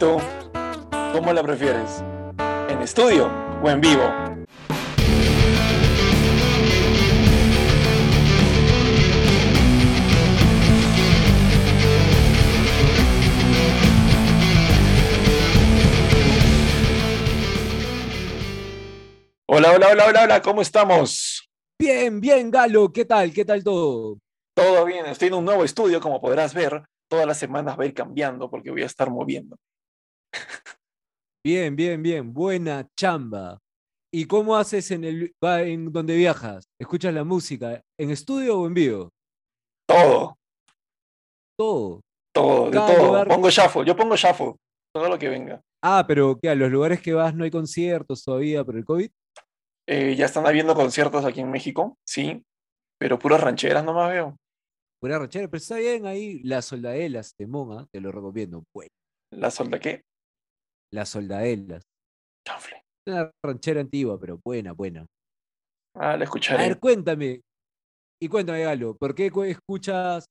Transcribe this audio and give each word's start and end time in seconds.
¿Cómo 0.00 1.32
la 1.32 1.42
prefieres? 1.42 2.04
¿En 2.68 2.80
estudio 2.82 3.28
o 3.60 3.68
en 3.68 3.80
vivo? 3.80 4.04
Hola, 19.48 19.72
hola, 19.72 19.88
hola, 19.90 20.06
hola, 20.06 20.22
hola, 20.22 20.42
¿cómo 20.42 20.62
estamos? 20.62 21.48
Bien, 21.76 22.20
bien, 22.20 22.52
Galo, 22.52 22.92
¿qué 22.92 23.04
tal? 23.04 23.32
¿Qué 23.32 23.44
tal 23.44 23.64
todo? 23.64 24.18
Todo 24.54 24.84
bien, 24.84 25.06
estoy 25.06 25.28
en 25.28 25.34
un 25.34 25.44
nuevo 25.44 25.64
estudio, 25.64 26.00
como 26.00 26.20
podrás 26.20 26.54
ver. 26.54 26.84
Todas 27.08 27.26
las 27.26 27.38
semanas 27.38 27.76
va 27.76 27.82
a 27.82 27.86
ir 27.86 27.94
cambiando 27.94 28.48
porque 28.48 28.70
voy 28.70 28.82
a 28.82 28.86
estar 28.86 29.10
moviendo. 29.10 29.56
Bien, 31.44 31.74
bien, 31.76 32.02
bien, 32.02 32.32
buena 32.34 32.86
chamba. 32.98 33.58
¿Y 34.12 34.26
cómo 34.26 34.56
haces 34.56 34.90
en 34.90 35.04
el 35.04 35.32
va 35.44 35.62
en 35.62 35.92
donde 35.92 36.16
viajas? 36.16 36.64
¿Escuchas 36.80 37.12
la 37.14 37.24
música 37.24 37.80
en 37.98 38.10
estudio 38.10 38.58
o 38.58 38.66
en 38.66 38.74
vivo? 38.74 39.10
Todo, 39.88 40.36
Todo. 41.58 42.00
todo, 42.34 42.70
de 42.70 42.76
todo. 42.78 43.06
lugar- 43.06 43.28
Pongo 43.28 43.50
shuffle, 43.50 43.84
yo 43.86 43.96
pongo 43.96 44.16
shuffle, 44.16 44.54
todo 44.94 45.08
lo 45.08 45.18
que 45.18 45.28
venga. 45.28 45.60
Ah, 45.82 46.04
pero 46.06 46.38
¿qué? 46.40 46.48
¿A 46.50 46.54
los 46.54 46.70
lugares 46.70 47.00
que 47.00 47.12
vas 47.14 47.34
no 47.34 47.44
hay 47.44 47.50
conciertos 47.50 48.24
todavía 48.24 48.64
por 48.64 48.76
el 48.76 48.84
COVID? 48.84 49.10
Eh, 49.88 50.16
ya 50.16 50.26
están 50.26 50.46
habiendo 50.46 50.74
conciertos 50.74 51.24
aquí 51.24 51.40
en 51.40 51.50
México, 51.50 51.96
sí, 52.06 52.42
pero 52.98 53.18
puras 53.18 53.40
rancheras 53.40 53.84
nomás 53.84 54.10
veo. 54.10 54.36
Pura 55.00 55.18
rachera, 55.18 55.46
pero 55.48 55.58
está 55.58 55.76
bien 55.76 56.06
ahí. 56.06 56.40
Las 56.42 56.64
soldadelas 56.66 57.34
de 57.38 57.46
Monga, 57.46 57.86
te 57.92 58.00
lo 58.00 58.10
recomiendo. 58.10 58.64
Bueno, 58.74 58.90
¿La 59.30 59.50
solda 59.50 59.78
qué? 59.78 60.02
Las 60.92 61.08
soldadelas. 61.08 61.82
Chanfle. 62.46 62.82
Una 63.08 63.30
ranchera 63.44 63.80
antigua, 63.80 64.18
pero 64.20 64.38
buena, 64.44 64.72
buena. 64.72 65.06
Ah, 65.96 66.16
la 66.16 66.24
A 66.24 66.24
escucharé. 66.24 66.68
ver, 66.68 66.78
cuéntame. 66.78 67.40
Y 68.22 68.28
cuéntame, 68.28 68.62
Galo, 68.62 68.96
¿por 68.96 69.14
qué 69.14 69.30
cu- 69.30 69.44
escuchas 69.44 70.24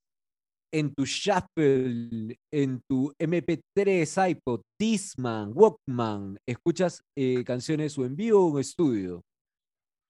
en 0.74 0.94
tu 0.94 1.06
Shuffle, 1.06 2.36
en 2.54 2.82
tu 2.90 3.14
MP3, 3.20 4.18
iPod, 4.30 4.62
Discman, 4.80 5.52
Walkman, 5.56 6.38
escuchas 6.48 7.02
eh, 7.18 7.44
canciones 7.46 7.98
o 7.98 8.06
en 8.06 8.16
vivo 8.16 8.48
o 8.48 8.52
en 8.56 8.60
estudio? 8.62 9.22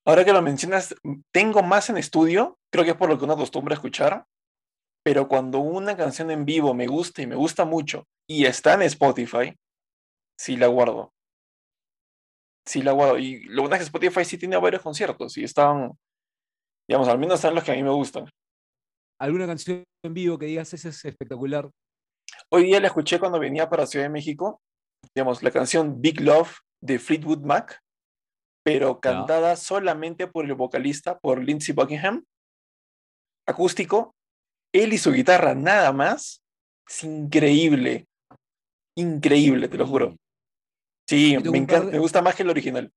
Ahora 0.07 0.25
que 0.25 0.33
lo 0.33 0.41
mencionas, 0.41 0.95
tengo 1.33 1.61
más 1.63 1.89
en 1.89 1.97
estudio, 1.97 2.55
creo 2.73 2.85
que 2.85 2.91
es 2.91 2.97
por 2.97 3.09
lo 3.09 3.17
que 3.17 3.25
uno 3.25 3.33
acostumbra 3.33 3.73
a 3.73 3.77
escuchar, 3.77 4.25
pero 5.05 5.27
cuando 5.27 5.59
una 5.59 5.95
canción 5.95 6.31
en 6.31 6.45
vivo 6.45 6.73
me 6.73 6.87
gusta 6.87 7.21
y 7.21 7.27
me 7.27 7.35
gusta 7.35 7.65
mucho 7.65 8.05
y 8.29 8.45
está 8.45 8.73
en 8.73 8.83
Spotify, 8.83 9.53
sí 10.37 10.57
la 10.57 10.67
guardo. 10.67 11.13
Sí 12.65 12.81
la 12.81 12.91
guardo. 12.91 13.17
Y 13.17 13.43
lo 13.45 13.63
bueno 13.63 13.75
es 13.75 13.79
que 13.79 13.85
Spotify 13.85 14.25
sí 14.25 14.37
tiene 14.37 14.57
varios 14.57 14.81
conciertos 14.81 15.37
y 15.37 15.43
están, 15.43 15.97
digamos, 16.87 17.07
al 17.07 17.19
menos 17.19 17.35
están 17.35 17.55
los 17.55 17.63
que 17.63 17.71
a 17.71 17.75
mí 17.75 17.83
me 17.83 17.91
gustan. 17.91 18.29
¿Alguna 19.19 19.47
canción 19.47 19.83
en 20.03 20.13
vivo 20.13 20.37
que 20.37 20.45
digas, 20.45 20.73
es 20.73 20.85
espectacular? 20.85 21.69
Hoy 22.51 22.65
día 22.65 22.79
la 22.79 22.87
escuché 22.87 23.19
cuando 23.19 23.39
venía 23.39 23.69
para 23.69 23.87
Ciudad 23.87 24.05
de 24.05 24.09
México, 24.09 24.61
digamos, 25.15 25.41
la 25.41 25.51
canción 25.51 26.01
Big 26.01 26.21
Love 26.21 26.59
de 26.81 26.99
Fleetwood 26.99 27.41
Mac, 27.41 27.79
pero 28.63 28.99
cantada 28.99 29.55
solamente 29.55 30.27
por 30.27 30.45
el 30.45 30.53
vocalista, 30.53 31.17
por 31.17 31.41
Lindsey 31.43 31.73
Buckingham, 31.73 32.25
acústico, 33.47 34.13
él 34.73 34.93
y 34.93 34.97
su 34.97 35.11
guitarra 35.11 35.55
nada 35.55 35.93
más, 35.93 36.43
es 36.87 37.03
increíble, 37.03 38.07
increíble, 38.95 39.67
te 39.67 39.77
lo 39.77 39.87
juro. 39.87 40.15
Sí, 41.07 41.37
me 41.51 41.57
encanta, 41.57 41.85
de- 41.85 41.91
me 41.93 41.99
gusta 41.99 42.21
más 42.21 42.35
que 42.35 42.43
el 42.43 42.49
original. 42.49 42.91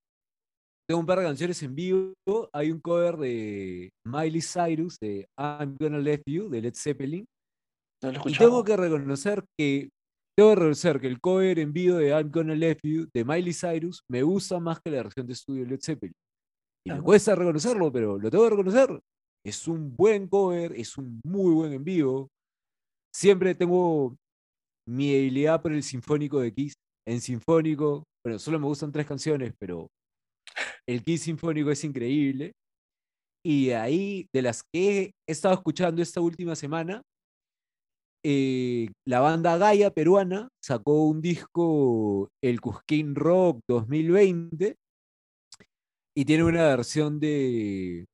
Tengo 0.87 0.99
un 0.99 1.05
par 1.05 1.19
de 1.19 1.25
canciones 1.25 1.61
en 1.63 1.73
vivo. 1.73 2.13
Hay 2.53 2.71
un 2.71 2.81
cover 2.81 3.15
de 3.17 3.89
Miley 4.05 4.41
Cyrus 4.41 4.97
de 4.99 5.25
I'm 5.39 5.77
Gonna 5.79 5.99
Let 5.99 6.23
You 6.25 6.49
de 6.49 6.61
Led 6.61 6.73
Zeppelin. 6.75 7.25
No 8.03 8.11
lo 8.11 8.21
Y 8.27 8.33
tengo 8.33 8.63
que 8.63 8.75
reconocer 8.75 9.45
que 9.57 9.89
tengo 10.37 10.49
que 10.51 10.55
reconocer 10.55 10.99
que 10.99 11.07
el 11.07 11.21
cover 11.21 11.59
en 11.59 11.71
vivo 11.71 11.97
de 11.97 12.09
I'm 12.09 12.29
Gonna 12.31 12.55
Let 12.55 12.79
You 12.83 13.07
de 13.13 13.23
Miley 13.23 13.53
Cyrus 13.53 14.01
me 14.09 14.23
gusta 14.23 14.59
más 14.59 14.79
que 14.81 14.91
la 14.91 15.03
versión 15.03 15.27
de 15.27 15.33
estudio 15.33 15.63
de 15.63 15.69
Led 15.71 15.79
Zeppelin. 15.81 16.13
Y 16.85 16.91
me 16.91 17.01
cuesta 17.01 17.35
reconocerlo, 17.35 17.91
pero 17.91 18.17
lo 18.17 18.29
tengo 18.29 18.43
que 18.45 18.49
reconocer. 18.49 18.99
Es 19.45 19.67
un 19.67 19.95
buen 19.95 20.27
cover, 20.27 20.73
es 20.73 20.97
un 20.97 21.21
muy 21.23 21.53
buen 21.53 21.73
en 21.73 21.83
vivo. 21.83 22.27
Siempre 23.15 23.55
tengo 23.55 24.15
mi 24.87 25.13
debilidad 25.13 25.61
por 25.61 25.71
el 25.73 25.83
sinfónico 25.83 26.39
de 26.39 26.53
Kiss. 26.53 26.73
En 27.07 27.21
sinfónico, 27.21 28.03
bueno, 28.23 28.39
solo 28.39 28.59
me 28.59 28.67
gustan 28.67 28.91
tres 28.91 29.07
canciones, 29.07 29.53
pero 29.59 29.87
el 30.87 31.03
Kiss 31.03 31.23
sinfónico 31.23 31.71
es 31.71 31.83
increíble. 31.83 32.51
Y 33.43 33.71
ahí, 33.71 34.27
de 34.33 34.41
las 34.43 34.61
que 34.71 35.11
he 35.27 35.31
estado 35.31 35.55
escuchando 35.55 36.01
esta 36.01 36.21
última 36.21 36.55
semana, 36.55 37.01
eh, 38.23 38.87
la 39.07 39.19
banda 39.19 39.57
Gaia 39.57 39.89
peruana 39.89 40.47
sacó 40.63 41.05
un 41.05 41.21
disco, 41.21 42.29
el 42.43 42.61
Cusquín 42.61 43.15
Rock 43.15 43.61
2020, 43.67 44.75
y 46.15 46.25
tiene 46.25 46.43
una 46.43 46.63
versión 46.75 47.19
de, 47.19 48.05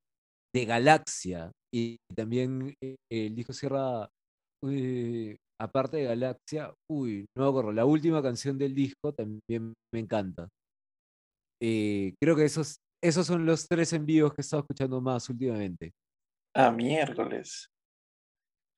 de 0.53 0.65
Galaxia. 0.65 1.51
Y 1.73 1.97
también 2.15 2.73
eh, 2.81 2.95
el 3.11 3.35
disco 3.35 3.51
cierra, 3.51 4.07
eh, 4.65 5.35
aparte 5.59 5.97
de 5.97 6.03
Galaxia, 6.03 6.73
uy, 6.89 7.25
no 7.35 7.43
me 7.43 7.49
acuerdo, 7.49 7.71
la 7.71 7.85
última 7.85 8.21
canción 8.21 8.57
del 8.57 8.73
disco 8.75 9.13
también 9.13 9.73
me 9.93 9.99
encanta. 9.99 10.47
Eh, 11.61 12.13
creo 12.21 12.35
que 12.35 12.45
esos, 12.45 12.77
esos 13.03 13.25
son 13.25 13.45
los 13.45 13.67
tres 13.67 13.93
envíos 13.93 14.33
que 14.33 14.41
he 14.41 14.43
estado 14.43 14.61
escuchando 14.61 15.01
más 15.01 15.29
últimamente. 15.29 15.91
Ah, 16.55 16.71
miércoles. 16.71 17.67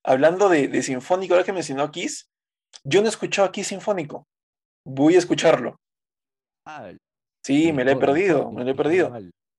Hablando 0.05 0.47
de, 0.49 0.67
de 0.67 0.81
sinfónico, 0.81 1.33
ahora 1.33 1.45
que 1.45 1.53
mencionó 1.53 1.91
Kiss, 1.91 2.29
yo 2.83 3.01
no 3.01 3.07
he 3.07 3.09
escuchado 3.09 3.51
Kiss 3.51 3.67
sinfónico. 3.67 4.25
Voy 4.85 5.15
a 5.15 5.19
escucharlo. 5.19 5.77
Ah, 6.65 6.93
Sí, 7.45 7.71
me 7.71 7.83
lo 7.83 7.91
he 7.91 7.95
perdido, 7.95 8.51
me 8.51 8.63
lo 8.63 8.71
he 8.71 8.75
perdido. 8.75 9.11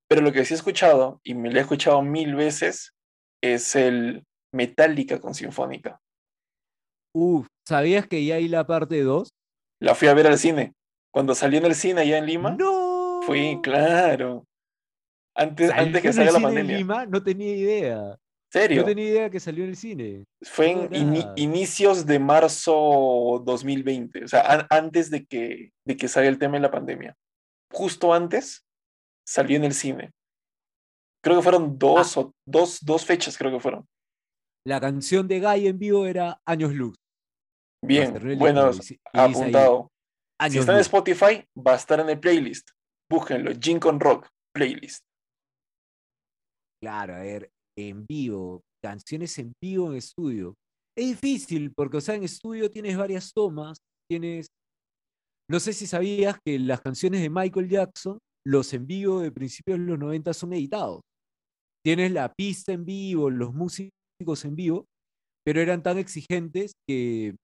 Pero 0.08 0.22
lo 0.22 0.32
que 0.32 0.44
sí 0.44 0.54
he 0.54 0.56
escuchado, 0.56 1.20
y 1.24 1.34
me 1.34 1.50
lo 1.50 1.58
he 1.58 1.62
escuchado 1.62 2.02
mil 2.02 2.34
veces, 2.34 2.92
es 3.42 3.74
el 3.74 4.24
Metallica 4.52 5.20
con 5.20 5.34
Sinfónica. 5.34 6.00
Uf, 7.14 7.46
¿sabías 7.66 8.06
que 8.06 8.24
ya 8.24 8.36
hay 8.36 8.48
la 8.48 8.66
parte 8.66 9.02
2? 9.02 9.28
La 9.80 9.94
fui 9.94 10.08
a 10.08 10.14
ver 10.14 10.26
al 10.26 10.38
cine. 10.38 10.74
Cuando 11.12 11.34
salió 11.34 11.58
en 11.58 11.66
el 11.66 11.74
cine 11.74 12.02
allá 12.02 12.18
en 12.18 12.26
Lima, 12.26 12.50
¡No! 12.52 13.20
fui, 13.22 13.58
claro. 13.62 14.44
Antes, 15.34 15.68
¿Salió 15.70 15.82
antes 15.84 16.02
que 16.02 16.12
salga 16.12 16.32
la 16.32 16.38
cine 16.38 16.48
en 16.50 16.54
pandemia. 16.56 16.76
Lima? 16.78 17.06
No 17.06 17.22
tenía 17.22 17.54
idea. 17.56 18.16
¿Serio? 18.52 18.80
No 18.82 18.86
tenía 18.86 19.04
idea 19.06 19.30
que 19.30 19.38
salió 19.40 19.62
en 19.64 19.70
el 19.70 19.76
cine. 19.76 20.24
Fue 20.42 20.70
en 20.70 21.16
inicios 21.36 22.04
de 22.04 22.18
marzo 22.18 23.42
2020, 23.44 24.24
o 24.24 24.28
sea, 24.28 24.40
an- 24.42 24.66
antes 24.70 25.08
de 25.10 25.24
que, 25.24 25.70
de 25.86 25.96
que 25.96 26.08
salga 26.08 26.28
el 26.28 26.38
tema 26.38 26.54
de 26.54 26.60
la 26.60 26.70
pandemia. 26.70 27.14
Justo 27.72 28.12
antes 28.12 28.64
salió 29.24 29.56
en 29.56 29.64
el 29.64 29.72
cine. 29.74 30.10
Creo 31.22 31.36
que 31.36 31.42
fueron 31.42 31.78
dos 31.78 32.16
Ah. 32.16 32.20
o 32.20 32.32
dos, 32.44 32.78
dos 32.82 33.04
fechas, 33.04 33.38
creo 33.38 33.52
que 33.52 33.60
fueron. 33.60 33.86
La 34.66 34.80
canción 34.80 35.28
de 35.28 35.40
Guy 35.40 35.68
en 35.68 35.78
vivo 35.78 36.06
era 36.06 36.40
Años 36.44 36.74
Luz. 36.74 36.96
Bien, 37.82 38.38
bueno, 38.38 38.70
apuntado. 39.12 39.90
Si 40.48 40.58
está 40.58 40.72
en. 40.74 40.80
Spotify, 40.80 41.44
va 41.56 41.72
a 41.72 41.76
estar 41.76 42.00
en 42.00 42.10
el 42.10 42.20
playlist. 42.20 42.70
Búsquenlo, 43.10 43.52
Gin 43.58 43.78
con 43.78 43.98
Rock, 43.98 44.28
playlist. 44.54 45.02
Claro, 46.82 47.14
a 47.14 47.20
ver, 47.20 47.50
en 47.78 48.06
vivo, 48.06 48.62
canciones 48.82 49.38
en 49.38 49.52
vivo 49.62 49.90
en 49.90 49.96
estudio. 49.96 50.54
Es 50.96 51.20
difícil 51.20 51.72
porque, 51.74 51.98
o 51.98 52.00
sea, 52.00 52.14
en 52.14 52.24
estudio 52.24 52.70
tienes 52.70 52.96
varias 52.96 53.32
tomas, 53.32 53.78
tienes... 54.08 54.48
No 55.50 55.58
sé 55.60 55.72
si 55.72 55.86
sabías 55.86 56.36
que 56.44 56.58
las 56.58 56.80
canciones 56.80 57.20
de 57.20 57.30
Michael 57.30 57.68
Jackson, 57.68 58.18
los 58.46 58.72
en 58.72 58.86
vivo 58.86 59.20
de 59.20 59.32
principios 59.32 59.78
de 59.78 59.84
los 59.84 59.98
90 59.98 60.32
son 60.32 60.52
editados. 60.52 61.00
Tienes 61.84 62.12
la 62.12 62.32
pista 62.32 62.72
en 62.72 62.84
vivo, 62.84 63.30
los 63.30 63.52
músicos 63.52 64.44
en 64.44 64.54
vivo, 64.54 64.86
pero 65.44 65.60
eran 65.60 65.82
tan 65.82 65.98
exigentes 65.98 66.72
que 66.88 67.34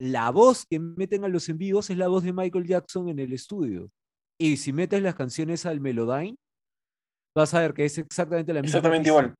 la 0.00 0.30
voz 0.30 0.66
que 0.66 0.78
meten 0.78 1.24
a 1.24 1.28
los 1.28 1.48
en 1.48 1.58
vivos 1.58 1.90
es 1.90 1.96
la 1.96 2.08
voz 2.08 2.24
de 2.24 2.32
Michael 2.32 2.66
Jackson 2.66 3.08
en 3.08 3.18
el 3.18 3.32
estudio. 3.32 3.90
Y 4.40 4.56
si 4.56 4.72
metes 4.72 5.02
las 5.02 5.14
canciones 5.14 5.66
al 5.66 5.80
Melodyne, 5.80 6.36
vas 7.36 7.54
a 7.54 7.60
ver 7.60 7.74
que 7.74 7.84
es 7.84 7.98
exactamente 7.98 8.52
la 8.52 8.62
misma. 8.62 8.78
Exactamente 8.78 9.08
igual. 9.08 9.34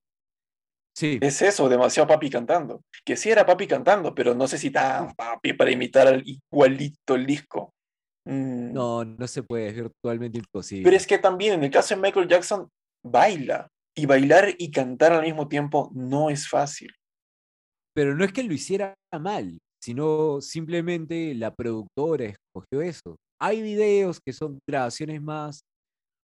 Sí, 0.95 1.19
Es 1.23 1.41
eso, 1.41 1.69
demasiado 1.69 2.07
papi 2.07 2.29
cantando. 2.29 2.85
Que 3.05 3.17
sí 3.17 3.31
era 3.31 3.47
papi 3.47 3.67
cantando, 3.67 4.15
pero 4.15 4.35
no 4.35 4.47
sé 4.47 4.59
si 4.59 4.71
tan 4.71 5.15
papi 5.15 5.55
para 5.55 5.71
imitar 5.71 6.07
al 6.07 6.23
igualito 6.25 7.15
el 7.15 7.27
disco. 7.27 7.75
Mm, 8.27 8.73
no, 8.73 9.05
no 9.05 9.27
se 9.27 9.43
puede, 9.43 9.69
es 9.69 9.75
virtualmente 9.75 10.39
imposible. 10.39 10.85
Pero 10.85 10.97
es 10.97 11.07
que 11.07 11.19
también 11.19 11.55
en 11.55 11.65
el 11.65 11.71
caso 11.71 11.95
de 11.95 12.01
Michael 12.01 12.29
Jackson, 12.29 12.69
baila. 13.05 13.69
Y 13.95 14.07
bailar 14.07 14.55
y 14.57 14.71
cantar 14.71 15.13
al 15.13 15.23
mismo 15.23 15.49
tiempo 15.49 15.91
no 15.95 16.31
es 16.31 16.49
fácil. 16.49 16.91
Pero 17.95 18.15
no 18.15 18.25
es 18.25 18.33
que 18.33 18.43
lo 18.43 18.55
hiciera 18.55 18.95
mal, 19.21 19.59
sino 19.83 20.41
simplemente 20.41 21.35
la 21.35 21.55
productora 21.55 22.27
escogió 22.27 22.83
eso. 22.83 23.17
Hay 23.41 23.63
videos 23.63 24.21
que 24.25 24.33
son 24.33 24.59
grabaciones 24.69 25.21
más 25.21 25.63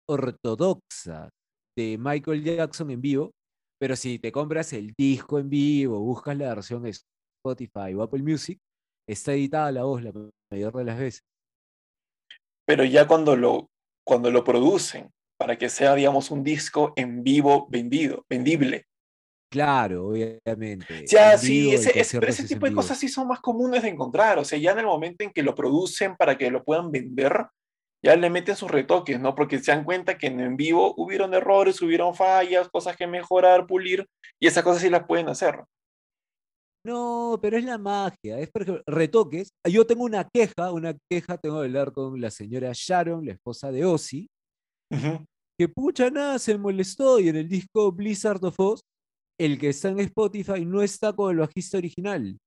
ortodoxas 0.09 1.29
de 1.77 1.99
Michael 1.99 2.43
Jackson 2.43 2.91
en 2.91 3.01
vivo, 3.01 3.33
pero 3.79 3.97
si 3.97 4.19
te 4.19 4.33
compras 4.33 4.73
el 4.73 4.93
disco 4.97 5.39
en 5.39 5.51
vivo, 5.51 6.01
buscas 6.01 6.37
la 6.39 6.55
versión 6.55 6.83
de 6.83 6.91
Spotify 6.91 7.95
o 7.95 8.03
Apple 8.03 8.23
Music, 8.23 8.59
está 9.07 9.35
editada 9.35 9.73
la 9.73 9.85
voz 9.85 10.03
la 10.03 10.13
mayor 10.51 10.75
de 10.75 10.85
las 10.85 10.99
veces. 10.99 11.21
Pero 12.67 12.85
ya 12.85 13.07
cuando 13.07 13.37
lo, 13.37 13.67
cuando 14.07 14.31
lo 14.31 14.43
producen, 14.43 15.11
para 15.37 15.59
que 15.59 15.69
sea, 15.69 15.95
digamos, 15.95 16.31
un 16.31 16.43
disco 16.43 16.95
en 16.97 17.23
vivo 17.23 17.67
vendido, 17.69 18.25
vendible. 18.31 18.87
Claro, 19.55 20.09
obviamente. 20.09 21.07
Ya, 21.07 21.39
sí, 21.39 21.73
ese, 21.73 21.93
pero 22.19 22.27
ese 22.27 22.43
tipo 22.43 22.67
de 22.67 22.75
cosas 22.75 22.99
sí 22.99 23.07
son 23.07 23.29
más 23.29 23.39
comunes 23.41 23.85
de 23.85 23.89
encontrar. 23.89 24.37
O 24.41 24.45
sea, 24.45 24.59
ya 24.59 24.73
en 24.73 24.81
el 24.81 24.87
momento 24.87 25.23
en 25.23 25.31
que 25.31 25.45
lo 25.45 25.55
producen 25.55 26.17
para 26.17 26.37
que 26.37 26.51
lo 26.51 26.65
puedan 26.65 26.91
vender, 26.91 27.47
ya 28.03 28.17
le 28.17 28.31
meten 28.31 28.57
sus 28.57 28.69
retoques, 28.69 29.21
¿no? 29.21 29.37
Porque 29.37 29.61
se 29.61 29.71
dan 29.71 29.85
cuenta 29.85 30.19
que 30.19 30.27
en 30.27 30.57
vivo 30.57 30.93
hubieron 30.97 31.35
errores, 31.35 31.81
hubieron 31.83 32.17
fallas, 32.17 32.69
cosas 32.69 32.97
que 32.97 33.07
mejorar, 33.07 33.69
pulir, 33.69 34.09
y 34.41 34.49
esas 34.49 34.65
cosas 34.65 34.83
sí 34.83 34.91
las 34.91 35.07
pueden 35.07 35.29
hacer. 35.29 35.63
No, 36.85 37.39
pero 37.41 37.57
es 37.57 37.65
la 37.65 37.79
magia, 37.79 38.41
es 38.41 38.51
porque 38.51 38.83
retoques. 38.89 39.51
Yo 39.71 39.87
tengo 39.87 40.03
una 40.03 40.29
queja, 40.29 40.73
una 40.73 40.97
queja 41.09 41.39
tengo 41.39 41.61
que 41.61 41.67
hablar 41.67 41.93
con 41.93 42.21
la 42.21 42.33
señora 42.33 42.73
Sharon, 42.75 43.25
la 43.25 43.35
esposa 43.35 43.71
de 43.71 43.85
Ozzy, 43.85 44.27
que 45.57 45.69
pucha 45.69 46.11
nada 46.11 46.41
se 46.41 46.59
molestó 46.59 47.21
y 47.21 47.29
en 47.29 47.37
el 47.37 47.49
disco 47.49 47.93
Blizzard 47.93 48.45
of 48.45 48.59
Oz, 48.59 48.81
el 49.39 49.59
que 49.59 49.69
está 49.71 49.89
en 49.89 50.01
Spotify 50.01 50.65
no 50.65 50.83
está 50.83 51.13
con 51.13 51.31
el 51.31 51.39
bajista 51.39 51.79
original. 51.79 52.39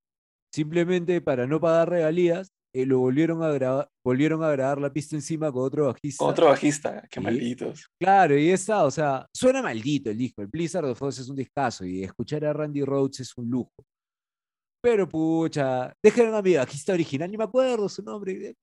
Simplemente 0.53 1.21
para 1.21 1.45
no 1.45 1.59
pagar 1.59 1.89
regalías, 1.89 2.51
eh, 2.73 2.85
lo 2.85 2.99
volvieron 2.99 3.43
a 3.43 3.49
grabar, 3.49 3.89
volvieron 4.05 4.43
a 4.43 4.51
grabar 4.51 4.79
la 4.79 4.91
pista 4.91 5.15
encima 5.15 5.51
con 5.51 5.63
otro 5.63 5.87
bajista. 5.87 6.23
Otro 6.23 6.47
bajista, 6.47 7.07
qué 7.09 7.19
malditos. 7.19 7.87
Claro, 7.99 8.37
y 8.37 8.49
está, 8.49 8.83
o 8.85 8.91
sea, 8.91 9.25
suena 9.33 9.61
maldito 9.61 10.09
el 10.09 10.17
disco. 10.17 10.41
El 10.41 10.47
Blizzard 10.47 10.85
of 10.85 11.01
Oz 11.01 11.19
es 11.19 11.29
un 11.29 11.35
discazo 11.35 11.85
y 11.85 12.03
escuchar 12.03 12.45
a 12.45 12.53
Randy 12.53 12.83
Rhodes 12.83 13.21
es 13.21 13.37
un 13.37 13.49
lujo. 13.49 13.73
Pero 14.81 15.07
pucha, 15.07 15.91
dejaron 16.03 16.35
a 16.35 16.41
mi 16.41 16.55
bajista 16.55 16.93
original, 16.93 17.31
ni 17.31 17.37
me 17.37 17.45
acuerdo 17.45 17.89
su 17.89 18.03
nombre. 18.03 18.55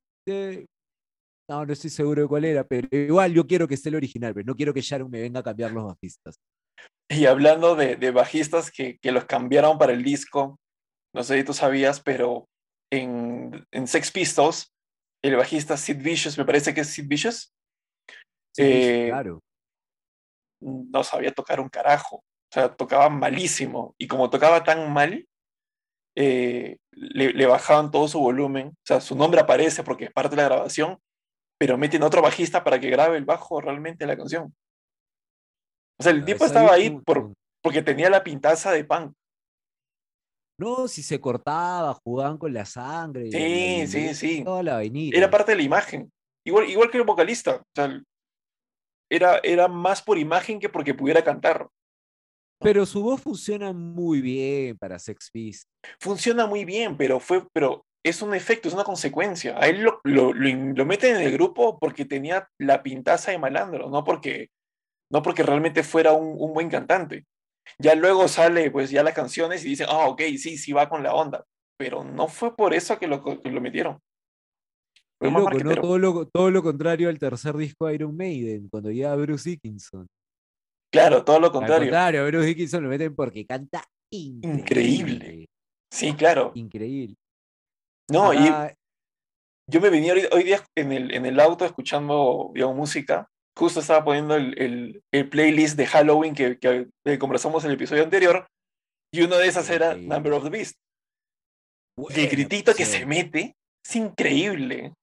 no, 1.48 1.66
no 1.66 1.72
estoy 1.72 1.90
seguro 1.90 2.22
de 2.22 2.28
cuál 2.28 2.44
era, 2.44 2.64
pero 2.64 2.86
igual 2.92 3.34
yo 3.34 3.46
quiero 3.46 3.66
que 3.66 3.74
esté 3.74 3.88
el 3.88 3.96
original, 3.96 4.32
pero 4.32 4.46
no 4.46 4.54
quiero 4.54 4.72
que 4.72 4.80
Sharon 4.80 5.10
me 5.10 5.20
venga 5.20 5.40
a 5.40 5.42
cambiar 5.42 5.72
los 5.72 5.84
bajistas. 5.84 6.36
Y 7.14 7.26
hablando 7.26 7.76
de, 7.76 8.10
bajistas 8.10 8.70
que, 8.70 8.98
que, 8.98 9.12
los 9.12 9.24
cambiaron 9.24 9.78
para 9.78 9.92
el 9.92 10.02
disco, 10.02 10.58
no 11.14 11.22
sé 11.22 11.38
si 11.38 11.44
tú 11.44 11.52
sabías, 11.52 12.00
pero 12.00 12.48
en, 12.90 13.66
en 13.70 13.86
Sex 13.86 14.10
Pistols, 14.10 14.74
el 15.22 15.36
bajista 15.36 15.76
Sid 15.76 16.02
Vicious, 16.02 16.36
me 16.36 16.44
parece 16.44 16.74
que 16.74 16.80
es 16.80 16.88
Sid 16.88 17.06
Vicious. 17.06 17.54
Eh, 18.58 19.06
claro. 19.08 19.42
No 20.60 21.04
sabía 21.04 21.32
tocar 21.32 21.60
un 21.60 21.68
carajo. 21.68 22.16
O 22.16 22.52
sea, 22.52 22.74
tocaba 22.74 23.08
malísimo. 23.08 23.94
Y 23.98 24.06
como 24.06 24.30
tocaba 24.30 24.62
tan 24.64 24.92
mal, 24.92 25.26
eh, 26.16 26.78
le, 26.92 27.46
bajaban 27.46 27.90
todo 27.90 28.06
su 28.08 28.20
volumen. 28.20 28.68
O 28.68 28.84
sea, 28.84 29.00
su 29.00 29.16
nombre 29.16 29.40
aparece 29.40 29.82
porque 29.82 30.04
es 30.04 30.12
parte 30.12 30.36
de 30.36 30.42
la 30.42 30.48
grabación, 30.48 30.98
pero 31.58 31.78
meten 31.78 32.02
otro 32.02 32.22
bajista 32.22 32.62
para 32.62 32.78
que 32.78 32.90
grabe 32.90 33.16
el 33.16 33.24
bajo 33.24 33.60
realmente 33.60 34.06
la 34.06 34.16
canción. 34.16 34.54
O 35.98 36.02
sea, 36.02 36.12
el 36.12 36.24
tipo 36.24 36.44
estaba 36.44 36.72
ahí 36.72 36.90
por, 36.90 37.32
porque 37.62 37.82
tenía 37.82 38.10
la 38.10 38.24
pintaza 38.24 38.72
de 38.72 38.84
punk. 38.84 39.12
No, 40.58 40.86
si 40.86 41.02
se 41.02 41.20
cortaba, 41.20 41.94
jugaban 42.04 42.38
con 42.38 42.52
la 42.52 42.64
sangre. 42.64 43.30
Sí, 43.30 43.86
sí, 43.86 44.14
sí. 44.14 44.44
Toda 44.44 44.62
la 44.62 44.82
Era 44.82 45.30
parte 45.30 45.52
de 45.52 45.56
la 45.56 45.64
imagen. 45.64 46.12
Igual, 46.46 46.68
igual 46.68 46.90
que 46.90 46.98
el 46.98 47.04
vocalista. 47.04 47.56
O 47.56 47.64
sea, 47.74 48.00
era, 49.10 49.40
era 49.42 49.68
más 49.68 50.02
por 50.02 50.18
imagen 50.18 50.60
que 50.60 50.68
porque 50.68 50.94
pudiera 50.94 51.24
cantar. 51.24 51.68
Pero 52.60 52.86
su 52.86 53.02
voz 53.02 53.20
funciona 53.20 53.72
muy 53.72 54.20
bien 54.20 54.78
para 54.78 54.98
Sex 54.98 55.30
Pistols. 55.30 55.68
Funciona 56.00 56.46
muy 56.46 56.64
bien, 56.64 56.96
pero 56.96 57.20
fue, 57.20 57.46
pero 57.52 57.84
es 58.04 58.22
un 58.22 58.34
efecto, 58.34 58.68
es 58.68 58.74
una 58.74 58.84
consecuencia. 58.84 59.58
A 59.58 59.66
él 59.66 59.82
lo, 59.82 60.00
lo, 60.04 60.32
lo, 60.32 60.86
meten 60.86 61.16
en 61.16 61.22
el 61.22 61.32
grupo 61.32 61.78
porque 61.78 62.04
tenía 62.04 62.48
la 62.58 62.82
pintaza 62.82 63.30
de 63.30 63.38
malandro, 63.38 63.90
no 63.90 64.04
porque, 64.04 64.50
no 65.10 65.22
porque 65.22 65.42
realmente 65.42 65.82
fuera 65.82 66.12
un, 66.12 66.36
un 66.38 66.52
buen 66.52 66.68
cantante. 66.68 67.24
Ya 67.78 67.94
luego 67.94 68.28
sale 68.28 68.70
pues 68.70 68.90
ya 68.90 69.02
las 69.02 69.14
canciones 69.14 69.64
y 69.64 69.70
dicen, 69.70 69.86
ah, 69.90 70.08
ok, 70.08 70.20
sí, 70.38 70.58
sí 70.58 70.72
va 70.72 70.88
con 70.88 71.02
la 71.02 71.14
onda. 71.14 71.44
Pero 71.78 72.04
no 72.04 72.28
fue 72.28 72.54
por 72.54 72.74
eso 72.74 72.98
que 72.98 73.06
lo, 73.06 73.22
que 73.22 73.50
lo 73.50 73.60
metieron. 73.60 73.98
todo, 75.18 75.98
lo, 75.98 76.28
todo 76.28 76.50
lo 76.50 76.62
contrario 76.62 77.08
al 77.08 77.18
tercer 77.18 77.56
disco 77.56 77.86
de 77.86 77.94
Iron 77.94 78.16
Maiden, 78.16 78.68
cuando 78.68 78.90
llega 78.90 79.16
Bruce 79.16 79.50
Dickinson. 79.50 80.06
Claro, 80.92 81.24
todo 81.24 81.40
lo 81.40 81.50
contrario. 81.50 81.88
Claro, 81.88 82.26
Bruce 82.26 82.46
Dickinson 82.46 82.84
lo 82.84 82.88
meten 82.88 83.14
porque 83.16 83.44
canta 83.44 83.84
increíble. 84.12 85.48
Sí, 85.90 86.14
claro. 86.14 86.52
Increíble. 86.54 87.16
No, 88.08 88.32
y 88.32 88.48
yo 89.66 89.80
me 89.80 89.90
venía 89.90 90.14
hoy, 90.30 90.44
día 90.44 90.62
en 90.76 90.92
el, 90.92 91.12
en 91.12 91.26
el 91.26 91.40
auto 91.40 91.64
escuchando 91.64 92.50
digamos, 92.54 92.76
música 92.76 93.28
justo 93.56 93.80
estaba 93.80 94.04
poniendo 94.04 94.36
el, 94.36 95.02
playlist 95.30 95.76
de 95.76 95.86
Halloween 95.86 96.34
que, 96.34 96.88
conversamos 97.18 97.64
en 97.64 97.70
el 97.70 97.76
episodio 97.76 98.02
anterior, 98.02 98.46
y 99.12 99.22
uno 99.22 99.36
de 99.36 99.46
esas 99.46 99.70
era 99.70 99.94
Number 99.94 100.32
of 100.32 100.44
the 100.44 100.50
Beast. 100.50 100.76
el 102.10 102.28
gritito 102.28 102.74
que 102.74 102.84
se 102.84 103.06
mete 103.06 103.54
es 103.84 103.96
increíble. 103.96 104.94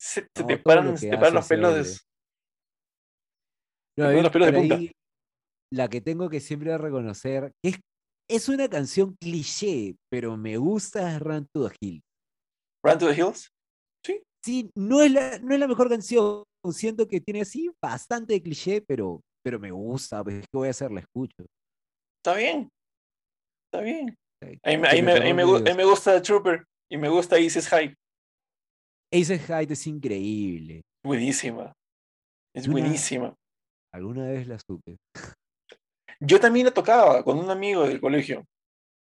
Se, 0.00 0.22
te, 0.22 0.58
paran, 0.58 0.88
los 0.88 1.00
pelos. 1.00 2.04
los 3.96 4.30
pelos 4.30 4.52
de 4.52 4.52
punta. 4.52 4.78
la 5.72 5.88
que 5.88 6.00
tengo 6.00 6.28
que 6.28 6.40
siempre 6.40 6.76
reconocer 6.76 7.52
es, 7.64 7.80
es 8.28 8.48
una 8.48 8.68
canción 8.68 9.16
cliché, 9.18 9.96
pero 10.10 10.36
me 10.36 10.56
gusta 10.56 11.14
es 11.14 11.20
Run 11.20 11.46
to 11.54 11.68
the 11.68 11.76
Hills. 11.80 12.02
¿Run 12.84 12.98
to 12.98 13.08
the 13.08 13.14
Hills? 13.14 13.48
Sí. 14.04 14.22
Sí, 14.44 14.70
no 14.74 15.00
es 15.00 15.12
la, 15.12 15.38
no 15.38 15.54
es 15.54 15.60
la 15.60 15.68
mejor 15.68 15.88
canción, 15.88 16.44
siento 16.72 17.06
que 17.06 17.20
tiene 17.20 17.42
así 17.42 17.70
bastante 17.82 18.40
cliché, 18.42 18.80
pero, 18.80 19.20
pero 19.42 19.58
me 19.58 19.70
gusta, 19.70 20.22
pues, 20.22 20.40
¿qué 20.40 20.56
voy 20.56 20.68
a 20.68 20.70
hacer? 20.70 20.90
La 20.90 21.00
escucho. 21.00 21.44
Está 22.18 22.36
bien, 22.36 22.68
está 23.66 23.84
bien. 23.84 24.16
Ahí, 24.62 25.02
me, 25.02 25.84
gusta 25.84 26.20
Trooper 26.20 26.64
y 26.90 26.96
me 26.96 27.08
gusta 27.08 27.36
Aces 27.36 27.68
High. 27.68 27.94
Aces 29.12 29.42
High 29.42 29.66
es 29.70 29.86
increíble. 29.86 30.82
Buenísima. 31.04 31.72
Es 32.54 32.68
buenísima. 32.68 33.34
Alguna 33.92 34.26
vez 34.26 34.46
la 34.46 34.58
supe. 34.58 34.96
Yo 36.20 36.40
también 36.40 36.66
la 36.66 36.72
tocaba 36.72 37.22
con 37.22 37.38
un 37.38 37.50
amigo 37.50 37.86
del 37.86 38.00
colegio. 38.00 38.44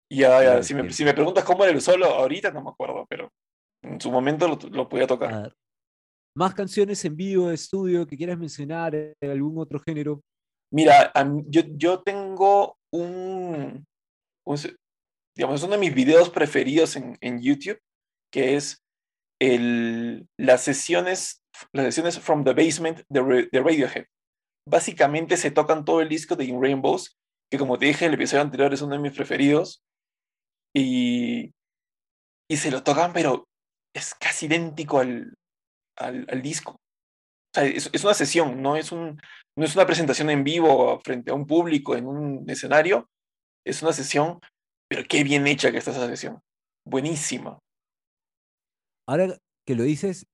Y 0.10 0.20
ya, 0.20 0.62
si, 0.62 0.76
me, 0.76 0.92
si, 0.92 1.04
me, 1.06 1.14
preguntas 1.14 1.44
cómo 1.44 1.64
era 1.64 1.74
el 1.74 1.82
solo, 1.82 2.06
ahorita 2.06 2.52
no 2.52 2.64
me 2.64 2.70
acuerdo, 2.70 3.06
pero 3.10 3.30
en 3.82 4.00
su 4.00 4.12
momento 4.12 4.48
lo, 4.48 4.58
lo 4.70 4.90
podía 4.90 5.08
tocar. 5.08 5.54
¿Más 6.36 6.56
canciones 6.56 7.04
en 7.06 7.16
vivo 7.16 7.50
de 7.50 7.56
estudio 7.56 8.08
que 8.08 8.18
quieras 8.18 8.38
mencionar 8.38 8.94
de 8.94 9.16
algún 9.22 9.60
otro 9.60 9.80
género? 9.80 10.22
Mira, 10.72 11.14
yo, 11.46 11.62
yo 11.76 12.02
tengo 12.02 12.76
un, 12.92 13.86
digamos, 15.36 15.60
es 15.60 15.64
uno 15.64 15.74
de 15.74 15.78
mis 15.78 15.94
videos 15.94 16.32
preferidos 16.32 16.96
en, 16.96 17.16
en 17.22 17.40
YouTube, 17.40 17.80
que 18.32 18.56
es 18.56 18.82
el, 19.40 20.28
las, 20.40 20.62
sesiones, 20.62 21.44
las 21.72 21.86
sesiones 21.86 22.20
From 22.20 22.44
the 22.44 22.54
Basement 22.54 23.02
de, 23.10 23.50
de, 23.52 23.62
Radiohead. 23.62 24.06
Básicamente 24.68 25.38
se 25.38 25.52
tocan 25.52 25.86
todo 25.86 26.02
el 26.02 26.10
disco 26.10 26.36
de 26.36 26.46
In 26.46 26.60
Rainbows, 26.60 27.16
que 27.52 27.60
como 27.60 27.78
te 27.78 27.86
dije 27.86 28.06
en 28.06 28.10
el 28.10 28.16
episodio 28.16 28.42
anterior 28.42 28.74
es 28.74 28.82
uno 28.82 28.96
de 28.96 29.02
mis 29.02 29.16
preferidos, 29.16 29.84
y, 30.76 31.52
y 32.50 32.58
se 32.58 32.72
lo 32.72 32.82
tocan, 32.82 33.14
pero 33.14 33.46
es 33.96 34.16
casi 34.16 34.48
idéntico 34.48 35.00
al, 35.00 35.36
al, 35.98 36.42
disco. 36.42 36.72
O 36.72 37.54
sea, 37.54 37.66
es, 37.66 38.04
una 38.04 38.14
sesión, 38.14 38.62
no 38.62 38.76
es, 38.76 38.92
un, 38.92 39.20
no 39.58 39.66
es 39.66 39.76
una 39.76 39.86
presentación 39.86 40.30
en 40.30 40.44
vivo 40.44 41.00
frente 41.04 41.32
a 41.32 41.36
un 41.36 41.46
público 41.46 41.96
en 41.96 42.08
un 42.08 42.50
escenario, 42.50 43.08
es 43.66 43.82
una 43.82 43.94
sesión, 43.94 44.40
pero 44.90 45.04
qué 45.08 45.24
bien 45.24 45.48
hecha 45.48 45.72
que 45.72 45.78
está 45.78 45.92
esa 45.92 46.08
sesión. 46.08 46.40
Buenísima. 46.86 47.60
Ahora 49.08 49.38
que 49.66 49.76
lo 49.76 49.84
dices, 49.84 50.26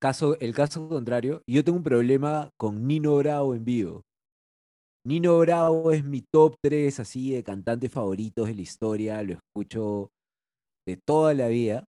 caso, 0.00 0.38
el 0.40 0.54
caso 0.54 0.88
contrario, 0.88 1.42
yo 1.48 1.64
tengo 1.64 1.78
un 1.78 1.84
problema 1.84 2.50
con 2.58 2.86
Nino 2.86 3.16
Bravo 3.16 3.54
en 3.54 3.64
vivo. 3.64 4.02
Nino 5.06 5.38
Bravo 5.38 5.92
es 5.92 6.04
mi 6.04 6.22
top 6.32 6.56
3 6.62 7.00
así 7.00 7.32
de 7.32 7.44
cantantes 7.44 7.92
favoritos 7.92 8.48
de 8.48 8.54
la 8.54 8.62
historia, 8.62 9.22
lo 9.22 9.34
escucho 9.34 10.10
de 10.86 10.96
toda 10.96 11.32
la 11.34 11.48
vida, 11.48 11.84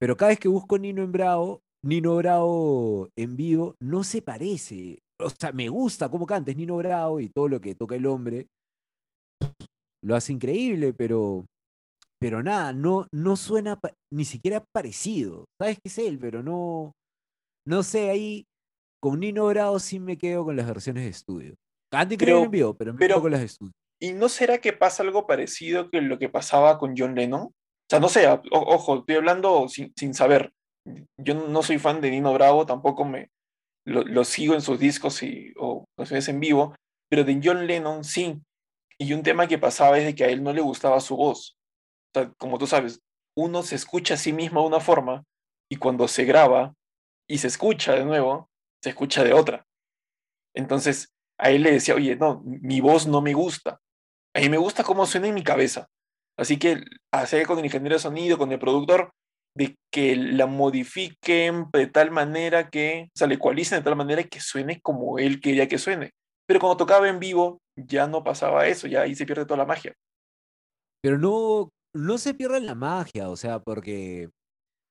pero 0.00 0.16
cada 0.16 0.30
vez 0.30 0.38
que 0.38 0.48
busco 0.48 0.78
Nino 0.78 1.02
en 1.02 1.12
Bravo, 1.12 1.60
Nino 1.84 2.16
Bravo 2.16 3.08
en 3.16 3.36
vivo 3.36 3.76
no 3.80 4.04
se 4.04 4.22
parece. 4.22 4.98
O 5.18 5.30
sea, 5.30 5.52
me 5.52 5.68
gusta 5.68 6.08
cómo 6.08 6.26
canta, 6.26 6.50
es 6.50 6.56
Nino 6.56 6.76
Bravo 6.76 7.20
y 7.20 7.28
todo 7.28 7.48
lo 7.48 7.60
que 7.60 7.74
toca 7.74 7.94
el 7.94 8.06
hombre 8.06 8.48
lo 10.04 10.14
hace 10.14 10.32
increíble, 10.32 10.92
pero, 10.92 11.46
pero 12.20 12.42
nada, 12.42 12.72
no, 12.72 13.06
no 13.10 13.36
suena 13.36 13.80
ni 14.12 14.24
siquiera 14.24 14.62
parecido. 14.72 15.46
Sabes 15.58 15.76
que 15.76 15.88
es 15.88 15.98
él, 15.98 16.18
pero 16.18 16.42
no, 16.42 16.92
no 17.66 17.82
sé, 17.82 18.10
ahí 18.10 18.46
con 19.02 19.20
Nino 19.20 19.46
Bravo 19.46 19.78
sí 19.78 19.98
me 19.98 20.18
quedo 20.18 20.44
con 20.44 20.56
las 20.56 20.66
versiones 20.66 21.04
de 21.04 21.10
estudio. 21.10 21.54
Antes 21.90 22.18
creo 22.18 22.44
en 22.44 22.50
vivo, 22.50 22.74
pero 22.74 22.92
me 22.92 23.06
quedo 23.06 23.22
con 23.22 23.30
las 23.30 23.40
de 23.40 23.46
estudio. 23.46 23.72
¿Y 24.00 24.12
no 24.12 24.28
será 24.28 24.58
que 24.58 24.72
pasa 24.72 25.02
algo 25.02 25.26
parecido 25.26 25.90
que 25.90 26.02
lo 26.02 26.18
que 26.18 26.28
pasaba 26.28 26.78
con 26.78 26.94
John 26.96 27.14
Lennon? 27.14 27.42
O 27.42 27.52
sea, 27.88 28.00
no 28.00 28.08
sé, 28.08 28.26
ojo, 28.50 28.98
estoy 28.98 29.16
hablando 29.16 29.68
sin, 29.68 29.92
sin, 29.96 30.12
saber. 30.12 30.52
Yo 31.18 31.34
no 31.34 31.62
soy 31.62 31.78
fan 31.78 32.00
de 32.00 32.10
Nino 32.10 32.32
Bravo, 32.32 32.66
tampoco 32.66 33.04
me 33.04 33.30
lo, 33.86 34.24
sigo 34.24 34.54
en 34.54 34.60
sus 34.60 34.78
discos 34.78 35.22
y, 35.22 35.52
o 35.56 35.84
canciones 35.96 36.28
en 36.28 36.40
vivo, 36.40 36.74
pero 37.08 37.24
de 37.24 37.40
John 37.42 37.66
Lennon 37.66 38.04
sí. 38.04 38.40
Y 38.98 39.12
un 39.12 39.22
tema 39.22 39.46
que 39.46 39.58
pasaba 39.58 39.98
es 39.98 40.04
de 40.04 40.14
que 40.14 40.24
a 40.24 40.28
él 40.28 40.42
no 40.42 40.52
le 40.52 40.60
gustaba 40.60 41.00
su 41.00 41.16
voz. 41.16 41.56
Como 42.38 42.58
tú 42.58 42.66
sabes, 42.66 43.00
uno 43.36 43.62
se 43.62 43.74
escucha 43.74 44.14
a 44.14 44.18
sí 44.18 44.32
mismo 44.32 44.60
de 44.60 44.68
una 44.68 44.80
forma 44.80 45.24
y 45.70 45.76
cuando 45.76 46.06
se 46.06 46.24
graba 46.24 46.74
y 47.28 47.38
se 47.38 47.48
escucha 47.48 47.94
de 47.94 48.04
nuevo, 48.04 48.48
se 48.82 48.90
escucha 48.90 49.24
de 49.24 49.32
otra. 49.32 49.66
Entonces, 50.54 51.08
a 51.38 51.50
él 51.50 51.62
le 51.62 51.72
decía, 51.72 51.96
oye, 51.96 52.16
no, 52.16 52.42
mi 52.44 52.80
voz 52.80 53.06
no 53.06 53.20
me 53.20 53.32
gusta. 53.32 53.80
A 54.34 54.40
mí 54.40 54.48
me 54.48 54.58
gusta 54.58 54.84
cómo 54.84 55.06
suena 55.06 55.28
en 55.28 55.34
mi 55.34 55.42
cabeza. 55.42 55.88
Así 56.36 56.58
que 56.58 56.82
hacer 57.12 57.46
con 57.46 57.58
el 57.58 57.64
ingeniero 57.64 57.96
de 57.96 58.00
sonido, 58.00 58.38
con 58.38 58.52
el 58.52 58.58
productor, 58.58 59.12
de 59.56 59.76
que 59.92 60.16
la 60.16 60.46
modifiquen 60.46 61.66
de 61.72 61.86
tal 61.86 62.10
manera 62.10 62.70
que, 62.70 63.08
o 63.14 63.18
sea, 63.18 63.26
le 63.26 63.36
ecualicen 63.36 63.78
de 63.78 63.84
tal 63.84 63.96
manera 63.96 64.24
que 64.24 64.40
suene 64.40 64.80
como 64.80 65.18
él 65.18 65.40
quería 65.40 65.68
que 65.68 65.78
suene. 65.78 66.10
Pero 66.46 66.60
cuando 66.60 66.76
tocaba 66.76 67.08
en 67.08 67.20
vivo, 67.20 67.60
ya 67.76 68.06
no 68.06 68.22
pasaba 68.22 68.66
eso, 68.66 68.86
ya 68.86 69.02
ahí 69.02 69.14
se 69.14 69.26
pierde 69.26 69.46
toda 69.46 69.58
la 69.58 69.66
magia. 69.66 69.94
Pero 71.02 71.18
no, 71.18 71.70
no 71.94 72.18
se 72.18 72.34
pierde 72.34 72.60
la 72.60 72.74
magia, 72.74 73.28
o 73.28 73.36
sea, 73.36 73.60
porque 73.60 74.30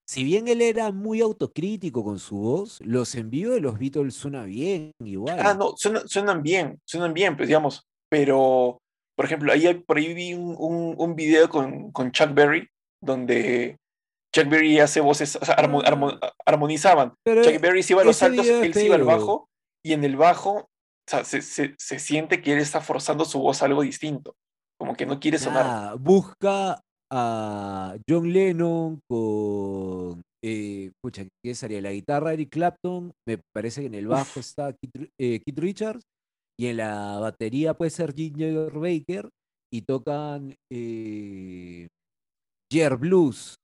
si 0.07 0.23
bien 0.23 0.47
él 0.47 0.61
era 0.61 0.91
muy 0.91 1.21
autocrítico 1.21 2.03
con 2.03 2.19
su 2.19 2.37
voz, 2.37 2.79
los 2.81 3.15
envíos 3.15 3.53
de 3.53 3.61
los 3.61 3.79
Beatles 3.79 4.15
suenan 4.15 4.47
bien, 4.47 4.91
igual. 5.03 5.39
Ah, 5.39 5.53
no, 5.53 5.73
suenan, 5.77 6.43
bien, 6.43 6.79
suenan 6.85 7.13
bien, 7.13 7.35
pues 7.35 7.47
digamos, 7.47 7.83
pero, 8.09 8.79
por 9.15 9.25
ejemplo, 9.25 9.51
ahí 9.51 9.73
por 9.73 9.97
ahí 9.97 10.13
vi 10.13 10.33
un, 10.33 10.55
un, 10.97 11.15
video 11.15 11.49
con, 11.49 11.91
con, 11.91 12.11
Chuck 12.11 12.33
Berry, 12.33 12.67
donde 13.01 13.77
Chuck 14.33 14.49
Berry 14.49 14.79
hace 14.79 14.99
voces, 14.99 15.35
o 15.35 15.45
sea, 15.45 15.55
ah. 15.57 16.31
armonizaban. 16.45 17.13
Chuck 17.25 17.61
Berry 17.61 17.83
se 17.83 17.93
iba 17.93 18.01
a 18.01 18.05
los 18.05 18.21
altos, 18.23 18.47
él 18.47 18.73
se 18.73 18.85
iba 18.85 18.95
al 18.95 19.03
bajo, 19.03 19.47
y 19.85 19.93
en 19.93 20.03
el 20.03 20.15
bajo, 20.15 20.51
o 20.51 20.69
sea, 21.07 21.23
se, 21.23 21.41
se, 21.41 21.75
se, 21.77 21.99
siente 21.99 22.41
que 22.41 22.53
él 22.53 22.59
está 22.59 22.81
forzando 22.81 23.25
su 23.25 23.39
voz 23.39 23.61
a 23.61 23.65
algo 23.65 23.83
distinto, 23.83 24.35
como 24.79 24.95
que 24.95 25.05
no 25.05 25.19
quiere 25.19 25.37
sonar. 25.37 25.97
busca 25.99 26.81
a 27.11 27.95
John 28.09 28.33
Lennon 28.33 28.99
con, 29.07 30.21
eh, 30.43 30.91
pucha, 31.03 31.25
¿qué 31.43 31.53
sería? 31.53 31.81
La 31.81 31.91
guitarra 31.91 32.33
Eric 32.33 32.49
Clapton, 32.49 33.11
me 33.27 33.39
parece 33.53 33.81
que 33.81 33.87
en 33.87 33.95
el 33.95 34.07
bajo 34.07 34.39
está 34.39 34.69
eh, 35.19 35.41
Keith, 35.45 35.59
Richards, 35.59 36.03
y 36.59 36.67
en 36.67 36.77
la 36.77 37.19
batería 37.19 37.75
puede 37.75 37.91
ser 37.91 38.15
Ginger 38.15 38.71
Baker, 38.71 39.29
y 39.71 39.81
tocan 39.81 40.55
eh, 40.71 41.87
Jer 42.71 42.97
Blues. 42.97 43.55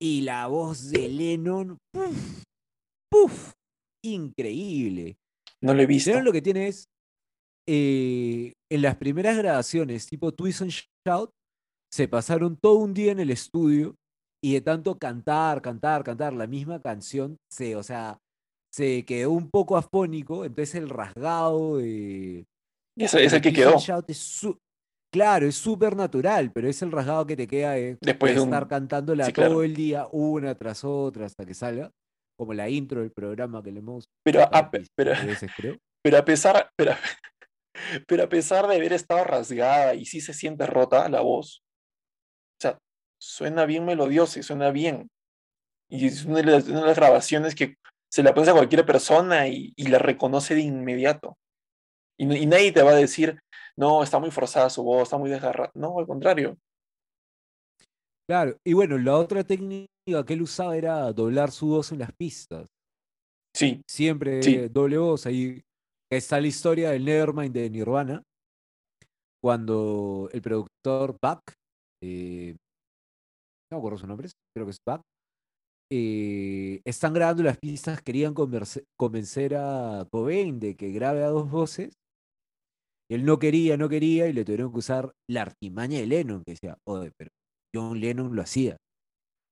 Y 0.00 0.22
la 0.22 0.46
voz 0.46 0.90
de 0.90 1.08
Lennon, 1.08 1.78
¡puf! 1.92 2.42
¡puf! 3.10 3.52
Increíble. 4.04 5.16
No 5.62 5.74
lo 5.74 5.82
he 5.82 5.86
visto. 5.86 6.20
lo 6.20 6.32
que 6.32 6.42
tiene 6.42 6.68
es, 6.68 6.84
eh, 7.68 8.52
en 8.70 8.82
las 8.82 8.96
primeras 8.96 9.36
grabaciones, 9.36 10.06
tipo 10.06 10.32
Twist 10.32 10.62
and 10.62 10.72
Shout, 11.06 11.30
se 11.90 12.08
pasaron 12.08 12.56
todo 12.56 12.74
un 12.74 12.92
día 12.92 13.12
en 13.12 13.20
el 13.20 13.30
estudio 13.30 13.96
y 14.44 14.54
de 14.54 14.60
tanto 14.60 14.98
cantar, 14.98 15.62
cantar, 15.62 16.04
cantar 16.04 16.34
la 16.34 16.46
misma 16.46 16.80
canción, 16.80 17.38
se, 17.50 17.74
o 17.74 17.82
sea, 17.82 18.18
se 18.72 19.04
quedó 19.04 19.32
un 19.32 19.50
poco 19.50 19.76
afónico, 19.76 20.44
entonces 20.44 20.74
el 20.74 20.90
rasgado 20.90 21.78
de... 21.78 22.44
Ese 22.98 23.24
es 23.24 23.32
el 23.32 23.40
que 23.40 23.52
quedó. 23.52 23.76
Claro, 25.16 25.46
es 25.46 25.56
súper 25.56 25.96
natural, 25.96 26.52
pero 26.52 26.68
es 26.68 26.82
el 26.82 26.92
rasgado 26.92 27.26
que 27.26 27.36
te 27.36 27.46
queda 27.46 27.72
de, 27.72 27.96
Después 28.00 28.34
de, 28.34 28.42
estar 28.42 28.68
cantándola 28.68 29.32
todo 29.32 29.62
el 29.62 29.74
día, 29.74 30.06
una 30.12 30.54
tras 30.54 30.84
otra, 30.84 31.24
hasta 31.24 31.46
que 31.46 31.54
salga, 31.54 31.90
como 32.38 32.52
la 32.52 32.68
intro 32.68 33.00
del 33.00 33.12
programa 33.12 33.62
que 33.62 33.72
le 33.72 33.78
hemos... 33.80 34.10
Pero, 34.22 34.42
a, 34.42 34.70
pero, 34.70 35.12
pero 36.02 36.18
a 36.18 36.24
pesar... 36.24 36.70
Pero, 36.76 36.92
pero 38.06 38.24
a 38.24 38.28
pesar 38.28 38.66
de 38.66 38.76
haber 38.76 38.92
estado 38.92 39.24
rasgada 39.24 39.94
y 39.94 40.04
sí 40.04 40.20
se 40.20 40.34
siente 40.34 40.66
rota 40.66 41.08
la 41.08 41.22
voz, 41.22 41.62
o 42.58 42.60
sea, 42.60 42.78
suena 43.18 43.64
bien 43.64 43.86
melodiosa 43.86 44.38
y 44.38 44.42
suena 44.42 44.70
bien. 44.70 45.08
Y 45.88 46.06
es 46.06 46.26
una 46.26 46.42
de 46.42 46.44
las, 46.44 46.68
grabaciones 46.68 47.54
que 47.54 47.76
se 48.10 48.22
la 48.22 48.34
pones 48.34 48.50
a 48.50 48.54
cualquier 48.54 48.84
persona 48.84 49.48
y, 49.48 49.72
la 49.78 49.98
reconoce 49.98 50.54
de 50.54 50.60
inmediato. 50.60 51.38
Y, 52.18 52.26
nadie 52.26 52.72
te 52.72 52.82
va 52.82 52.90
a 52.90 52.96
decir, 52.96 53.40
no, 53.78 54.02
está 54.02 54.18
muy 54.18 54.30
forzada 54.30 54.70
su 54.70 54.82
voz, 54.82 55.04
está 55.04 55.18
muy 55.18 55.30
desgarrada. 55.30 55.70
No, 55.74 55.98
al 55.98 56.06
contrario. 56.06 56.56
Claro, 58.28 58.56
y 58.64 58.72
bueno, 58.72 58.98
la 58.98 59.16
otra 59.16 59.44
técnica 59.44 59.88
que 60.26 60.34
él 60.34 60.42
usaba 60.42 60.76
era 60.76 61.12
doblar 61.12 61.50
su 61.50 61.68
voz 61.68 61.92
en 61.92 62.00
las 62.00 62.12
pistas. 62.12 62.68
Sí. 63.54 63.82
Siempre 63.88 64.68
doble 64.68 64.98
voz. 64.98 65.26
Ahí 65.26 65.62
está 66.10 66.40
la 66.40 66.46
historia 66.46 66.90
del 66.90 67.04
Nevermind 67.04 67.54
de 67.54 67.70
Nirvana, 67.70 68.22
cuando 69.42 70.28
el 70.32 70.42
productor 70.42 71.16
Buck 71.22 71.40
eh, 72.02 72.56
no 73.70 73.76
me 73.76 73.78
acuerdo 73.78 73.98
su 73.98 74.06
nombre, 74.06 74.28
creo 74.54 74.66
que 74.66 74.70
es 74.70 74.78
Buck, 74.86 75.02
eh, 75.92 76.80
están 76.84 77.14
grabando 77.14 77.42
las 77.42 77.58
pistas, 77.58 78.02
querían 78.02 78.34
convencer 78.34 79.54
a 79.56 80.06
Cobain 80.10 80.58
de 80.58 80.76
que 80.76 80.90
grabe 80.90 81.22
a 81.22 81.28
dos 81.28 81.50
voces. 81.50 81.94
Él 83.10 83.24
no 83.24 83.38
quería, 83.38 83.76
no 83.76 83.88
quería, 83.88 84.28
y 84.28 84.32
le 84.32 84.44
tuvieron 84.44 84.72
que 84.72 84.78
usar 84.78 85.12
la 85.28 85.42
artimaña 85.42 85.98
de 85.98 86.06
Lennon, 86.06 86.42
que 86.44 86.52
decía, 86.52 86.76
oye, 86.86 87.12
pero 87.16 87.30
John 87.74 88.00
Lennon 88.00 88.34
lo 88.34 88.42
hacía. 88.42 88.76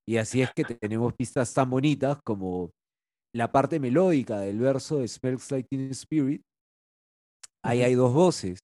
Y 0.08 0.16
así 0.16 0.42
es 0.42 0.50
que 0.52 0.64
tenemos 0.80 1.14
pistas 1.14 1.52
tan 1.54 1.70
bonitas 1.70 2.18
como 2.25 2.70
la 3.34 3.50
parte 3.50 3.80
melódica 3.80 4.40
del 4.40 4.58
verso 4.58 4.99
de 4.99 5.08
Smells 5.08 5.50
Like 5.50 5.68
Teen 5.68 5.90
Spirit. 5.90 6.42
Ahí 7.64 7.82
hay 7.82 7.94
dos 7.94 8.12
voces. 8.12 8.58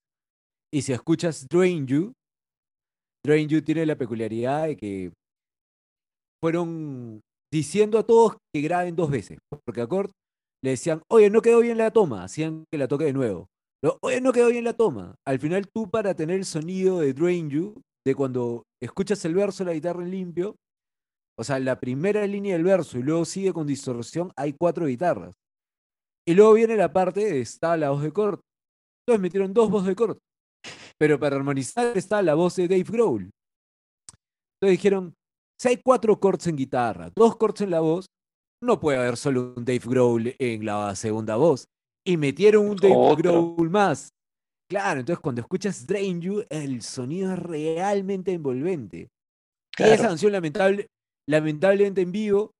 Y 0.72 0.82
si 0.82 0.92
escuchas 0.92 1.46
Drain 1.48 1.86
You, 1.86 2.12
Drain 3.24 3.48
You 3.48 3.62
tiene 3.62 3.84
la 3.86 3.96
peculiaridad 3.96 4.66
de 4.66 4.76
que 4.76 5.12
fueron 6.40 7.20
diciendo 7.52 7.98
a 7.98 8.06
todos 8.06 8.36
que 8.54 8.62
graben 8.62 8.94
dos 8.94 9.10
veces, 9.10 9.38
porque 9.64 9.80
a 9.80 9.86
Kurt 9.86 10.10
le 10.62 10.70
decían, 10.70 11.02
oye, 11.10 11.30
no 11.30 11.42
quedó 11.42 11.60
bien 11.60 11.78
la 11.78 11.90
toma, 11.90 12.24
hacían 12.24 12.64
que 12.70 12.78
la 12.78 12.86
toque 12.86 13.04
de 13.04 13.12
nuevo. 13.12 13.49
Oye, 14.00 14.20
no 14.20 14.32
quedó 14.32 14.48
bien 14.48 14.64
la 14.64 14.74
toma. 14.74 15.14
Al 15.26 15.38
final 15.38 15.68
tú 15.68 15.90
para 15.90 16.14
tener 16.14 16.36
el 16.36 16.44
sonido 16.44 17.00
de 17.00 17.12
Drain 17.12 17.50
You, 17.50 17.80
de 18.04 18.14
cuando 18.14 18.64
escuchas 18.80 19.24
el 19.24 19.34
verso 19.34 19.64
la 19.64 19.72
guitarra 19.72 20.02
en 20.02 20.10
limpio, 20.10 20.56
o 21.38 21.44
sea, 21.44 21.58
la 21.58 21.80
primera 21.80 22.26
línea 22.26 22.54
del 22.54 22.64
verso 22.64 22.98
y 22.98 23.02
luego 23.02 23.24
sigue 23.24 23.52
con 23.52 23.66
distorsión, 23.66 24.30
hay 24.36 24.52
cuatro 24.52 24.86
guitarras. 24.86 25.34
Y 26.26 26.34
luego 26.34 26.52
viene 26.52 26.76
la 26.76 26.92
parte 26.92 27.20
de 27.20 27.40
está 27.40 27.76
la 27.76 27.90
voz 27.90 28.02
de 28.02 28.12
Kurt. 28.12 28.40
Entonces 29.02 29.22
metieron 29.22 29.54
dos 29.54 29.70
voces 29.70 29.88
de 29.88 29.96
Kurt. 29.96 30.18
Pero 30.98 31.18
para 31.18 31.36
armonizar 31.36 31.96
está 31.96 32.20
la 32.20 32.34
voz 32.34 32.56
de 32.56 32.68
Dave 32.68 32.84
Grohl. 32.84 33.30
Entonces 34.60 34.78
dijeron, 34.78 35.14
si 35.58 35.68
hay 35.68 35.76
cuatro 35.82 36.20
cortes 36.20 36.46
en 36.46 36.56
guitarra, 36.56 37.10
dos 37.16 37.36
cortes 37.36 37.62
en 37.62 37.70
la 37.70 37.80
voz, 37.80 38.06
no 38.62 38.78
puede 38.78 38.98
haber 38.98 39.16
solo 39.16 39.54
un 39.56 39.64
Dave 39.64 39.80
Grohl 39.82 40.34
en 40.38 40.66
la 40.66 40.94
segunda 40.94 41.36
voz. 41.36 41.64
Y 42.06 42.16
metieron 42.16 42.68
un 42.68 42.76
Dave 42.76 43.16
Grohl 43.16 43.70
más. 43.70 44.08
Claro, 44.70 45.00
entonces 45.00 45.20
cuando 45.20 45.40
escuchas 45.40 45.86
Drain 45.86 46.20
You, 46.20 46.44
el 46.48 46.82
sonido 46.82 47.32
es 47.32 47.38
realmente 47.38 48.32
envolvente. 48.32 49.08
Y 49.78 49.82
esa 49.82 50.08
canción 50.08 50.32
lamentable, 50.32 50.86
lamentablemente 51.28 52.02
en 52.02 52.12
vivo, 52.12 52.52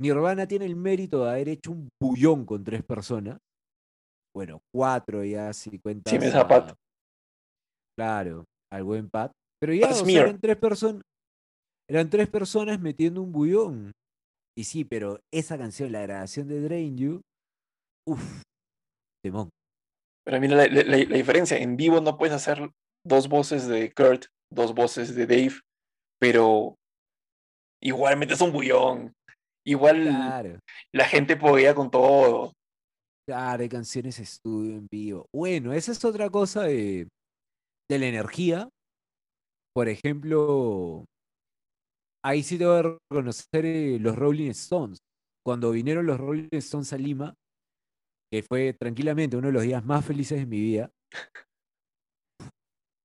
Nirvana 0.00 0.46
tiene 0.46 0.64
el 0.66 0.76
mérito 0.76 1.24
de 1.24 1.30
haber 1.30 1.48
hecho 1.48 1.72
un 1.72 1.88
bullón 2.00 2.46
con 2.46 2.64
tres 2.64 2.82
personas. 2.82 3.38
Bueno, 4.34 4.60
cuatro 4.72 5.24
ya, 5.24 5.52
si 5.52 5.78
cuentas. 5.78 6.12
Sí, 6.12 6.18
me 6.18 6.30
zapato. 6.30 6.74
Claro, 7.98 8.44
al 8.72 8.84
buen 8.84 9.10
Pat. 9.10 9.32
Pero 9.60 9.74
ya, 9.74 9.90
eran 9.90 10.40
tres 10.40 10.56
personas. 10.56 11.02
Eran 11.88 12.08
tres 12.08 12.28
personas 12.28 12.80
metiendo 12.80 13.20
un 13.20 13.32
bullón. 13.32 13.92
Y 14.56 14.64
sí, 14.64 14.84
pero 14.84 15.20
esa 15.32 15.58
canción, 15.58 15.92
la 15.92 16.02
grabación 16.02 16.46
de 16.48 16.60
Drain 16.60 16.96
You, 16.96 17.20
uff, 18.08 18.42
temón. 19.22 19.50
Pero 20.24 20.40
mira 20.40 20.56
la, 20.68 20.96
diferencia, 20.96 21.58
en 21.58 21.76
vivo 21.76 22.00
no 22.00 22.16
puedes 22.16 22.34
hacer 22.34 22.70
dos 23.06 23.28
voces 23.28 23.66
de 23.66 23.92
Kurt, 23.92 24.26
dos 24.52 24.74
voces 24.74 25.14
de 25.14 25.26
Dave, 25.26 25.60
pero 26.20 26.74
igual 27.82 28.16
metes 28.18 28.40
un 28.40 28.52
bullón. 28.52 29.12
Igual 29.66 30.60
la 30.92 31.04
gente 31.04 31.36
podía 31.36 31.74
con 31.74 31.90
todo. 31.90 32.52
Claro, 33.28 33.62
hay 33.62 33.68
canciones 33.68 34.18
estudio 34.18 34.76
en 34.76 34.86
vivo. 34.90 35.26
Bueno, 35.34 35.72
esa 35.72 35.92
es 35.92 36.04
otra 36.04 36.30
cosa 36.30 36.62
de, 36.62 37.08
de 37.90 37.98
la 37.98 38.06
energía, 38.06 38.68
por 39.74 39.88
ejemplo, 39.88 41.04
ahí 42.24 42.42
sí 42.42 42.58
te 42.58 42.66
voy 42.66 42.78
a 42.78 42.82
reconocer 42.82 43.64
eh, 43.64 43.98
los 44.00 44.16
Rolling 44.16 44.50
Stones. 44.50 44.98
Cuando 45.44 45.70
vinieron 45.70 46.06
los 46.06 46.18
Rolling 46.18 46.48
Stones 46.52 46.92
a 46.92 46.98
Lima, 46.98 47.34
que 48.30 48.42
fue 48.42 48.72
tranquilamente 48.72 49.36
uno 49.36 49.48
de 49.48 49.52
los 49.52 49.62
días 49.62 49.84
más 49.84 50.04
felices 50.04 50.38
de 50.38 50.46
mi 50.46 50.60
vida, 50.60 50.90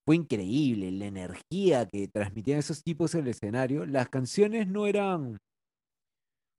fue 0.07 0.17
increíble 0.17 0.91
la 0.91 1.07
energía 1.07 1.87
que 1.87 2.07
transmitían 2.07 2.59
esos 2.59 2.83
tipos 2.83 3.15
en 3.15 3.21
el 3.21 3.29
escenario. 3.29 3.85
Las 3.85 4.07
canciones 4.09 4.67
no 4.67 4.85
eran 4.85 5.37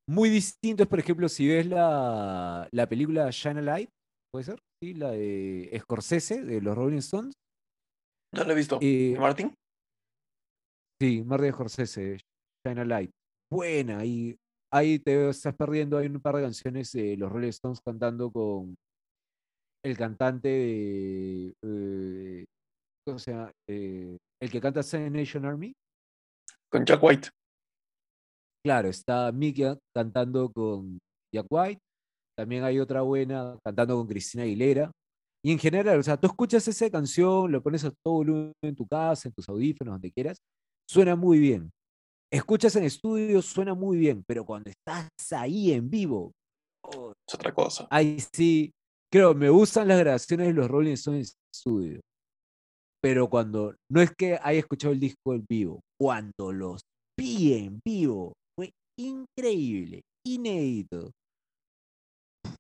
muy 0.09 0.29
distintas, 0.29 0.89
por 0.89 0.99
ejemplo, 0.99 1.29
si 1.29 1.49
ves 1.49 1.67
la, 1.67 2.69
la 2.73 2.89
película 2.89 3.31
Shine 3.31 3.61
a 3.61 3.63
Light, 3.63 3.91
¿puede 4.33 4.45
ser? 4.45 4.59
Sí, 4.83 4.95
la 4.95 5.11
de 5.11 5.79
Scorsese, 5.81 6.43
de 6.45 6.61
los 6.61 6.77
Rolling 6.77 6.99
Stones. 6.99 7.35
No 8.35 8.45
la 8.45 8.53
he 8.53 8.57
visto. 8.57 8.79
Eh, 8.83 9.17
¿Martin? 9.19 9.55
Sí, 11.01 11.23
Martin 11.25 11.53
Scorsese, 11.53 12.19
Shine 12.67 12.81
a 12.81 12.85
Light. 12.85 13.11
Buena, 13.51 14.05
y 14.05 14.37
ahí 14.73 14.99
te 14.99 15.29
estás 15.29 15.55
perdiendo, 15.55 15.99
hay 15.99 16.07
un 16.07 16.21
par 16.21 16.37
de 16.37 16.43
canciones 16.43 16.93
de 16.93 17.17
los 17.17 17.31
Rolling 17.31 17.49
Stones 17.49 17.81
cantando 17.81 18.31
con 18.31 18.75
el 19.85 19.97
cantante 19.97 20.49
de... 20.49 21.53
Eh, 21.63 22.45
o 23.09 23.19
sea, 23.19 23.53
eh, 23.69 24.17
el 24.41 24.51
que 24.51 24.61
canta 24.61 24.83
Seven 24.83 25.13
Nation 25.13 25.45
Army. 25.45 25.73
Con 26.71 26.85
Jack 26.85 27.03
White. 27.03 27.29
Claro, 28.65 28.89
está 28.89 29.31
Mickey 29.31 29.77
cantando 29.95 30.51
con 30.53 30.99
Jack 31.33 31.47
White. 31.49 31.81
También 32.37 32.65
hay 32.65 32.81
otra 32.81 33.03
buena 33.03 33.57
cantando 33.65 33.97
con 33.97 34.09
Cristina 34.09 34.43
Aguilera. 34.43 34.91
Y 35.45 35.53
en 35.53 35.59
general, 35.61 36.01
o 36.01 36.03
sea, 36.03 36.17
tú 36.17 36.27
escuchas 36.27 36.67
esa 36.67 36.91
canción, 36.91 37.53
lo 37.53 37.63
pones 37.63 37.85
a 37.85 37.93
todo 38.03 38.15
volumen 38.15 38.53
en 38.65 38.75
tu 38.75 38.87
casa, 38.87 39.29
en 39.29 39.35
tus 39.35 39.49
audífonos, 39.49 39.95
donde 39.95 40.11
quieras, 40.11 40.39
suena 40.91 41.15
muy 41.15 41.39
bien. 41.39 41.71
Escuchas 42.37 42.77
en 42.77 42.85
estudio, 42.85 43.41
suena 43.43 43.75
muy 43.75 43.97
bien, 43.97 44.23
pero 44.27 44.45
cuando 44.45 44.71
estás 44.71 45.09
ahí 45.33 45.73
en 45.73 45.89
vivo, 45.89 46.33
es 46.85 47.35
otra 47.35 47.53
cosa. 47.53 47.87
Ahí 47.91 48.19
sí, 48.33 48.73
creo, 49.11 49.35
me 49.35 49.49
gustan 49.49 49.89
las 49.89 49.99
grabaciones 49.99 50.49
de 50.49 50.53
los 50.53 50.69
Rolling 50.69 50.93
Stones 50.93 51.35
en 51.35 51.49
estudio 51.55 52.01
pero 53.07 53.31
cuando 53.31 53.73
no 53.89 54.01
es 54.01 54.11
que 54.17 54.37
haya 54.43 54.59
escuchado 54.59 54.93
el 54.93 54.99
disco 54.99 55.33
en 55.33 55.47
vivo, 55.49 55.81
cuando 55.97 56.51
los 56.51 56.81
vi 57.17 57.55
en 57.55 57.79
vivo, 57.87 58.33
fue 58.59 58.73
increíble, 58.99 60.03
inédito. 60.27 61.13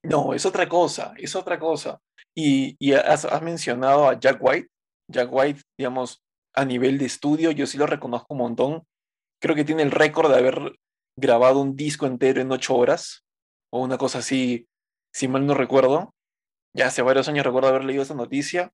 No, 0.04 0.34
es 0.34 0.46
otra 0.46 0.68
cosa, 0.68 1.14
es 1.16 1.34
otra 1.34 1.58
cosa. 1.58 1.98
Y, 2.32 2.92
has, 2.92 3.26
mencionado 3.42 4.08
a 4.08 4.20
Jack 4.20 4.38
White. 4.40 4.68
Jack 5.10 5.28
White, 5.32 5.62
digamos, 5.76 6.20
a 6.54 6.64
nivel 6.64 6.98
de 6.98 7.06
estudio, 7.06 7.50
yo 7.50 7.66
sí 7.66 7.76
lo 7.76 7.86
reconozco 7.88 8.26
un 8.30 8.38
montón. 8.38 8.82
Creo 9.46 9.54
que 9.54 9.64
tiene 9.64 9.84
el 9.84 9.92
récord 9.92 10.28
de 10.28 10.38
haber 10.38 10.76
grabado 11.16 11.60
un 11.60 11.76
disco 11.76 12.04
entero 12.06 12.40
en 12.40 12.50
ocho 12.50 12.74
horas, 12.74 13.24
o 13.72 13.80
una 13.80 13.96
cosa 13.96 14.18
así, 14.18 14.66
si 15.14 15.28
mal 15.28 15.46
no 15.46 15.54
recuerdo. 15.54 16.12
Ya 16.76 16.88
hace 16.88 17.00
varios 17.00 17.28
años 17.28 17.46
recuerdo 17.46 17.68
haber 17.68 17.84
leído 17.84 18.02
esa 18.02 18.16
noticia. 18.16 18.72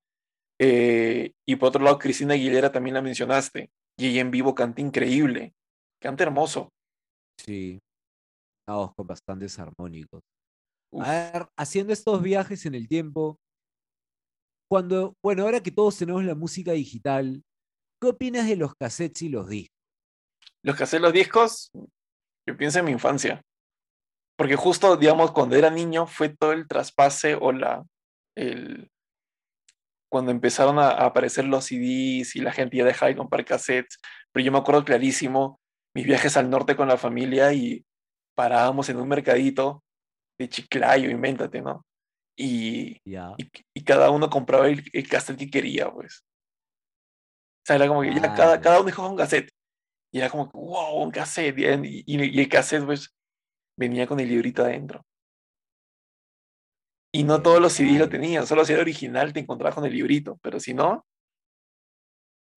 Eh, 0.58 1.32
y 1.46 1.56
por 1.56 1.68
otro 1.68 1.84
lado, 1.84 1.98
Cristina 1.98 2.32
Aguilera 2.32 2.72
también 2.72 2.94
la 2.94 3.02
mencionaste. 3.02 3.70
Y 3.98 4.06
ella 4.06 4.22
en 4.22 4.30
vivo 4.30 4.54
canta 4.54 4.80
increíble. 4.80 5.52
Canta 6.00 6.24
hermoso. 6.24 6.70
Sí. 7.36 7.78
con 8.64 9.06
bastantes 9.06 9.58
armónicos. 9.58 10.22
A 11.00 11.10
ver, 11.10 11.48
haciendo 11.54 11.92
estos 11.92 12.22
viajes 12.22 12.64
en 12.64 12.74
el 12.74 12.88
tiempo, 12.88 13.38
cuando, 14.70 15.18
bueno, 15.22 15.42
ahora 15.42 15.62
que 15.62 15.70
todos 15.70 15.98
tenemos 15.98 16.24
la 16.24 16.34
música 16.34 16.72
digital, 16.72 17.42
¿qué 18.00 18.08
opinas 18.08 18.48
de 18.48 18.56
los 18.56 18.74
cassettes 18.74 19.20
y 19.20 19.28
los 19.28 19.50
discos? 19.50 19.71
Los 20.64 20.76
cassettes 20.76 21.00
y 21.00 21.02
los 21.02 21.12
discos, 21.12 21.70
yo 22.46 22.56
pienso 22.56 22.78
en 22.78 22.84
mi 22.84 22.92
infancia. 22.92 23.42
Porque 24.36 24.56
justo, 24.56 24.96
digamos, 24.96 25.32
cuando 25.32 25.56
era 25.56 25.70
niño 25.70 26.06
fue 26.06 26.28
todo 26.28 26.52
el 26.52 26.66
traspase 26.66 27.34
o 27.34 27.52
la, 27.52 27.84
el, 28.36 28.90
cuando 30.12 30.30
empezaron 30.30 30.78
a, 30.78 30.90
aparecer 30.90 31.46
los 31.46 31.64
CDs 31.64 32.36
y 32.36 32.40
la 32.40 32.52
gente 32.52 32.76
ya 32.76 32.84
dejaba 32.84 33.08
de 33.08 33.16
comprar 33.16 33.44
cassettes, 33.44 33.98
pero 34.30 34.44
yo 34.44 34.52
me 34.52 34.58
acuerdo 34.58 34.84
clarísimo 34.84 35.58
mis 35.94 36.06
viajes 36.06 36.36
al 36.36 36.50
norte 36.50 36.76
con 36.76 36.86
la 36.88 36.98
familia 36.98 37.52
y 37.52 37.84
parábamos 38.34 38.88
en 38.88 38.98
un 38.98 39.08
mercadito 39.08 39.82
de 40.38 40.48
Chiclayo, 40.48 41.10
invéntate, 41.10 41.62
¿no? 41.62 41.86
Y, 42.36 43.00
y, 43.04 43.84
cada 43.84 44.10
uno 44.10 44.28
compraba 44.28 44.68
el, 44.68 45.08
cassette 45.08 45.38
que 45.38 45.50
quería, 45.50 45.90
pues. 45.90 46.24
O 47.62 47.66
sea, 47.66 47.76
era 47.76 47.88
como 47.88 48.02
que 48.02 48.14
ya 48.14 48.34
cada, 48.34 48.60
cada 48.60 48.80
uno 48.80 48.86
dejó 48.86 49.08
un 49.08 49.16
cassette. 49.16 49.50
Y 50.12 50.18
era 50.18 50.28
como, 50.28 50.50
wow, 50.52 51.02
un 51.02 51.10
cassette. 51.10 51.58
Y, 51.58 52.04
y, 52.06 52.40
el 52.40 52.48
cassette, 52.48 52.84
pues, 52.84 53.14
venía 53.78 54.06
con 54.06 54.20
el 54.20 54.28
librito 54.28 54.62
adentro. 54.62 55.04
Y 57.14 57.24
no 57.24 57.42
todos 57.42 57.60
los 57.60 57.72
CDs 57.72 57.98
lo 57.98 58.08
tenían, 58.08 58.46
solo 58.46 58.64
si 58.64 58.72
era 58.72 58.80
original 58.80 59.32
te 59.34 59.40
encontrabas 59.40 59.74
con 59.74 59.84
el 59.84 59.92
librito, 59.92 60.38
pero 60.42 60.58
si 60.58 60.72
no. 60.72 61.04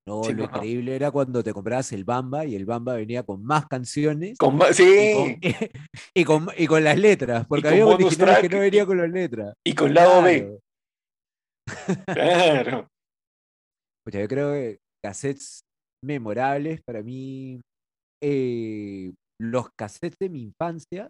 No, 0.07 0.21
lo 0.21 0.43
increíble 0.43 0.95
era 0.95 1.09
cuando 1.11 1.43
te 1.43 1.51
comprabas 1.51 1.91
el 1.91 2.05
Bamba 2.05 2.45
y 2.45 2.55
el 2.55 2.65
Bamba 2.65 2.93
venía 2.93 3.23
con 3.23 3.43
más 3.43 3.65
canciones. 3.67 4.37
Con 4.37 4.61
sí. 4.71 5.39
Y 6.13 6.23
con, 6.23 6.47
y, 6.55 6.67
con, 6.67 6.83
las 6.83 6.97
letras, 6.97 7.45
porque 7.47 7.69
había 7.69 7.85
originales 7.85 8.39
que 8.39 8.49
no 8.49 8.59
venía 8.59 8.85
con 8.85 8.97
las 8.97 9.09
letras. 9.09 9.55
Y 9.65 9.73
con 9.73 9.93
lado 9.93 10.21
B. 10.21 10.59
claro. 12.05 12.87
Pues 14.05 14.21
yo 14.21 14.27
creo 14.27 14.53
que 14.53 14.79
cassettes 15.03 15.64
memorables 16.05 16.81
para 16.83 17.01
mí, 17.01 17.61
eh, 18.21 19.13
los 19.39 19.69
cassettes 19.75 20.17
de 20.19 20.29
mi 20.29 20.41
infancia. 20.41 21.09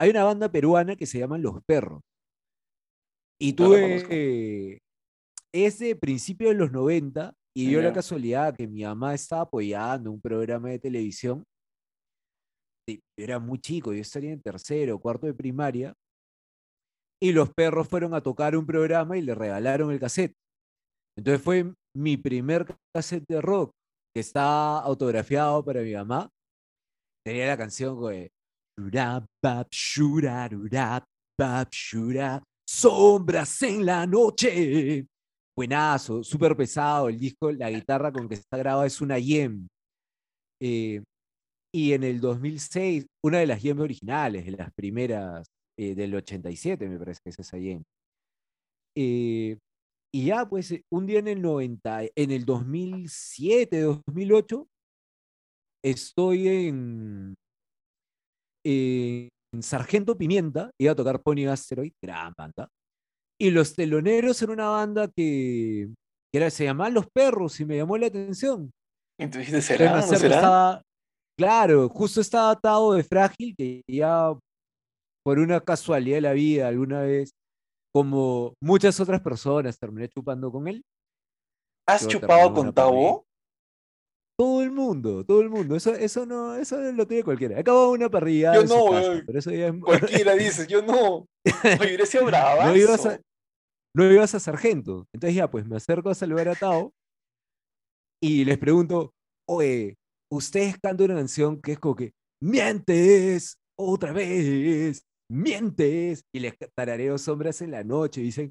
Hay 0.00 0.10
una 0.10 0.24
banda 0.24 0.50
peruana 0.50 0.96
que 0.96 1.06
se 1.06 1.18
llama 1.18 1.38
Los 1.38 1.62
Perros. 1.64 2.02
Y 3.40 3.52
tuve 3.52 4.78
ese 5.52 5.96
principio 5.96 6.48
de 6.48 6.54
los 6.54 6.72
90 6.72 7.32
y 7.56 7.68
dio 7.68 7.80
la 7.80 7.92
casualidad 7.92 8.56
que 8.56 8.66
mi 8.66 8.82
mamá 8.82 9.14
estaba 9.14 9.42
apoyando 9.42 10.10
un 10.10 10.20
programa 10.20 10.70
de 10.70 10.78
televisión. 10.80 11.44
Yo 12.88 12.96
era 13.16 13.38
muy 13.38 13.58
chico, 13.60 13.92
yo 13.92 14.00
estaría 14.00 14.32
en 14.32 14.42
tercero, 14.42 14.98
cuarto 14.98 15.26
de 15.26 15.34
primaria. 15.34 15.94
Y 17.22 17.32
los 17.32 17.52
perros 17.54 17.88
fueron 17.88 18.14
a 18.14 18.20
tocar 18.20 18.56
un 18.56 18.66
programa 18.66 19.16
y 19.16 19.22
le 19.22 19.34
regalaron 19.34 19.92
el 19.92 20.00
cassette. 20.00 20.34
Entonces 21.16 21.42
fue 21.42 21.72
mi 21.96 22.16
primer 22.16 22.66
cassette 22.92 23.24
de 23.28 23.40
rock 23.40 23.72
que 24.14 24.20
está 24.20 24.78
autografiado 24.78 25.64
para 25.64 25.82
mi 25.82 25.92
mamá. 25.92 26.30
Tenía 27.24 27.48
la 27.48 27.56
canción 27.56 28.00
de 28.00 28.30
Sombras 32.66 33.62
en 33.62 33.84
la 33.84 34.06
noche. 34.06 35.06
Buenazo, 35.56 36.22
súper 36.24 36.56
pesado 36.56 37.08
el 37.08 37.18
disco, 37.18 37.52
la 37.52 37.70
guitarra 37.70 38.12
con 38.12 38.28
que 38.28 38.34
está 38.34 38.56
grabada 38.56 38.86
es 38.86 39.00
una 39.00 39.18
Yem. 39.18 39.68
Eh, 40.60 41.02
y 41.72 41.92
en 41.92 42.04
el 42.04 42.20
2006, 42.20 43.06
una 43.24 43.38
de 43.38 43.46
las 43.46 43.62
Yem 43.62 43.80
originales, 43.80 44.44
de 44.46 44.52
las 44.52 44.72
primeras 44.74 45.46
eh, 45.78 45.94
del 45.94 46.14
87, 46.14 46.88
me 46.88 46.98
parece 46.98 47.20
que 47.22 47.30
es 47.30 47.38
esa 47.38 47.58
Yem. 47.58 47.82
Eh, 48.96 49.56
y 50.14 50.26
ya, 50.26 50.48
pues, 50.48 50.72
un 50.92 51.06
día 51.06 51.18
en 51.18 51.26
el 51.26 51.42
90, 51.42 52.02
en 52.14 52.30
el 52.30 52.44
2007, 52.44 53.80
2008, 53.80 54.68
estoy 55.84 56.48
en, 56.48 57.34
Sargento 59.60 60.16
Pimienta, 60.16 60.70
iba 60.80 60.92
a 60.92 60.94
tocar 60.94 61.20
Pony 61.20 61.48
Asteroid, 61.48 61.92
gran 62.00 62.32
banda. 62.38 62.68
Y 63.40 63.50
los 63.50 63.74
teloneros 63.74 64.40
en 64.42 64.50
una 64.50 64.68
banda 64.68 65.08
que, 65.08 65.88
era, 66.32 66.48
se 66.48 66.62
llamaban 66.62 66.94
Los 66.94 67.08
Perros 67.12 67.58
y 67.58 67.64
me 67.64 67.76
llamó 67.76 67.98
la 67.98 68.06
atención. 68.06 68.70
Entonces, 69.18 69.64
¿será? 69.64 70.80
claro, 71.36 71.88
justo 71.88 72.20
estaba 72.20 72.52
atado 72.52 72.94
de 72.94 73.02
frágil 73.02 73.56
que 73.56 73.82
ya 73.88 74.32
por 75.24 75.40
una 75.40 75.60
casualidad 75.60 76.18
de 76.18 76.20
la 76.20 76.32
vida 76.34 76.68
alguna 76.68 77.00
vez, 77.00 77.32
como 77.94 78.54
muchas 78.60 78.98
otras 78.98 79.20
personas, 79.20 79.78
terminé 79.78 80.08
chupando 80.08 80.50
con 80.50 80.66
él. 80.66 80.84
¿Has 81.86 82.08
chupado 82.08 82.52
con 82.52 82.74
Tavo? 82.74 83.24
Todo 84.36 84.62
el 84.62 84.72
mundo, 84.72 85.24
todo 85.24 85.40
el 85.42 85.48
mundo. 85.48 85.76
Eso, 85.76 85.94
eso 85.94 86.26
no, 86.26 86.56
eso 86.56 86.76
lo 86.92 87.06
tiene 87.06 87.22
cualquiera. 87.22 87.60
Acabó 87.60 87.92
una 87.92 88.10
parrilla. 88.10 88.52
Yo 88.54 88.64
no, 88.64 89.80
Cualquiera 89.80 90.34
dice, 90.34 90.66
yo 90.66 90.82
no. 90.82 91.28
Oye, 91.80 91.98
no 92.64 92.76
ibas 92.76 93.06
a, 93.06 93.20
no 93.94 94.10
ibas 94.10 94.34
a 94.34 94.40
sargento. 94.40 95.06
Entonces 95.12 95.36
ya, 95.36 95.48
pues 95.48 95.64
me 95.64 95.76
acerco 95.76 96.10
a 96.10 96.14
saludar 96.14 96.48
a 96.48 96.56
Tao 96.56 96.92
y 98.20 98.44
les 98.44 98.58
pregunto, 98.58 99.12
oye, 99.48 99.94
ustedes 100.32 100.78
cantan 100.82 101.12
una 101.12 101.20
canción 101.20 101.60
que 101.60 101.72
es 101.72 101.78
como 101.78 101.94
que, 101.94 102.12
mientes 102.42 103.56
otra 103.78 104.12
vez, 104.12 105.04
mientes. 105.30 106.24
Y 106.34 106.40
les 106.40 106.54
tarareo 106.76 107.18
sombras 107.18 107.62
en 107.62 107.70
la 107.70 107.84
noche 107.84 108.20
y 108.20 108.24
dicen, 108.24 108.50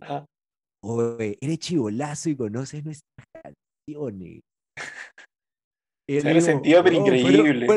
oye, 0.84 1.38
eres 1.42 1.60
chivolazo 1.60 2.30
y 2.30 2.36
conoces 2.36 2.84
nuestras 2.84 3.28
canciones. 3.44 4.42
Se 6.08 6.34
me 6.34 6.42
sentido 6.42 6.84
pero 6.84 6.96
increíble. 6.98 7.68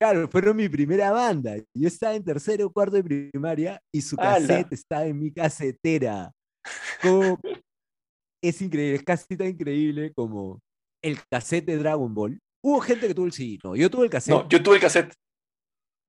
claro, 0.00 0.28
fueron 0.28 0.56
mi 0.56 0.68
primera 0.68 1.12
banda. 1.12 1.56
Yo 1.74 1.88
estaba 1.88 2.14
en 2.14 2.24
tercero 2.24 2.66
o 2.66 2.72
cuarto 2.72 2.96
de 2.96 3.04
primaria 3.04 3.80
y 3.94 4.00
su 4.00 4.16
cassette 4.16 4.72
estaba 4.72 5.06
en 5.06 5.18
mi 5.18 5.32
casetera. 5.32 6.32
es 8.42 8.60
increíble, 8.60 8.96
es 8.96 9.04
casi 9.04 9.36
tan 9.36 9.48
increíble 9.48 10.12
como 10.14 10.60
el 11.02 11.18
cassette 11.30 11.66
de 11.66 11.78
Dragon 11.78 12.12
Ball. 12.12 12.38
Hubo 12.64 12.80
gente 12.80 13.06
que 13.06 13.14
tuvo 13.14 13.26
el 13.26 13.32
CD. 13.32 13.58
No, 13.62 13.76
yo 13.76 13.88
tuve 13.88 14.04
el 14.04 14.10
cassette. 14.10 14.34
No, 14.34 14.48
yo 14.48 14.62
tuve 14.62 14.76
el 14.76 14.80
cassette. 14.80 15.14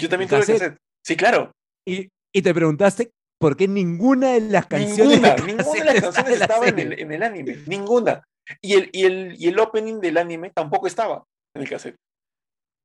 Yo 0.02 0.10
también 0.10 0.30
tuve 0.30 0.40
el 0.40 0.46
cassette. 0.46 0.78
Sí, 1.06 1.16
claro. 1.16 1.52
Y, 1.90 2.10
y 2.34 2.42
te 2.42 2.54
preguntaste 2.54 3.12
por 3.40 3.56
qué 3.56 3.68
ninguna 3.68 4.34
de 4.34 4.42
las 4.42 4.68
canciones. 4.68 5.22
Ninguna, 5.22 5.36
ninguna 5.48 5.80
de 5.80 5.86
las 5.86 6.02
canciones 6.02 6.42
estaba 6.42 6.68
en 6.68 6.80
el, 6.80 7.00
en 7.00 7.12
el, 7.12 7.24
anime. 7.24 7.58
Ninguna. 7.66 8.24
Y 8.62 8.74
el, 8.74 8.90
y, 8.92 9.06
el, 9.06 9.36
y 9.38 9.48
el 9.48 9.60
opening 9.60 10.00
del 10.00 10.18
anime 10.18 10.52
tampoco 10.52 10.88
estaba 10.88 11.24
en 11.56 11.62
el 11.62 11.70
cassette. 11.70 11.96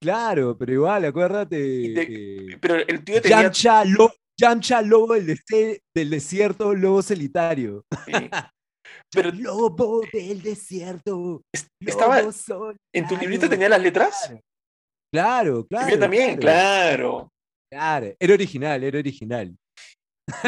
Claro, 0.03 0.57
pero 0.59 0.73
igual, 0.73 1.05
acuérdate. 1.07 2.59
pero 2.61 2.77
el 2.77 3.05
tío 3.05 3.23
tenía. 3.23 3.51
Yamcha, 4.37 4.83
lobo 4.83 5.14
del, 5.14 5.40
del 5.95 6.11
desierto, 6.11 6.75
lobo 6.75 7.03
solitario. 7.03 7.85
Sí. 8.07 8.12
Pero, 9.12 9.31
lobo 9.31 10.03
del 10.12 10.43
desierto. 10.43 11.43
Estaba. 11.81 12.21
¿En 12.93 13.07
tu 13.07 13.17
librito 13.17 13.49
tenía 13.49 13.69
las 13.69 13.81
letras? 13.81 14.35
Claro, 15.12 15.64
claro. 15.67 15.88
yo 15.88 15.99
también, 16.01 16.37
claro. 16.37 17.09
Claro, 17.09 17.31
era 17.75 18.35
original, 18.35 18.85
era 18.85 18.99
original. 18.99 19.57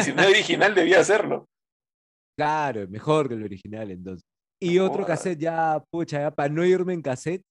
si 0.03 0.13
no 0.13 0.23
era 0.23 0.31
original, 0.31 0.75
debía 0.75 1.01
hacerlo. 1.01 1.49
Claro, 2.39 2.87
mejor 2.89 3.29
que 3.29 3.35
el 3.35 3.43
original 3.45 3.91
entonces. 3.91 4.25
Y 4.61 4.79
otro 4.79 5.05
cassette 5.05 5.39
ya, 5.39 5.83
pucha, 5.91 6.21
ya 6.21 6.31
para 6.31 6.49
no 6.49 6.65
irme 6.65 6.95
en 6.95 7.03
cassette, 7.03 7.43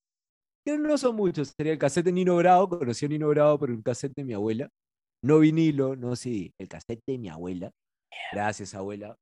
que 0.65 0.77
no 0.77 0.97
son 0.97 1.15
muchos, 1.15 1.53
sería 1.55 1.73
el 1.73 1.79
cassette 1.79 2.05
de 2.05 2.11
Nino 2.11 2.35
Bravo, 2.37 2.69
conocí 2.69 3.05
a 3.05 3.09
Nino 3.09 3.27
Bravo 3.29 3.59
por 3.59 3.69
un 3.69 3.81
cassette 3.83 4.13
de 4.15 4.23
mi 4.23 4.33
abuela. 4.33 4.69
No 5.23 5.39
vinilo, 5.39 5.95
no, 5.95 6.15
sí, 6.15 6.53
el 6.59 6.67
cassette 6.67 7.01
de 7.07 7.17
mi 7.17 7.29
abuela. 7.29 7.71
Gracias, 8.31 8.73
abuela. 8.73 9.15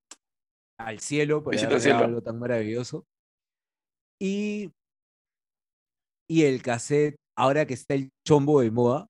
Al 0.80 1.00
cielo 1.00 1.44
por 1.44 1.58
haber 1.58 1.94
algo 1.94 2.22
tan 2.22 2.39
maravilloso. 2.39 3.06
Y, 4.22 4.72
y 6.30 6.44
el 6.44 6.62
cassette, 6.62 7.16
ahora 7.38 7.66
que 7.66 7.74
está 7.74 7.94
el 7.96 8.10
chombo 8.26 8.62
de 8.62 8.72
moda, 8.72 9.08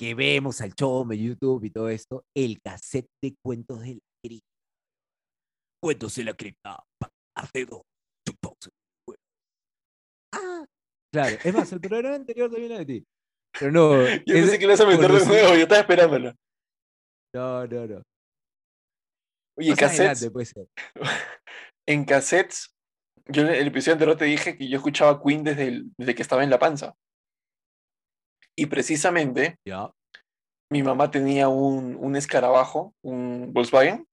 que 0.00 0.14
vemos 0.14 0.62
al 0.62 0.74
chombo 0.74 1.12
en 1.12 1.20
YouTube 1.20 1.62
y 1.64 1.70
todo 1.70 1.90
esto, 1.90 2.24
el 2.34 2.58
cassette 2.62 3.10
de 3.22 3.34
cuentos 3.44 3.82
de 3.82 3.96
la 3.96 4.00
cripta. 4.24 4.48
Cuentos 5.78 6.14
de 6.14 6.24
la 6.24 6.32
cripta, 6.32 6.82
parte 7.34 7.66
2. 7.66 7.82
Ah, 10.32 10.64
claro. 11.12 11.36
Es 11.44 11.54
más, 11.54 11.70
el 11.72 11.80
programa 11.82 12.16
anterior 12.16 12.50
también 12.50 12.72
era 12.72 12.78
de 12.78 12.86
ti. 12.86 13.06
Pero 13.58 13.72
no. 13.72 14.06
Yo 14.26 14.34
pensé 14.34 14.58
que 14.58 14.66
lo 14.66 14.72
ibas 14.72 14.80
a 14.80 14.86
meter 14.86 15.12
de 15.12 15.26
nuevo, 15.26 15.54
yo 15.54 15.62
estaba 15.62 15.80
esperándolo. 15.82 16.32
No, 17.34 17.66
no, 17.66 17.86
no. 17.86 18.02
Oye, 19.58 19.76
cassettes. 19.76 20.20
Ser. 20.20 20.66
en 21.86 22.04
cassettes, 22.06 22.74
yo 23.26 23.42
en 23.42 23.48
el 23.48 23.66
episodio 23.66 23.92
anterior 23.94 24.16
te 24.16 24.24
dije 24.24 24.56
que 24.56 24.66
yo 24.66 24.78
escuchaba 24.78 25.22
Queen 25.22 25.44
desde, 25.44 25.82
desde 25.98 26.14
que 26.14 26.22
estaba 26.22 26.42
en 26.42 26.48
la 26.48 26.58
panza. 26.58 26.94
Y 28.60 28.66
precisamente, 28.66 29.56
mi 30.70 30.82
mamá 30.82 31.10
tenía 31.10 31.48
un, 31.48 31.96
un 31.96 32.14
escarabajo, 32.14 32.94
un 33.02 33.54
Volkswagen, 33.54 34.06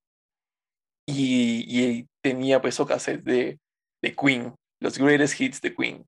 y, 1.06 1.66
y 1.68 2.08
tenía 2.24 2.62
pues 2.62 2.76
esos 2.76 2.88
cassettes 2.88 3.26
de, 3.26 3.60
de 4.02 4.16
Queen, 4.16 4.56
los 4.82 4.98
greatest 4.98 5.42
hits 5.42 5.60
de 5.60 5.76
Queen. 5.76 6.06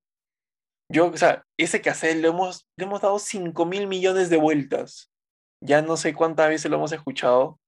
Yo, 0.89 1.07
o 1.07 1.17
sea, 1.17 1.43
ese 1.59 1.81
cassette 1.81 2.15
le 2.15 2.29
hemos, 2.29 2.65
le 2.77 2.85
hemos 2.85 3.01
dado 3.01 3.19
5 3.19 3.65
mil 3.65 3.87
millones 3.87 4.29
de 4.29 4.37
vueltas. 4.37 5.11
Ya 5.61 5.81
no 5.81 5.97
sé 5.97 6.13
cuántas 6.13 6.47
veces 6.47 6.71
lo 6.71 6.77
hemos 6.77 6.93
escuchado, 6.93 7.59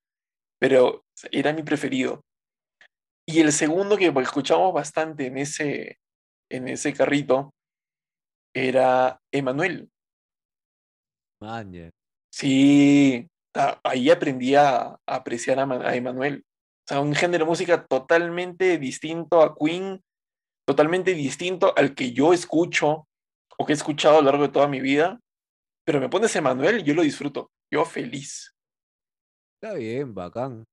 pero 0.58 1.04
era 1.34 1.52
mi 1.52 1.64
preferido. 1.64 2.22
Y 3.28 3.42
el 3.42 3.52
segundo 3.52 3.98
que 3.98 4.08
escuchamos 4.22 4.74
bastante 4.74 5.26
en 5.26 5.38
ese, 5.38 6.00
en 6.50 6.70
ese 6.70 6.94
carrito 6.94 7.52
era 8.56 9.20
Emanuel. 9.34 9.92
Sí, 12.32 13.28
ahí 13.84 14.10
aprendí 14.10 14.56
a, 14.56 14.98
apreciar 15.06 15.60
a 15.60 15.96
Emanuel. 15.96 16.44
O 16.86 16.88
sea, 16.88 17.00
un 17.02 17.16
género 17.16 17.46
de 17.46 17.50
música 17.50 17.86
totalmente 17.86 18.78
distinto 18.78 19.42
a 19.42 19.56
Queen, 19.56 20.02
totalmente 20.68 21.14
distinto 21.14 21.74
al 21.76 21.96
que 21.96 22.14
yo 22.14 22.34
escucho 22.34 23.08
o 23.58 23.66
que 23.66 23.74
he 23.74 23.76
escuchado 23.76 24.18
a 24.18 24.22
lo 24.22 24.26
largo 24.26 24.44
de 24.44 24.54
toda 24.54 24.68
mi 24.68 24.82
vida. 24.82 25.20
Pero 25.86 26.00
me 26.00 26.10
pones 26.10 26.36
Emanuel 26.36 26.80
y 26.80 26.84
yo 26.84 26.94
lo 26.94 27.02
disfruto. 27.02 27.52
Yo 27.72 27.86
feliz. 27.86 28.54
Está 29.62 29.76
bien, 29.76 30.14
bacán. 30.14 30.64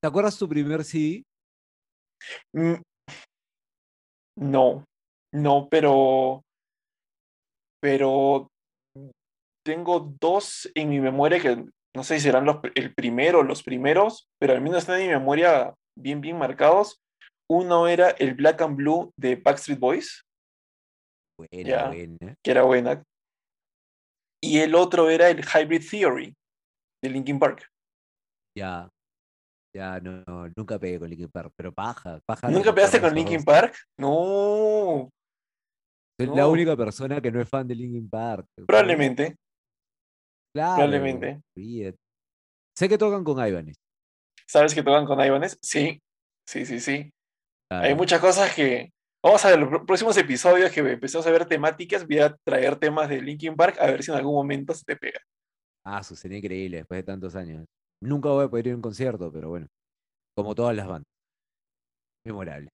¿Te 0.00 0.08
acuerdas 0.08 0.38
tu 0.38 0.48
primer 0.48 0.84
CD? 0.84 1.24
Mm, 2.52 2.74
no, 4.36 4.84
no, 5.32 5.68
pero. 5.70 6.42
Pero 7.80 8.48
tengo 9.64 10.14
dos 10.20 10.70
en 10.74 10.90
mi 10.90 11.00
memoria 11.00 11.40
que 11.40 11.64
no 11.96 12.02
sé 12.02 12.16
si 12.16 12.22
serán 12.22 12.44
los, 12.44 12.58
el 12.74 12.94
primero 12.94 13.40
o 13.40 13.42
los 13.42 13.62
primeros, 13.62 14.28
pero 14.40 14.52
al 14.52 14.60
menos 14.60 14.78
están 14.78 15.00
en 15.00 15.08
mi 15.08 15.12
memoria 15.14 15.74
bien, 15.96 16.20
bien 16.20 16.36
marcados. 16.36 17.00
Uno 17.48 17.86
era 17.88 18.10
el 18.10 18.34
Black 18.34 18.62
and 18.62 18.76
Blue 18.76 19.12
de 19.16 19.36
Backstreet 19.36 19.78
Boys. 19.78 20.24
Buena, 21.38 21.88
buena. 21.88 22.34
Que 22.42 22.50
era 22.50 22.62
buena. 22.62 23.02
Y 24.42 24.58
el 24.58 24.74
otro 24.74 25.08
era 25.08 25.28
el 25.30 25.44
Hybrid 25.44 25.88
Theory 25.88 26.34
de 27.02 27.10
Linkin 27.10 27.38
Park. 27.38 27.66
Ya. 28.56 28.88
Ya, 29.74 29.98
no, 29.98 30.22
nunca 30.56 30.78
pegué 30.78 31.00
con 31.00 31.10
Linkin 31.10 31.30
Park, 31.30 31.52
pero 31.56 31.72
paja, 31.72 32.20
paja. 32.24 32.48
¿Nunca 32.48 32.72
pegaste 32.72 33.00
con 33.00 33.12
Linkin 33.12 33.42
Park? 33.42 33.76
No. 33.98 35.10
Soy 36.20 36.36
la 36.36 36.46
única 36.46 36.76
persona 36.76 37.20
que 37.20 37.32
no 37.32 37.40
es 37.40 37.48
fan 37.48 37.66
de 37.66 37.74
Linkin 37.74 38.08
Park. 38.08 38.46
Probablemente. 38.66 39.36
Claro. 40.54 40.76
Probablemente. 40.76 41.40
Sé 42.76 42.88
que 42.88 42.96
tocan 42.96 43.24
con 43.24 43.44
Ivanes. 43.44 43.76
¿Sabes 44.46 44.74
que 44.74 44.82
tocan 44.82 45.04
con 45.04 45.20
Ivanes? 45.20 45.58
Sí, 45.60 46.00
sí, 46.46 46.64
sí, 46.64 46.80
sí. 46.80 47.10
Hay 47.70 47.94
muchas 47.94 48.20
cosas 48.20 48.54
que. 48.54 48.90
Vamos 49.22 49.44
a 49.44 49.50
ver 49.50 49.58
los 49.58 49.84
próximos 49.86 50.16
episodios 50.18 50.70
que 50.70 50.80
empezamos 50.80 51.26
a 51.26 51.30
ver 51.30 51.46
temáticas. 51.46 52.06
Voy 52.06 52.18
a 52.18 52.36
traer 52.46 52.76
temas 52.76 53.08
de 53.08 53.22
Linkin 53.22 53.56
Park 53.56 53.78
a 53.80 53.86
ver 53.86 54.02
si 54.02 54.10
en 54.10 54.18
algún 54.18 54.34
momento 54.34 54.74
se 54.74 54.84
te 54.84 54.96
pega. 54.96 55.18
Ah, 55.84 56.00
eso 56.00 56.14
sería 56.14 56.38
increíble 56.38 56.78
después 56.78 56.98
de 56.98 57.04
tantos 57.04 57.34
años. 57.34 57.64
Nunca 58.02 58.28
voy 58.28 58.44
a 58.44 58.48
poder 58.48 58.66
ir 58.66 58.72
a 58.74 58.76
un 58.76 58.82
concierto, 58.82 59.32
pero 59.32 59.48
bueno. 59.48 59.66
Como 60.36 60.54
todas 60.54 60.76
las 60.76 60.86
bandas. 60.86 61.06
Memorable. 62.26 62.68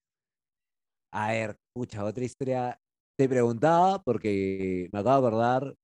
A 1.13 1.31
ver, 1.31 1.55
pucha, 1.73 2.03
otra 2.03 2.23
historia. 2.23 2.77
Te 3.17 3.29
preguntaba 3.29 4.01
porque 4.03 4.89
me 4.91 4.99
acabo 4.99 5.21
de 5.21 5.27
acordar 5.27 5.75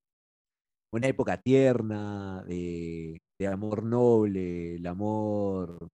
una 0.94 1.08
época 1.08 1.38
tierna, 1.38 2.44
de, 2.44 3.20
amor 3.48 3.84
noble, 3.84 4.76
el 4.76 4.88
amor 4.88 5.88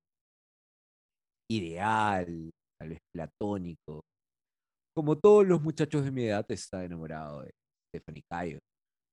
ideal, 1.50 2.52
tal 2.80 2.90
vez 2.90 3.00
platónico. 3.14 4.04
Como 4.96 5.18
todos 5.18 5.48
los 5.48 5.62
muchachos 5.62 6.04
de 6.06 6.12
mi 6.12 6.26
edad, 6.26 6.46
estaba 6.50 6.84
enamorado 6.84 7.42
de 7.42 7.52
Stephanie 7.90 8.24
Cayo. 8.30 8.60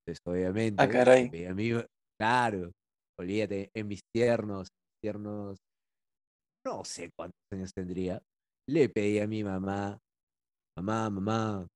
Entonces, 0.01 0.21
obviamente, 0.27 0.83
ah, 0.83 0.89
caray. 0.89 1.31
claro, 2.19 2.73
olvídate, 3.19 3.71
en 3.75 3.89
mis 3.89 4.01
tiernos, 4.15 4.69
tiernos, 5.03 5.59
no 6.67 6.85
sé 6.85 7.11
cuántos 7.17 7.41
años 7.53 7.73
tendría, 7.75 8.21
le 8.69 8.89
pedí 8.89 9.19
a 9.19 9.27
mi 9.27 9.43
mamá, 9.43 9.99
mamá, 10.77 11.11
mamá, 11.11 11.67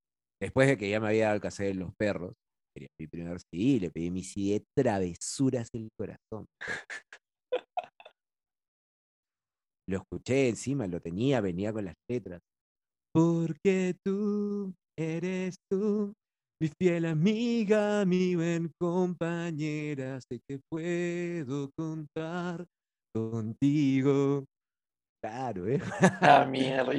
después 0.40 0.68
de 0.68 0.76
que 0.76 0.90
ya 0.90 1.00
me 1.00 1.08
había 1.08 1.32
dado 1.32 1.36
el 1.36 1.42
de 1.58 1.74
los 1.74 1.94
perros, 1.96 2.34
quería 2.74 2.88
mi 2.98 3.06
primer 3.06 3.38
CD, 3.40 3.80
le 3.80 3.90
pedí 3.90 4.10
mi 4.10 4.22
CD 4.22 4.58
de 4.58 4.66
Travesuras 4.74 5.68
el 5.72 5.88
Corazón. 5.96 6.46
Lo 9.88 9.98
escuché 9.98 10.48
encima, 10.48 10.87
lo 10.87 11.00
tenía, 11.00 11.40
venía 11.40 11.72
con 11.72 11.84
las 11.84 11.94
letras. 12.08 12.40
Porque 13.12 13.94
tú 14.02 14.74
eres 14.98 15.56
tú, 15.70 16.14
mi 16.60 16.68
fiel 16.80 17.04
amiga, 17.04 18.04
mi 18.04 18.34
buen 18.34 18.72
compañera, 18.80 20.20
sé 20.20 20.40
que 20.48 20.58
puedo 20.68 21.70
contar 21.76 22.66
contigo. 23.14 24.44
Claro, 25.22 25.68
¿eh? 25.68 25.80
Ah, 26.20 26.44
mierda. 26.50 26.92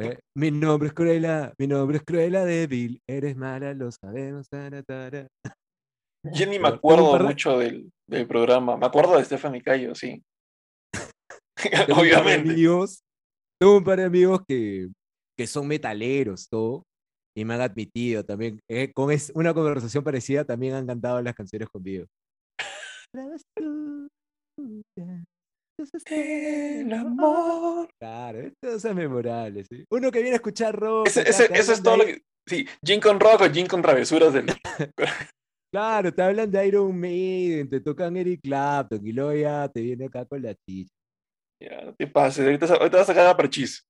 Eh, 0.00 0.16
mi 0.36 0.52
nombre 0.52 0.88
es 0.88 0.94
Cruella, 0.94 1.52
mi 1.58 1.66
nombre 1.66 1.96
es 1.96 2.04
Cruella 2.04 2.44
débil, 2.44 3.02
eres 3.08 3.36
mala, 3.36 3.74
lo 3.74 3.90
sabemos. 3.90 4.46
Yo 6.24 6.46
ni 6.46 6.58
me 6.58 6.68
acuerdo 6.68 7.18
mucho 7.18 7.58
del, 7.58 7.90
programa. 8.28 8.76
Me 8.76 8.86
acuerdo 8.86 9.16
de 9.16 9.24
Stephanie 9.24 9.62
Cayo, 9.62 9.94
sí. 9.96 10.22
Obviamente. 11.96 12.50
Amigos, 12.50 13.02
tengo 13.60 13.78
un 13.78 13.84
par 13.84 13.98
de 13.98 14.04
amigos 14.04 14.40
que, 14.46 14.88
que 15.36 15.46
son 15.48 15.66
metaleros, 15.66 16.48
todo. 16.48 16.84
y 17.36 17.44
me 17.44 17.54
han 17.54 17.62
admitido 17.62 18.24
también, 18.24 18.60
eh, 18.70 18.92
con 18.92 19.10
es, 19.10 19.32
una 19.34 19.52
conversación 19.52 20.04
parecida, 20.04 20.44
también 20.44 20.74
han 20.74 20.86
cantado 20.86 21.20
las 21.22 21.34
canciones 21.34 21.68
conmigo. 21.68 22.06
El 26.06 26.92
amor. 26.92 27.88
Claro, 28.00 28.40
esto 28.40 28.68
es 28.88 28.94
memorable, 28.94 29.64
¿sí? 29.64 29.84
Uno 29.90 30.10
que 30.10 30.18
viene 30.20 30.32
a 30.34 30.36
escuchar 30.36 30.74
rock. 30.78 31.06
Ese, 31.08 31.22
ese- 31.28 31.48
eso 31.52 31.72
es 31.72 31.82
todo 31.82 31.96
lo 31.98 32.04
que. 32.04 32.22
Sí, 32.46 32.66
Jin 32.84 33.00
con 33.00 33.20
rock 33.20 33.42
o 33.42 33.50
Jin 33.50 33.66
con 33.66 33.82
travesuras 33.82 34.32
del. 34.32 34.46
Claro, 35.70 36.14
te 36.14 36.22
hablan 36.22 36.50
de 36.50 36.66
Iron 36.66 36.98
Maiden, 36.98 37.68
te 37.68 37.80
tocan 37.80 38.16
Eric 38.16 38.40
Clapton 38.42 39.06
y 39.06 39.12
luego 39.12 39.34
ya 39.34 39.68
te 39.68 39.82
viene 39.82 40.06
acá 40.06 40.24
con 40.24 40.40
la 40.40 40.54
chicha. 40.54 40.90
Ya, 41.62 41.82
no 41.84 41.94
te 41.94 42.06
pases. 42.06 42.46
Ahorita, 42.46 42.64
ahorita 42.72 42.96
vas 42.96 43.02
a 43.10 43.12
sacar 43.12 43.26
a 43.26 43.36
parchís. 43.36 43.82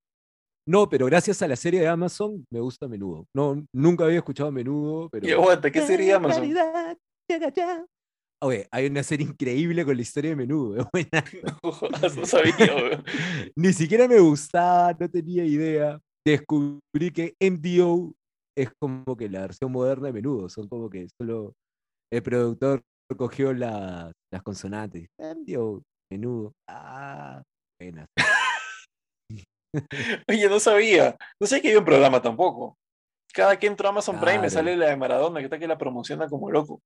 No, 0.69 0.89
pero 0.89 1.07
gracias 1.07 1.41
a 1.41 1.47
la 1.47 1.55
serie 1.55 1.79
de 1.81 1.87
Amazon 1.87 2.45
me 2.51 2.59
gusta 2.59 2.87
a 2.87 2.89
menudo. 2.89 3.27
No, 3.33 3.65
nunca 3.73 4.05
había 4.07 4.19
escuchado 4.19 4.49
a 4.49 4.53
menudo, 4.53 5.09
pero. 5.09 5.29
Y 5.29 5.31
aguanta, 5.31 5.71
¿qué 5.71 5.81
sería 5.83 6.17
Amazon? 6.17 6.53
Chaga, 7.31 7.53
chaga. 7.53 7.87
Oye, 8.41 8.69
hay 8.71 8.87
una 8.87 9.03
serie 9.03 9.27
increíble 9.27 9.85
con 9.85 9.97
la 9.97 10.03
historia 10.03 10.31
de 10.31 10.37
menudo. 10.37 10.89
no 12.17 12.27
sabía. 12.27 12.55
Ni 13.57 13.73
siquiera 13.73 14.07
me 14.07 14.21
gustaba, 14.21 14.93
no 14.99 15.09
tenía 15.11 15.45
idea. 15.45 15.99
Descubrí 16.27 17.11
que 17.13 17.35
MDO 17.41 18.13
es 18.57 18.71
como 18.81 19.17
que 19.17 19.29
la 19.29 19.41
versión 19.43 19.73
moderna 19.73 20.07
de 20.09 20.13
menudo. 20.13 20.49
Son 20.49 20.69
como 20.69 20.89
que 20.89 21.09
solo 21.21 21.53
el 22.13 22.23
productor 22.23 22.83
cogió 23.17 23.53
la- 23.53 24.13
las 24.33 24.43
consonantes. 24.43 25.09
MDO, 25.19 25.83
menudo. 26.13 26.53
Ah, 26.69 27.43
buenas. 27.81 28.07
Oye, 30.29 30.49
no 30.49 30.61
sabía. 30.61 31.17
No 31.41 31.47
sé 31.47 31.61
que 31.61 31.69
había 31.69 31.79
un 31.81 31.85
programa 31.85 32.23
tampoco. 32.23 32.77
Cada 33.33 33.59
que 33.59 33.67
entro 33.67 33.87
a 33.87 33.91
Amazon 33.91 34.19
Prime 34.21 34.39
me 34.41 34.51
sale 34.51 34.77
la 34.77 34.89
de 34.89 34.97
Maradona, 34.97 35.41
que 35.41 35.45
está 35.45 35.59
que 35.59 35.67
la 35.67 35.77
promociona 35.79 36.29
como 36.29 36.51
loco. 36.51 36.81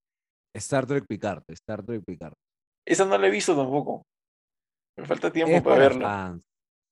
Star 0.55 0.87
Trek 0.87 1.05
Picard, 1.09 1.43
Star 1.51 1.85
Trek 1.85 2.03
Picard. 2.05 2.35
Esa 2.87 3.05
no 3.05 3.17
la 3.17 3.27
he 3.27 3.31
visto 3.31 3.57
tampoco. 3.57 4.03
Me 4.99 5.07
falta 5.07 5.33
tiempo 5.33 5.55
Es 5.55 5.63
para 5.63 5.77
para 5.77 5.89
verla. 5.89 6.09
fans. 6.09 6.43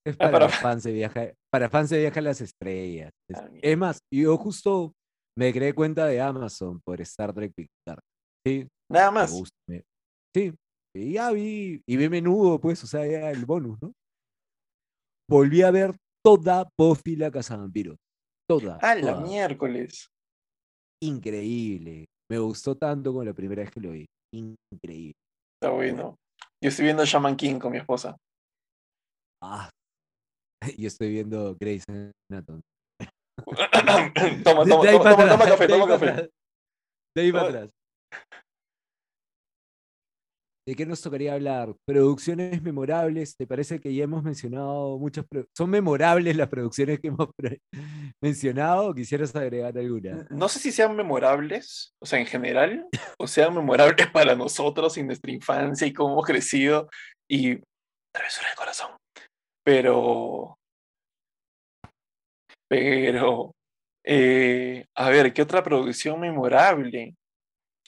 Es 0.06 0.16
Ah, 0.20 0.30
para, 0.30 0.32
para 0.32 0.48
fans 0.48 0.82
de 0.84 0.92
viaje, 0.92 1.34
para 1.52 1.68
fans 1.68 1.90
de 1.90 1.98
viaje 1.98 2.18
a 2.18 2.22
las 2.22 2.40
estrellas. 2.40 3.10
Es, 3.28 3.38
Ah, 3.38 3.50
es 3.52 3.76
más, 3.78 3.98
yo 4.12 4.36
justo 4.38 4.92
me 5.38 5.52
creé 5.52 5.74
cuenta 5.74 6.06
de 6.06 6.20
Amazon 6.20 6.80
por 6.84 7.00
Star 7.02 7.32
Trek 7.34 7.52
Picard. 7.54 8.00
Sí, 8.46 8.66
Nada 8.90 9.10
me 9.10 9.14
más. 9.20 9.30
gusta. 9.32 9.54
me- 9.68 9.82
Sí, 10.34 10.54
y 10.96 11.12
ya 11.14 11.30
vi, 11.32 11.82
y 11.86 11.96
vi 11.96 12.08
menudo, 12.08 12.60
pues, 12.60 12.82
o 12.84 12.86
sea, 12.86 13.06
ya 13.06 13.30
el 13.30 13.44
bonus, 13.44 13.76
¿no? 13.82 13.92
Volví 15.28 15.62
a 15.62 15.70
ver 15.70 15.94
toda 16.24 16.68
Buffy 16.78 17.16
la 17.16 17.30
Cazavampiros. 17.30 17.96
Toda. 18.48 18.78
Ah, 18.80 18.94
la 18.94 19.14
toda. 19.14 19.20
miércoles. 19.26 20.08
Increíble. 21.02 22.06
Me 22.30 22.38
gustó 22.38 22.76
tanto 22.76 23.10
como 23.10 23.24
la 23.24 23.32
primera 23.32 23.62
vez 23.62 23.70
que 23.72 23.80
lo 23.80 23.90
vi. 23.90 24.06
Increíble. 24.32 25.14
Está 25.60 25.74
bueno. 25.74 26.16
Yo 26.62 26.68
estoy 26.68 26.84
viendo 26.84 27.04
Shaman 27.04 27.36
King 27.36 27.58
con 27.58 27.72
mi 27.72 27.78
esposa. 27.78 28.16
Ah. 29.42 29.68
Yo 30.78 30.86
estoy 30.86 31.10
viendo 31.10 31.56
Grey's 31.60 31.84
Anatomy. 32.30 32.60
toma, 34.44 34.64
toma, 34.64 34.64
toma, 34.64 34.84
toma, 34.84 35.28
toma 35.28 35.44
café, 35.44 35.66
toma 35.66 35.88
café. 35.88 36.30
De 37.16 37.22
ahí 37.22 37.32
para 37.32 37.46
Toma- 37.46 37.58
atrás. 37.58 37.70
¿De 40.70 40.76
qué 40.76 40.86
nos 40.86 41.02
tocaría 41.02 41.34
hablar? 41.34 41.74
Producciones 41.84 42.62
memorables. 42.62 43.36
¿Te 43.36 43.44
parece 43.44 43.80
que 43.80 43.92
ya 43.92 44.04
hemos 44.04 44.22
mencionado 44.22 44.96
muchas? 44.98 45.26
¿Son 45.52 45.68
memorables 45.68 46.36
las 46.36 46.48
producciones 46.48 47.00
que 47.00 47.08
hemos 47.08 47.30
mencionado 48.22 48.90
o 48.90 48.94
quisieras 48.94 49.34
agregar 49.34 49.76
alguna? 49.76 50.28
No 50.30 50.48
sé 50.48 50.60
si 50.60 50.70
sean 50.70 50.94
memorables, 50.94 51.92
o 52.00 52.06
sea, 52.06 52.20
en 52.20 52.26
general, 52.26 52.86
o 53.18 53.26
sean 53.26 53.52
memorables 53.52 54.06
para 54.12 54.36
nosotros 54.36 54.96
en 54.96 55.08
nuestra 55.08 55.32
infancia 55.32 55.88
y 55.88 55.92
cómo 55.92 56.12
hemos 56.12 56.24
crecido 56.24 56.88
y 57.28 57.58
travesura 58.14 58.46
del 58.46 58.56
corazón. 58.56 58.96
Pero, 59.64 60.56
pero, 62.68 63.56
eh, 64.06 64.86
a 64.94 65.10
ver, 65.10 65.32
¿qué 65.32 65.42
otra 65.42 65.64
producción 65.64 66.20
memorable? 66.20 67.16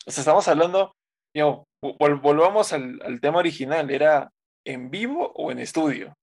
O 0.04 0.10
sea, 0.10 0.22
estamos 0.22 0.48
hablando, 0.48 0.92
digamos, 1.32 1.62
vol- 1.82 2.20
volvamos 2.20 2.72
al, 2.72 3.00
al 3.04 3.20
tema 3.20 3.38
original, 3.38 3.90
¿era 3.90 4.30
en 4.66 4.90
vivo 4.90 5.32
o 5.34 5.50
en 5.50 5.58
estudio? 5.58 6.14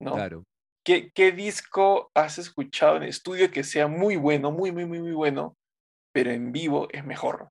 ¿No? 0.00 0.14
Claro. 0.14 0.44
¿Qué, 0.84 1.10
qué 1.12 1.32
disco 1.32 2.10
has 2.14 2.38
escuchado 2.38 2.96
en 2.96 3.02
estudio 3.04 3.50
que 3.50 3.64
sea 3.64 3.88
muy 3.88 4.16
bueno, 4.16 4.52
muy, 4.52 4.70
muy, 4.70 4.84
muy, 4.86 5.00
muy 5.00 5.12
bueno, 5.12 5.56
pero 6.14 6.30
en 6.30 6.52
vivo 6.52 6.88
es 6.92 7.04
mejor? 7.04 7.48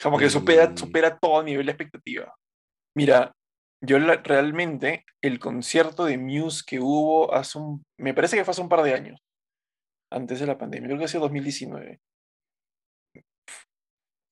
Como 0.00 0.16
que 0.18 0.30
supera, 0.30 0.64
Eh. 0.64 0.76
supera 0.76 1.18
todo 1.18 1.42
nivel 1.42 1.66
de 1.66 1.72
expectativa. 1.72 2.32
Mira, 2.96 3.32
yo 3.84 3.98
la- 3.98 4.16
realmente 4.22 5.04
el 5.22 5.40
concierto 5.40 6.04
de 6.04 6.18
Muse 6.18 6.62
que 6.66 6.78
hubo 6.78 7.34
hace 7.34 7.58
un, 7.58 7.82
me 7.98 8.14
parece 8.14 8.36
que 8.36 8.44
fue 8.44 8.52
hace 8.52 8.60
un 8.62 8.68
par 8.68 8.82
de 8.82 8.94
años, 8.94 9.20
antes 10.12 10.38
de 10.40 10.46
la 10.46 10.56
pandemia, 10.58 10.86
creo 10.88 10.98
que 10.98 11.04
ha 11.06 11.08
sido 11.08 11.22
2019. 11.22 11.98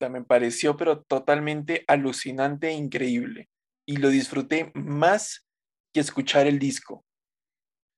Me 0.00 0.22
pareció 0.24 0.76
pero 0.76 1.02
totalmente 1.02 1.84
alucinante 1.88 2.68
e 2.68 2.72
increíble. 2.74 3.48
Y 3.86 3.96
lo 3.98 4.08
disfruté 4.10 4.72
más 4.74 5.46
que 5.92 6.00
escuchar 6.00 6.46
el 6.46 6.58
disco. 6.58 7.04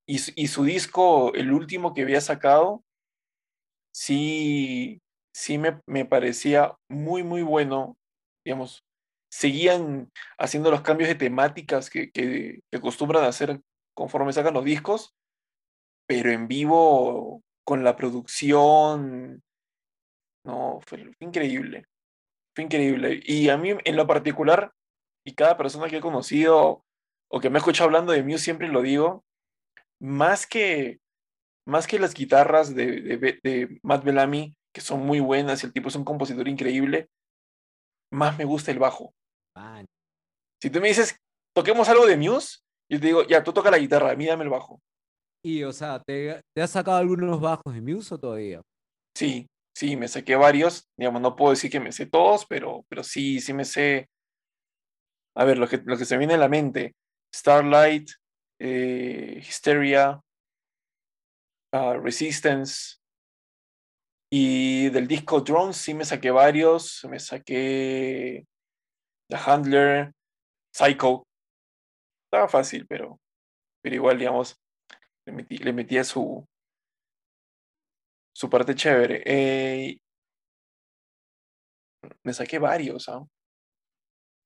Y, 0.06 0.18
su- 0.18 0.32
y 0.34 0.48
su 0.48 0.64
disco, 0.64 1.32
el 1.34 1.52
último 1.52 1.94
que 1.94 2.02
había 2.02 2.20
sacado, 2.20 2.82
sí, 3.92 5.00
sí 5.32 5.58
me, 5.58 5.80
me 5.86 6.04
parecía 6.04 6.74
muy, 6.88 7.22
muy 7.22 7.42
bueno. 7.42 7.96
Digamos, 8.44 8.84
seguían 9.30 10.10
haciendo 10.38 10.70
los 10.70 10.82
cambios 10.82 11.08
de 11.08 11.14
temáticas 11.16 11.90
que, 11.90 12.10
que, 12.10 12.60
que 12.70 12.76
acostumbran 12.78 13.24
a 13.24 13.28
hacer 13.28 13.60
conforme 13.94 14.32
sacan 14.32 14.54
los 14.54 14.64
discos, 14.64 15.14
pero 16.06 16.30
en 16.32 16.48
vivo, 16.48 17.42
con 17.64 17.84
la 17.84 17.96
producción, 17.96 19.42
no, 20.44 20.80
fue 20.86 21.10
increíble. 21.20 21.84
Fue 22.58 22.64
increíble. 22.64 23.20
Y 23.24 23.50
a 23.50 23.56
mí, 23.56 23.70
en 23.84 23.94
lo 23.94 24.08
particular, 24.08 24.72
y 25.24 25.34
cada 25.34 25.56
persona 25.56 25.88
que 25.88 25.98
he 25.98 26.00
conocido 26.00 26.84
o 27.30 27.38
que 27.38 27.50
me 27.50 27.58
ha 27.58 27.60
escuchado 27.60 27.86
hablando 27.86 28.10
de 28.10 28.24
Muse, 28.24 28.38
siempre 28.38 28.66
lo 28.66 28.82
digo, 28.82 29.22
más 30.00 30.44
que, 30.44 30.98
más 31.68 31.86
que 31.86 32.00
las 32.00 32.14
guitarras 32.14 32.74
de, 32.74 33.00
de, 33.44 33.78
Matt 33.84 34.02
Bellamy, 34.02 34.56
que 34.74 34.80
son 34.80 35.06
muy 35.06 35.20
buenas 35.20 35.62
y 35.62 35.66
el 35.66 35.72
tipo 35.72 35.88
es 35.88 35.94
un 35.94 36.04
compositor 36.04 36.48
increíble, 36.48 37.06
más 38.12 38.36
me 38.36 38.44
gusta 38.44 38.72
el 38.72 38.80
bajo. 38.80 39.14
Man, 39.54 39.86
Si 40.60 40.68
tú 40.68 40.80
me 40.80 40.88
dices, 40.88 41.16
toquemos 41.54 41.88
algo 41.88 42.06
de 42.06 42.16
Muse, 42.16 42.58
yo 42.90 42.98
te 42.98 43.06
digo, 43.06 43.22
ya, 43.22 43.44
tú 43.44 43.52
toca 43.52 43.70
la 43.70 43.78
guitarra, 43.78 44.10
a 44.10 44.16
mí 44.16 44.26
dame 44.26 44.42
el 44.42 44.50
bajo. 44.50 44.80
Y, 45.44 45.62
o 45.62 45.72
sea, 45.72 46.02
¿te, 46.04 46.40
te 46.56 46.60
has 46.60 46.72
sacado 46.72 46.96
algunos 46.96 47.40
bajos 47.40 47.72
de 47.72 47.80
Muse 47.80 48.16
o 48.16 48.18
todavía? 48.18 48.60
Sí, 49.16 49.46
sí, 49.78 49.96
me 49.96 50.08
saqué 50.08 50.34
varios. 50.34 50.90
Digamos, 50.96 51.22
no 51.22 51.36
puedo 51.36 51.52
decir 51.52 51.70
que 51.70 51.78
me 51.78 51.92
sé 51.92 52.06
todos, 52.06 52.46
pero, 52.46 52.84
pero 52.88 53.04
sí, 53.04 53.40
sí 53.40 53.52
me 53.52 53.64
sé. 53.64 54.08
A 55.36 55.44
ver, 55.44 55.58
lo 55.58 55.68
que, 55.68 55.80
lo 55.84 55.96
que 55.96 56.04
se 56.04 56.14
me 56.16 56.20
viene 56.20 56.34
a 56.34 56.38
la 56.38 56.48
mente: 56.48 56.96
Starlight, 57.32 58.10
eh, 58.58 59.38
Hysteria, 59.38 60.20
ah, 61.72 61.96
Resistance. 62.02 62.96
Y 64.30 64.90
del 64.90 65.06
disco 65.06 65.40
Drones 65.40 65.76
sí 65.76 65.94
me 65.94 66.04
saqué 66.04 66.32
varios. 66.32 67.04
Me 67.08 67.20
saqué 67.20 68.44
The 69.30 69.36
Handler, 69.36 70.12
Psycho. 70.74 71.24
Estaba 72.26 72.48
fácil, 72.48 72.84
pero, 72.88 73.20
pero 73.80 73.94
igual, 73.94 74.18
digamos, 74.18 74.60
le 75.24 75.32
metí, 75.32 75.58
le 75.58 75.72
metía 75.72 76.04
su, 76.04 76.46
su 78.38 78.48
parte 78.48 78.72
chévere. 78.76 79.20
Eh, 79.26 79.98
me 82.22 82.32
saqué 82.32 82.60
varios, 82.60 83.08
¿ah? 83.08 83.26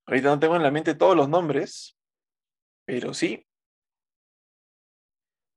Ahorita 0.08 0.30
no 0.30 0.40
tengo 0.40 0.56
en 0.56 0.62
la 0.62 0.70
mente 0.70 0.94
todos 0.94 1.14
los 1.14 1.28
nombres, 1.28 1.94
pero 2.86 3.12
sí, 3.12 3.44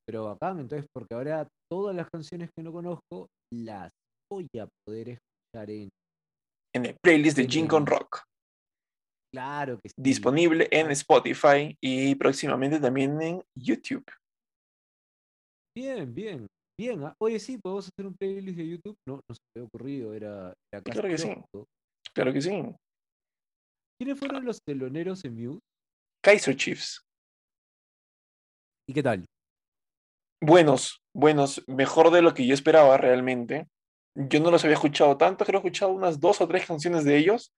Pero 0.06 0.26
bacán, 0.26 0.60
entonces, 0.60 0.86
porque 0.92 1.14
ahora 1.14 1.48
todas 1.68 1.96
las 1.96 2.08
canciones 2.10 2.50
que 2.54 2.62
no 2.62 2.72
conozco 2.72 3.28
las 3.50 3.90
voy 4.30 4.46
a 4.60 4.68
poder 4.86 5.08
escuchar 5.08 5.70
en. 5.70 5.88
en 6.74 6.86
el 6.86 6.96
playlist 7.02 7.38
de 7.38 7.66
con 7.66 7.82
el- 7.82 7.86
Rock, 7.86 8.22
Claro 9.32 9.78
que 9.82 9.88
sí. 9.88 9.94
disponible 9.96 10.68
en 10.70 10.90
Spotify 10.90 11.76
y 11.80 12.14
próximamente 12.14 12.78
también 12.78 13.20
en 13.20 13.42
YouTube. 13.56 14.04
Bien, 15.74 16.14
bien, 16.14 16.46
Bien, 16.78 17.02
¿eh? 17.02 17.12
oye, 17.18 17.38
sí, 17.38 17.58
podemos 17.58 17.88
hacer 17.88 18.06
un 18.06 18.14
playlist 18.14 18.58
de 18.58 18.68
YouTube. 18.68 18.96
No, 19.08 19.14
no 19.14 19.34
se 19.34 19.40
me 19.40 19.60
había 19.60 19.66
ocurrido, 19.66 20.12
era, 20.12 20.52
era 20.72 20.82
casi 20.82 20.98
Claro 20.98 21.08
que 21.08 21.18
sí. 21.18 21.34
Claro 22.14 22.32
que 22.32 22.42
sí. 22.42 22.50
¿Quiénes 23.98 24.18
fueron 24.18 24.44
los 24.44 24.60
teloneros 24.62 25.24
en 25.24 25.34
Muse? 25.34 25.60
Kaiser 26.22 26.54
Chiefs. 26.54 27.00
¿Y 28.88 28.92
qué 28.92 29.02
tal? 29.02 29.24
Buenos, 30.42 31.00
buenos. 31.14 31.64
Mejor 31.66 32.10
de 32.10 32.20
lo 32.20 32.34
que 32.34 32.46
yo 32.46 32.52
esperaba 32.52 32.98
realmente. 32.98 33.68
Yo 34.14 34.40
no 34.40 34.50
los 34.50 34.64
había 34.64 34.74
escuchado 34.74 35.16
tanto, 35.16 35.44
creo 35.44 35.60
que 35.60 35.68
he 35.68 35.70
escuchado 35.70 35.92
unas 35.92 36.20
dos 36.20 36.40
o 36.40 36.48
tres 36.48 36.66
canciones 36.66 37.04
de 37.04 37.16
ellos, 37.16 37.52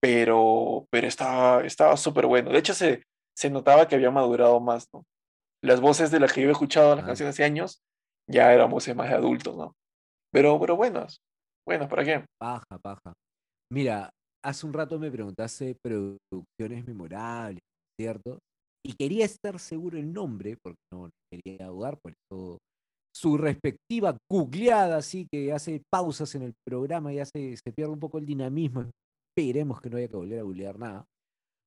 pero, 0.00 0.86
pero 0.90 1.06
estaba 1.06 1.64
estaba 1.64 1.96
súper 1.96 2.26
bueno. 2.26 2.50
De 2.50 2.58
hecho, 2.58 2.74
se, 2.74 3.02
se 3.36 3.50
notaba 3.50 3.88
que 3.88 3.94
había 3.94 4.10
madurado 4.10 4.60
más, 4.60 4.88
¿no? 4.92 5.04
Las 5.62 5.80
voces 5.80 6.10
de 6.10 6.20
las 6.20 6.32
que 6.32 6.42
yo 6.42 6.48
he 6.48 6.52
escuchado 6.52 6.96
las 6.96 7.04
ah. 7.04 7.06
canciones 7.08 7.34
hace 7.34 7.44
años 7.44 7.82
ya 8.28 8.52
éramos 8.52 8.86
eh, 8.88 8.94
más 8.94 9.08
de 9.08 9.16
adultos, 9.16 9.56
¿no? 9.56 9.72
Pero, 10.32 10.58
pero 10.60 10.76
buenas, 10.76 11.18
buenas, 11.66 11.88
¿para 11.88 12.04
qué? 12.04 12.24
Paja, 12.40 12.78
paja. 12.82 13.12
Mira, 13.70 14.10
hace 14.44 14.66
un 14.66 14.72
rato 14.72 14.98
me 14.98 15.10
preguntaste 15.10 15.76
producciones 15.82 16.86
memorables, 16.86 17.60
¿cierto? 17.98 18.38
Y 18.84 18.94
quería 18.94 19.24
estar 19.24 19.58
seguro 19.58 19.98
el 19.98 20.12
nombre, 20.12 20.56
porque 20.62 20.80
no 20.92 21.10
quería 21.30 21.68
dudar, 21.68 21.98
por 22.02 22.12
eso 22.12 22.58
su 23.14 23.36
respectiva 23.36 24.16
googleada, 24.30 24.96
así 24.96 25.28
que 25.30 25.52
hace 25.52 25.82
pausas 25.90 26.34
en 26.34 26.42
el 26.42 26.54
programa 26.66 27.12
y 27.12 27.20
hace, 27.20 27.56
se 27.56 27.72
pierde 27.72 27.92
un 27.92 28.00
poco 28.00 28.18
el 28.18 28.26
dinamismo. 28.26 28.90
Esperemos 29.36 29.80
que 29.80 29.90
no 29.90 29.98
haya 29.98 30.08
que 30.08 30.16
volver 30.16 30.40
a 30.40 30.42
googlear 30.42 30.78
nada, 30.78 31.04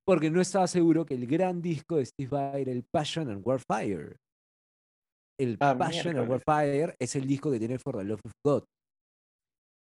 porque 0.05 0.29
no 0.29 0.41
estaba 0.41 0.67
seguro 0.67 1.05
que 1.05 1.15
el 1.15 1.27
gran 1.27 1.61
disco 1.61 1.97
de 1.97 2.05
Steve 2.05 2.29
Vai 2.29 2.61
era 2.61 2.71
el 2.71 2.83
Passion 2.91 3.29
and 3.29 3.45
Warfire 3.45 4.17
el 5.39 5.57
Passion 5.57 6.17
of 6.17 6.43
Fire 6.43 6.95
es 6.99 7.15
el 7.15 7.27
disco 7.27 7.51
que 7.51 7.59
tiene 7.59 7.77
For 7.79 7.97
the 7.97 8.03
Love 8.03 8.21
of 8.23 8.31
God. 8.43 8.63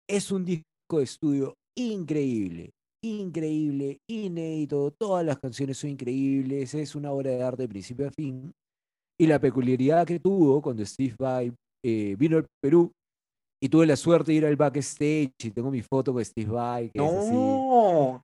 Es 0.10 0.32
un 0.32 0.46
disco 0.46 0.66
de 0.98 1.04
estudio 1.04 1.54
increíble, 1.78 2.72
increíble, 3.04 4.00
inédito, 4.10 4.92
todas 4.92 5.26
las 5.26 5.40
canciones 5.40 5.78
son 5.78 5.92
increíbles, 5.92 6.74
es 6.74 6.96
una 6.96 7.12
obra 7.12 7.32
de 7.32 7.44
arte 7.44 7.64
de 7.64 7.70
principio 7.70 8.08
a 8.08 8.12
fin. 8.12 8.52
Y 9.20 9.28
la 9.28 9.40
peculiaridad 9.40 10.06
que 10.06 10.20
tuvo 10.20 10.62
cuando 10.62 10.86
Steve 10.86 11.16
Vai 11.18 11.54
eh, 11.86 12.16
vino 12.18 12.38
al 12.38 12.48
Perú 12.62 12.92
y 13.62 13.70
tuve 13.70 13.86
la 13.86 13.96
suerte 13.96 14.32
de 14.32 14.38
ir 14.40 14.46
al 14.46 14.56
backstage 14.56 15.32
y 15.44 15.52
tengo 15.52 15.72
mi 15.72 15.82
foto 15.82 16.12
con 16.14 16.26
Steve 16.26 16.52
Vai, 16.52 16.92
no. 16.96 18.22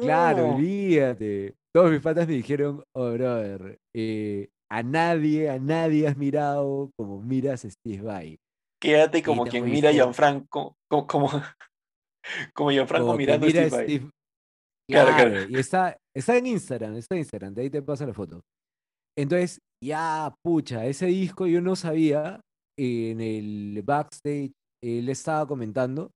Claro, 0.00 0.54
olvídate. 0.54 1.54
Todos 1.74 1.90
mis 1.90 2.00
patas 2.00 2.26
me 2.26 2.34
dijeron, 2.34 2.82
oh, 2.94 3.10
brother, 3.12 3.78
eh, 3.94 4.48
a 4.70 4.82
nadie, 4.82 5.50
a 5.50 5.58
nadie 5.58 6.06
has 6.06 6.16
mirado 6.16 6.90
como 6.96 7.20
miras 7.22 7.64
a 7.64 7.70
Steve 7.70 8.02
Vai. 8.02 8.38
Quédate 8.80 9.22
como 9.22 9.44
quien 9.44 9.64
mira 9.64 9.90
a 9.90 9.92
Gianfranco, 9.92 10.76
como, 10.88 11.06
como, 11.06 11.28
como 12.54 12.70
Gianfranco 12.70 13.06
como 13.06 13.18
mirando 13.18 13.46
a 13.46 13.50
Steve, 13.50 13.70
Steve... 13.70 13.98
Vai. 14.00 14.10
Claro, 14.88 15.14
claro, 15.16 15.30
claro. 15.30 15.50
Y 15.50 15.56
está, 15.58 15.96
está 16.14 16.36
en 16.36 16.46
Instagram, 16.46 16.96
está 16.96 17.14
en 17.16 17.20
Instagram, 17.20 17.54
de 17.54 17.62
ahí 17.62 17.70
te 17.70 17.82
pasa 17.82 18.06
la 18.06 18.14
foto. 18.14 18.42
Entonces, 19.18 19.58
ya, 19.82 20.32
pucha, 20.44 20.86
ese 20.86 21.06
disco 21.06 21.46
yo 21.46 21.60
no 21.60 21.74
sabía, 21.74 22.40
en 22.78 23.20
el 23.20 23.82
backstage, 23.82 24.52
él 24.82 25.08
estaba 25.08 25.46
comentando 25.46 26.10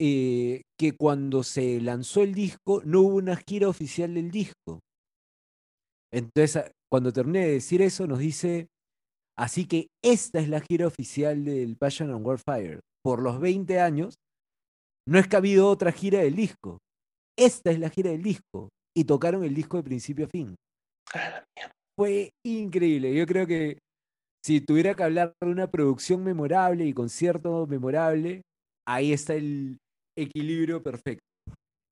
eh, 0.00 0.62
que 0.78 0.96
cuando 0.96 1.42
se 1.42 1.80
lanzó 1.80 2.22
el 2.22 2.34
disco 2.34 2.82
no 2.84 3.00
hubo 3.00 3.16
una 3.16 3.36
gira 3.36 3.68
oficial 3.68 4.14
del 4.14 4.30
disco. 4.30 4.80
Entonces, 6.12 6.70
cuando 6.90 7.12
termine 7.12 7.40
de 7.40 7.52
decir 7.52 7.82
eso, 7.82 8.06
nos 8.06 8.18
dice, 8.18 8.68
así 9.36 9.66
que 9.66 9.88
esta 10.02 10.40
es 10.40 10.48
la 10.48 10.60
gira 10.60 10.86
oficial 10.86 11.44
del 11.44 11.76
Passion 11.76 12.10
and 12.10 12.26
Warfire. 12.26 12.80
Por 13.02 13.22
los 13.22 13.40
20 13.40 13.80
años, 13.80 14.16
no 15.06 15.18
es 15.18 15.28
que 15.28 15.36
ha 15.36 15.38
habido 15.38 15.68
otra 15.68 15.92
gira 15.92 16.20
del 16.20 16.34
disco. 16.34 16.78
Esta 17.38 17.70
es 17.70 17.78
la 17.78 17.90
gira 17.90 18.10
del 18.10 18.22
disco. 18.22 18.68
Y 18.96 19.04
tocaron 19.04 19.44
el 19.44 19.54
disco 19.54 19.76
de 19.76 19.84
principio 19.84 20.26
a 20.26 20.28
fin. 20.28 20.56
Fue 21.96 22.30
increíble. 22.44 23.14
Yo 23.14 23.26
creo 23.26 23.46
que 23.46 23.78
si 24.44 24.60
tuviera 24.60 24.94
que 24.94 25.02
hablar 25.02 25.34
de 25.40 25.48
una 25.48 25.70
producción 25.70 26.24
memorable 26.24 26.84
y 26.84 26.92
concierto 26.92 27.66
memorable, 27.66 28.42
ahí 28.86 29.12
está 29.12 29.34
el 29.34 29.78
equilibrio 30.16 30.82
perfecto. 30.82 31.24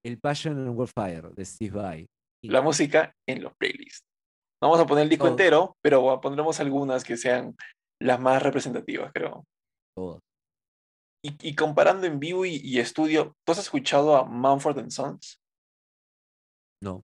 El 0.04 0.18
Passion 0.18 0.58
and 0.58 0.76
Warfire 0.76 1.30
de 1.34 1.44
Steve 1.44 1.76
Vai. 1.76 2.06
La 2.42 2.62
música 2.62 3.12
en 3.28 3.42
los 3.42 3.52
playlists. 3.56 4.04
No 4.60 4.70
vamos 4.70 4.80
a 4.80 4.86
poner 4.86 5.04
el 5.04 5.10
disco 5.10 5.28
entero, 5.28 5.76
pero 5.82 6.20
pondremos 6.20 6.58
algunas 6.60 7.04
que 7.04 7.16
sean 7.16 7.54
las 8.00 8.18
más 8.20 8.42
representativas, 8.42 9.12
creo. 9.12 9.44
Todas. 9.94 10.20
Y, 11.22 11.56
comparando 11.56 12.06
en 12.06 12.20
vivo 12.20 12.46
y, 12.46 12.78
estudio, 12.78 13.34
¿tú 13.44 13.52
has 13.52 13.58
escuchado 13.58 14.16
a 14.16 14.24
Mumford 14.24 14.78
and 14.78 14.90
Sons? 14.90 15.40
No. 16.80 17.02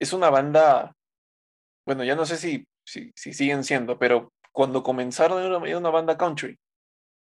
Es 0.00 0.12
una 0.12 0.30
banda, 0.30 0.92
bueno, 1.84 2.04
ya 2.04 2.14
no 2.14 2.26
sé 2.26 2.36
si, 2.36 2.64
si, 2.86 3.12
siguen 3.16 3.64
siendo, 3.64 3.98
pero 3.98 4.32
cuando 4.52 4.84
comenzaron 4.84 5.42
era 5.42 5.78
una, 5.78 5.90
banda 5.90 6.16
country. 6.16 6.56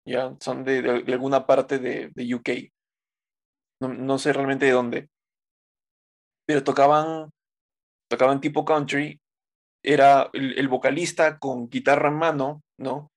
Ya 0.07 0.35
son 0.39 0.63
de, 0.63 1.03
alguna 1.07 1.45
parte 1.45 1.77
de, 1.77 2.09
de 2.15 2.35
UK. 2.35 2.49
No, 3.81 3.89
no 3.89 4.17
sé 4.17 4.33
realmente 4.33 4.65
de 4.65 4.71
dónde. 4.71 5.09
Pero 6.47 6.63
tocaban 6.63 7.29
tocaban 8.11 8.41
tipo 8.41 8.65
country, 8.65 9.19
era 9.83 10.29
el, 10.33 10.67
vocalista 10.67 11.39
con 11.39 11.69
guitarra 11.69 12.09
en 12.09 12.15
mano, 12.15 12.61
¿no? 12.77 13.09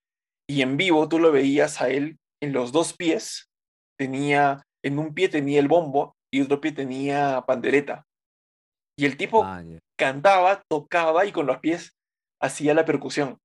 Y 0.49 0.63
en 0.63 0.79
vivo 0.79 1.09
tú 1.09 1.19
lo 1.19 1.31
veías 1.31 1.83
a 1.83 1.91
él 1.91 2.19
en 2.41 2.53
los 2.53 2.73
dos 2.73 2.95
pies, 2.95 3.51
tenía, 3.99 4.63
en 4.83 4.99
un 4.99 5.13
pie 5.13 5.29
tenía 5.29 5.61
el 5.61 5.69
bombo 5.69 6.17
y 6.33 6.41
otro 6.41 6.61
pie 6.61 6.73
tenía 6.73 7.43
pandereta. 7.47 8.07
Y 8.97 9.05
el 9.05 9.17
tipo 9.17 9.45
ah, 9.45 9.63
yeah. 9.63 9.81
cantaba, 9.99 10.63
tocaba 10.69 11.27
y 11.27 11.33
con 11.33 11.47
los 11.47 11.59
pies 11.59 11.97
hacía 12.41 12.75
la 12.75 12.85
percusión. 12.85 13.39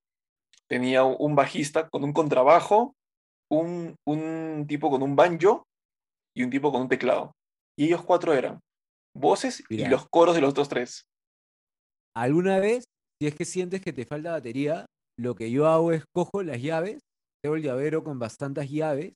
Tenía 0.68 1.04
un 1.04 1.36
bajista 1.36 1.90
con 1.90 2.04
un 2.04 2.14
contrabajo, 2.14 2.96
un, 3.50 3.96
un 4.06 4.66
tipo 4.68 4.92
con 4.92 5.02
un 5.02 5.16
banjo 5.16 5.66
y 6.36 6.44
un 6.44 6.52
tipo 6.52 6.72
con 6.72 6.82
un 6.82 6.90
teclado. 6.90 7.36
Y 7.76 7.86
ellos 7.86 8.04
cuatro 8.04 8.34
eran 8.34 8.60
voces 9.16 9.64
y 9.70 9.86
los 9.86 10.08
coros 10.10 10.36
de 10.36 10.42
los 10.42 10.54
dos 10.54 10.70
tres 10.70 11.06
alguna 12.16 12.60
vez, 12.60 12.86
si 13.22 13.28
es 13.28 13.36
que 13.36 13.46
sientes 13.46 13.82
que 13.82 13.94
te 13.94 14.06
falta 14.06 14.32
batería, 14.32 14.86
lo 15.20 15.36
que 15.36 15.52
yo 15.52 15.68
hago 15.68 15.92
es 15.92 16.06
cojo 16.14 16.44
las 16.44 16.62
llaves, 16.62 17.00
tengo 17.44 17.56
el 17.56 17.64
llavero 17.64 18.04
con 18.04 18.20
bastantes 18.20 18.70
llaves 18.70 19.14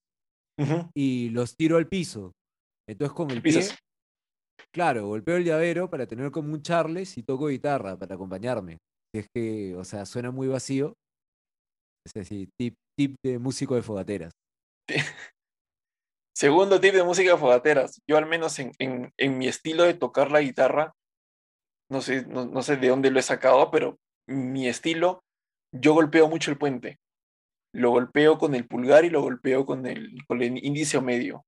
y 0.95 1.29
los 1.29 1.55
tiro 1.55 1.77
al 1.77 1.87
piso. 1.87 2.31
Entonces 2.87 3.15
con 3.15 3.31
el 3.31 3.41
pie, 3.41 3.61
claro, 4.73 5.07
golpeo 5.07 5.37
el 5.37 5.45
llavero 5.45 5.89
para 5.89 6.05
tener 6.05 6.31
como 6.31 6.53
un 6.53 6.61
charles 6.61 7.17
y 7.17 7.23
toco 7.23 7.47
guitarra 7.47 7.97
para 7.97 8.15
acompañarme. 8.15 8.77
Es 9.15 9.27
que, 9.33 9.75
o 9.75 9.83
sea, 9.83 10.05
suena 10.05 10.31
muy 10.31 10.47
vacío. 10.47 10.93
Es 12.05 12.13
decir, 12.13 12.49
tip, 12.59 12.75
tip 12.97 13.15
de 13.23 13.39
músico 13.39 13.75
de 13.75 13.81
fogateras. 13.81 14.33
Segundo 16.35 16.81
tip 16.81 16.93
de 16.93 17.03
música 17.03 17.31
de 17.31 17.37
fogateras. 17.37 18.01
Yo 18.09 18.17
al 18.17 18.25
menos 18.25 18.59
en, 18.59 18.73
en 18.79 19.37
mi 19.37 19.47
estilo 19.47 19.83
de 19.83 19.93
tocar 19.93 20.31
la 20.31 20.41
guitarra, 20.41 20.93
no 21.93 22.01
sé, 22.01 22.25
no, 22.25 22.61
sé 22.63 22.77
de 22.77 22.89
dónde 22.89 23.11
lo 23.11 23.19
he 23.19 23.23
sacado, 23.23 23.69
pero 23.69 23.99
mi 24.27 24.67
estilo, 24.67 25.23
yo 25.71 25.93
golpeo 25.93 26.27
mucho 26.27 26.49
el 26.49 26.57
puente. 26.57 26.97
Lo 27.71 27.91
golpeo 27.91 28.39
con 28.39 28.55
el 28.55 28.67
pulgar 28.67 29.05
y 29.05 29.11
lo 29.11 29.21
golpeo 29.21 29.65
con 29.65 29.85
el, 29.85 30.17
con 30.27 30.41
el 30.41 30.63
índice 30.65 30.97
o 30.97 31.03
medio, 31.03 31.45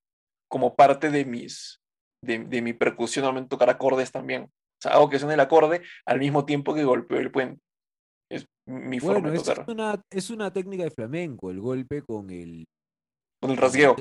como 0.47 0.75
parte 0.75 1.09
de 1.09 1.25
mis, 1.25 1.79
de, 2.23 2.39
de 2.39 2.61
mi 2.61 2.73
percusión, 2.73 3.23
normalmente 3.23 3.49
tocar 3.49 3.71
acordes 3.71 4.11
también. 4.11 4.43
O 4.43 4.81
sea, 4.81 4.93
hago 4.93 5.09
que 5.09 5.17
suene 5.17 5.33
el 5.33 5.39
acorde 5.39 5.81
al 6.05 6.19
mismo 6.19 6.45
tiempo 6.45 6.75
que 6.75 6.83
golpeo 6.83 7.17
el 7.17 7.31
puente. 7.31 7.59
Es 8.31 8.45
mi 8.67 8.99
forma 8.99 9.31
de 9.31 9.39
tocar. 9.39 9.61
Es 9.61 9.67
una, 9.67 10.01
es 10.11 10.29
una 10.29 10.53
técnica 10.53 10.83
de 10.83 10.91
flamenco, 10.91 11.49
el 11.49 11.59
golpe 11.59 12.03
con 12.03 12.29
el... 12.29 12.65
Con 13.41 13.49
el 13.49 13.57
rasgueo. 13.57 13.95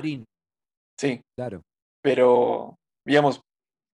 Sí. 0.99 1.21
Claro. 1.35 1.61
Pero, 2.03 2.77
digamos, 3.03 3.41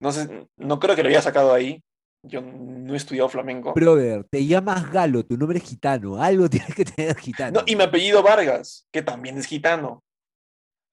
no, 0.01 0.11
sé, 0.11 0.47
no 0.57 0.79
creo 0.79 0.97
que 0.97 1.03
lo 1.03 1.09
haya 1.09 1.21
sacado 1.21 1.53
ahí. 1.53 1.81
Yo 2.23 2.41
no 2.41 2.93
he 2.93 2.97
estudiado 2.97 3.29
flamenco. 3.29 3.73
Brother, 3.73 4.25
te 4.25 4.45
llamas 4.45 4.91
Galo, 4.91 5.25
tu 5.25 5.37
nombre 5.37 5.57
es 5.57 5.63
gitano. 5.63 6.21
Algo 6.21 6.49
tienes 6.49 6.75
que 6.75 6.85
tener 6.85 7.17
gitano. 7.17 7.59
No, 7.59 7.65
y 7.65 7.75
mi 7.75 7.83
apellido 7.83 8.21
Vargas, 8.21 8.87
que 8.91 9.01
también 9.01 9.37
es 9.37 9.47
gitano. 9.47 10.03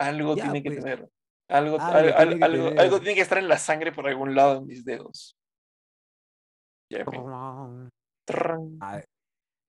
Algo 0.00 0.34
tiene 0.34 0.62
que 0.62 0.70
pues. 0.70 0.82
tener. 0.82 1.08
Algo, 1.50 1.80
algo, 1.80 2.14
tiene 2.14 2.78
algo, 2.78 3.00
tiene 3.00 3.14
que 3.14 3.22
estar 3.22 3.38
en 3.38 3.48
la 3.48 3.56
sangre 3.56 3.90
por 3.90 4.06
algún 4.06 4.34
lado 4.34 4.58
en 4.58 4.66
mis 4.66 4.84
dedos. 4.84 5.34
Ya, 6.90 7.04
a 8.80 9.02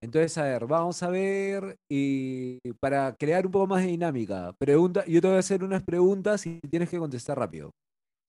entonces, 0.02 0.38
a 0.38 0.44
ver, 0.44 0.66
vamos 0.66 1.04
a 1.04 1.10
ver 1.10 1.76
y 1.90 2.58
para 2.80 3.14
crear 3.16 3.46
un 3.46 3.52
poco 3.52 3.68
más 3.68 3.82
de 3.82 3.90
dinámica. 3.90 4.54
Pregunta, 4.58 5.06
yo 5.06 5.20
te 5.20 5.28
voy 5.28 5.36
a 5.36 5.40
hacer 5.40 5.64
unas 5.64 5.84
preguntas 5.84 6.46
y 6.46 6.60
tienes 6.62 6.90
que 6.90 6.98
contestar 6.98 7.38
rápido. 7.38 7.72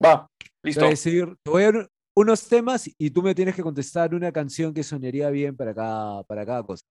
Va, 0.05 0.27
listo. 0.65 0.81
Te 0.81 0.85
voy 0.85 0.89
a 0.89 0.91
decir, 0.91 1.37
te 1.45 1.51
voy 1.51 1.63
a, 1.63 1.89
unos 2.21 2.47
temas 2.49 2.89
y 2.99 3.11
tú 3.11 3.23
me 3.23 3.35
tienes 3.35 3.55
que 3.55 3.63
contestar 3.63 4.15
una 4.15 4.31
canción 4.33 4.73
que 4.75 4.83
sonaría 4.83 5.31
bien 5.31 5.57
para 5.57 5.75
cada, 5.75 6.23
para 6.25 6.45
cada 6.47 6.63
cosa. 6.63 6.85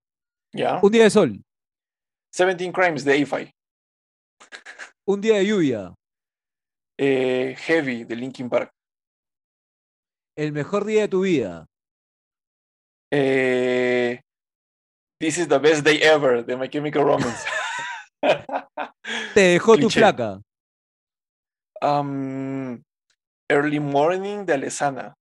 Un 0.82 0.92
día 0.92 1.04
de 1.04 1.10
sol, 1.10 1.42
17 2.36 2.72
Crimes 2.72 3.04
de 3.06 3.22
AFI. 3.22 3.52
un 5.08 5.22
día 5.22 5.38
de 5.38 5.46
lluvia, 5.46 5.94
Eh, 7.02 7.56
Heavy 7.60 8.04
de 8.04 8.16
Linkin 8.16 8.50
Park. 8.50 8.72
el 10.38 10.52
mejor 10.52 10.86
día 10.86 11.02
de 11.02 11.08
tu 11.08 11.22
vida, 11.22 11.66
Eh, 13.12 14.20
This 15.20 15.38
is 15.38 15.48
the 15.50 15.60
best 15.60 15.84
day 15.84 16.00
ever 16.02 16.46
de 16.46 16.56
My 16.56 16.70
Chemical 16.70 17.04
Romance. 17.04 17.46
Te 19.34 19.42
dejó 19.42 19.78
tu 19.78 19.90
placa. 19.90 20.40
Am, 21.82 22.82
Early 23.50 23.80
Morning 23.82 24.46
de 24.46 24.54
Alesana. 24.54 25.14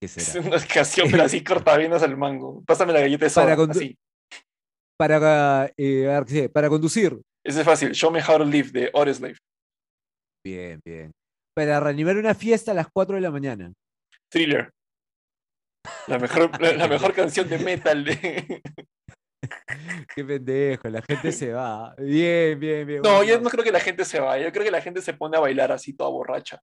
¿Qué 0.00 0.06
Es 0.06 0.34
una 0.34 0.58
canción, 0.66 1.08
pero 1.10 1.22
así 1.22 1.42
cortavenas 1.44 2.02
al 2.02 2.16
mango. 2.16 2.62
Pásame 2.64 2.92
la 2.92 3.00
galleta 3.00 3.24
de 3.24 3.30
soda, 3.30 3.56
Para 3.56 3.70
así. 3.70 3.98
Para, 4.98 5.72
eh, 5.76 6.48
para 6.52 6.68
conducir. 6.68 7.20
Ese 7.44 7.60
es 7.60 7.64
fácil. 7.64 7.92
Show 7.92 8.10
Me 8.10 8.20
How 8.20 8.38
to 8.38 8.44
Live 8.44 8.70
de 8.70 8.90
Audioslave. 8.92 9.36
Bien, 10.44 10.80
bien. 10.84 11.12
Para 11.54 11.80
reanimar 11.80 12.16
una 12.16 12.34
fiesta 12.34 12.72
a 12.72 12.74
las 12.74 12.88
4 12.92 13.16
de 13.16 13.22
la 13.22 13.30
mañana. 13.30 13.72
Thriller. 14.30 14.70
La 16.06 16.18
mejor, 16.18 16.50
la, 16.60 16.72
la 16.72 16.88
mejor 16.88 17.14
canción 17.14 17.48
de 17.48 17.58
metal 17.58 18.04
de... 18.04 18.62
Qué 20.14 20.24
pendejo, 20.24 20.88
la 20.88 21.02
gente 21.02 21.32
se 21.32 21.52
va. 21.52 21.94
Bien, 21.98 22.58
bien, 22.58 22.86
bien. 22.86 23.02
No, 23.02 23.16
bueno. 23.16 23.24
yo 23.24 23.40
no 23.40 23.50
creo 23.50 23.64
que 23.64 23.72
la 23.72 23.80
gente 23.80 24.04
se 24.04 24.20
vaya. 24.20 24.46
Yo 24.46 24.52
creo 24.52 24.64
que 24.64 24.70
la 24.70 24.80
gente 24.80 25.00
se 25.02 25.14
pone 25.14 25.36
a 25.36 25.40
bailar 25.40 25.72
así 25.72 25.92
toda 25.92 26.10
borracha. 26.10 26.60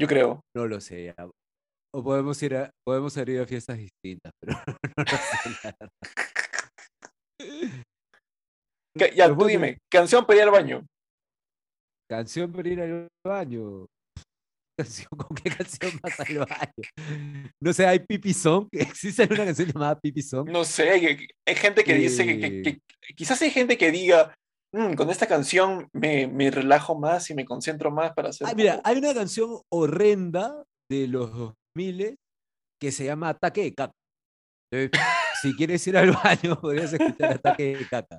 Yo 0.00 0.06
creo. 0.06 0.40
No 0.56 0.66
lo 0.66 0.80
sé. 0.80 1.04
ya. 1.06 1.14
O 1.94 2.02
podemos 2.02 2.40
ir 2.42 2.54
a, 2.56 2.70
podemos 2.86 3.16
ir 3.16 3.40
a 3.40 3.46
fiestas 3.46 3.76
distintas, 3.78 4.32
pero 4.40 4.56
no 4.96 5.04
lo 5.04 5.16
sé. 5.16 5.76
Que- 8.96 9.12
ya, 9.14 9.28
tú 9.34 9.44
dime. 9.46 9.78
Canción 9.90 10.24
para 10.26 10.38
ir 10.38 10.42
al 10.44 10.50
baño. 10.50 10.86
Canción 12.10 12.52
para 12.52 12.68
ir 12.68 12.80
al 12.80 13.08
baño. 13.24 13.86
Canción, 14.78 15.08
¿Con 15.10 15.36
qué 15.36 15.50
canción 15.50 15.92
vas 16.02 16.18
al 16.20 16.38
baño? 16.38 17.52
No 17.62 17.72
sé, 17.72 17.86
hay 17.86 17.98
Pipi 17.98 18.32
Song. 18.32 18.66
¿Existe 18.72 19.24
una 19.24 19.44
canción 19.44 19.68
llamada 19.68 20.00
Pipi 20.00 20.22
Song? 20.22 20.48
No 20.50 20.64
sé, 20.64 20.90
hay, 20.90 21.26
hay 21.46 21.54
gente 21.54 21.84
que 21.84 21.94
dice 21.94 22.24
que, 22.26 22.40
que- 22.40 22.62
que- 22.62 22.80
quizás 23.14 23.40
hay 23.42 23.50
gente 23.50 23.76
que 23.76 23.90
diga, 23.90 24.34
"Mm, 24.72 24.94
con 24.94 25.10
esta 25.10 25.26
canción 25.26 25.88
me, 25.92 26.26
me 26.26 26.50
relajo 26.50 26.98
más 26.98 27.30
y 27.30 27.34
me 27.34 27.44
concentro 27.44 27.90
más 27.90 28.12
para 28.14 28.30
hacer. 28.30 28.46
Ah, 28.46 28.54
mira, 28.54 28.76
poco". 28.76 28.88
hay 28.88 28.98
una 28.98 29.14
canción 29.14 29.60
horrenda 29.72 30.64
de 30.90 31.08
los 31.08 31.32
2000 31.32 32.16
que 32.80 32.92
se 32.92 33.04
llama 33.04 33.30
Ataque 33.30 33.62
de 33.62 33.74
Caca. 33.74 33.92
Entonces, 34.72 35.06
si 35.42 35.54
quieres 35.54 35.86
ir 35.86 35.96
al 35.96 36.12
baño, 36.24 36.60
podrías 36.60 36.92
escuchar 36.92 37.32
Ataque 37.32 37.76
de 37.76 37.88
Caca. 37.88 38.18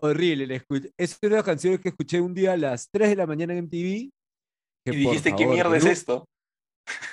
Horrible. 0.00 0.62
Es 0.98 1.18
una 1.22 1.30
de 1.30 1.36
las 1.36 1.44
canciones 1.44 1.80
que 1.80 1.90
escuché 1.90 2.20
un 2.20 2.34
día 2.34 2.52
a 2.52 2.56
las 2.56 2.88
3 2.90 3.10
de 3.10 3.16
la 3.16 3.26
mañana 3.26 3.52
en 3.52 3.64
MTV. 3.64 4.10
que, 4.86 4.92
y 4.92 4.96
dijiste, 4.96 5.32
¿qué 5.32 5.44
favor, 5.44 5.54
mierda 5.54 5.72
que 5.72 5.76
es 5.78 5.84
esto? 5.84 6.24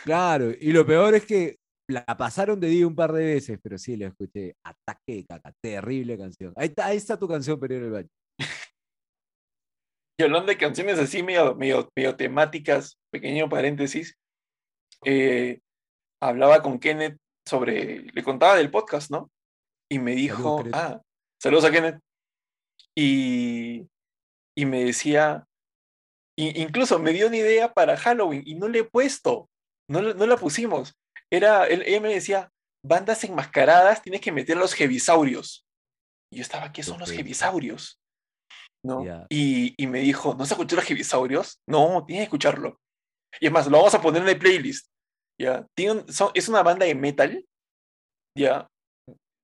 Claro, 0.06 0.52
y 0.52 0.72
lo 0.72 0.86
peor 0.86 1.16
es 1.16 1.26
que 1.26 1.58
la 1.90 2.06
pasaron 2.06 2.60
de 2.60 2.68
día 2.68 2.88
un 2.88 2.96
par 2.96 3.12
de 3.12 3.26
veces, 3.26 3.60
pero 3.62 3.78
sí 3.78 3.98
la 3.98 4.08
escuché. 4.08 4.54
Ataque 4.64 5.16
de 5.16 5.26
Caca. 5.26 5.52
Terrible 5.62 6.18
canción. 6.18 6.54
Ahí 6.56 6.68
está, 6.68 6.86
ahí 6.86 6.98
está 6.98 7.18
tu 7.18 7.28
canción 7.28 7.60
ir 7.64 7.74
al 7.74 7.92
baño. 7.92 8.10
Y 10.20 10.24
hablando 10.24 10.48
de 10.48 10.58
canciones 10.58 11.00
así 11.00 11.24
medio, 11.24 11.56
medio, 11.56 11.90
medio 11.96 12.18
temáticas, 12.18 13.00
pequeño 13.10 13.48
paréntesis, 13.48 14.18
eh, 15.06 15.62
hablaba 16.22 16.62
con 16.62 16.78
Kenneth 16.78 17.18
sobre, 17.48 18.02
le 18.02 18.22
contaba 18.24 18.58
del 18.58 18.70
podcast, 18.70 19.12
¿no? 19.12 19.32
Y 19.90 19.98
me 20.00 20.16
dijo, 20.16 20.66
ah, 20.74 21.02
saludos 21.42 21.64
a 21.64 21.72
Kenneth. 21.72 22.02
Y, 22.98 23.88
y 24.58 24.66
me 24.66 24.84
decía, 24.84 25.48
incluso 26.36 27.00
me 27.00 27.14
dio 27.14 27.28
una 27.28 27.38
idea 27.38 27.74
para 27.74 27.96
Halloween 27.96 28.44
y 28.46 28.56
no 28.56 28.68
le 28.68 28.80
he 28.80 28.84
puesto, 28.84 29.50
no, 29.90 30.02
no 30.02 30.28
la 30.28 30.36
pusimos. 30.36 31.00
Era, 31.32 31.66
él, 31.66 31.82
ella 31.86 32.02
me 32.02 32.14
decía, 32.14 32.52
bandas 32.86 33.24
enmascaradas, 33.24 34.02
tienes 34.02 34.20
que 34.20 34.34
meter 34.34 34.58
a 34.58 34.60
los 34.60 34.78
hebisaurios. 34.82 35.66
Y 36.30 36.38
yo 36.38 36.42
estaba, 36.42 36.74
¿qué 36.74 36.84
son 36.84 37.00
los 37.00 37.10
hebisaurios? 37.10 37.99
¿No? 38.84 39.04
Ya. 39.06 39.26
Y, 39.30 39.74
y 39.82 39.88
me 39.88 40.00
dijo, 40.00 40.36
¿no 40.36 40.44
has 40.44 40.52
escuchado 40.52 40.82
los 40.82 40.90
hebisaurios? 40.92 41.62
No, 41.68 42.06
tienes 42.06 42.22
que 42.22 42.26
escucharlo. 42.26 42.80
Y 43.40 43.48
es 43.48 43.52
más, 43.52 43.68
lo 43.68 43.78
vamos 43.78 43.94
a 43.96 44.02
poner 44.02 44.22
en 44.24 44.30
el 44.30 44.40
playlist. 44.40 44.90
¿ya? 45.40 45.66
Tiene 45.76 45.92
un- 46.02 46.14
son- 46.14 46.32
es 46.34 46.48
una 46.50 46.64
banda 46.64 46.86
de 46.86 46.96
metal, 46.96 47.46
ya, 48.38 48.68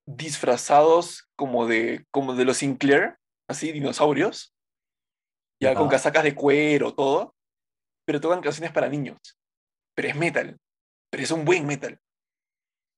disfrazados 0.07 1.27
como 1.37 1.67
de, 1.67 2.05
como 2.11 2.33
de 2.35 2.45
los 2.45 2.57
Sinclair, 2.57 3.17
así, 3.49 3.71
dinosaurios, 3.71 4.53
ya, 5.61 5.73
con 5.73 5.85
Ya. 5.85 5.91
casacas 5.91 6.23
de 6.23 6.35
cuero, 6.35 6.93
todo, 6.93 7.33
pero 8.05 8.19
tocan 8.21 8.41
canciones 8.41 8.71
para 8.71 8.89
niños. 8.89 9.17
Pero 9.95 10.09
es 10.09 10.15
metal, 10.15 10.57
pero 11.11 11.23
es 11.23 11.31
un 11.31 11.45
buen 11.45 11.65
metal. 11.65 11.99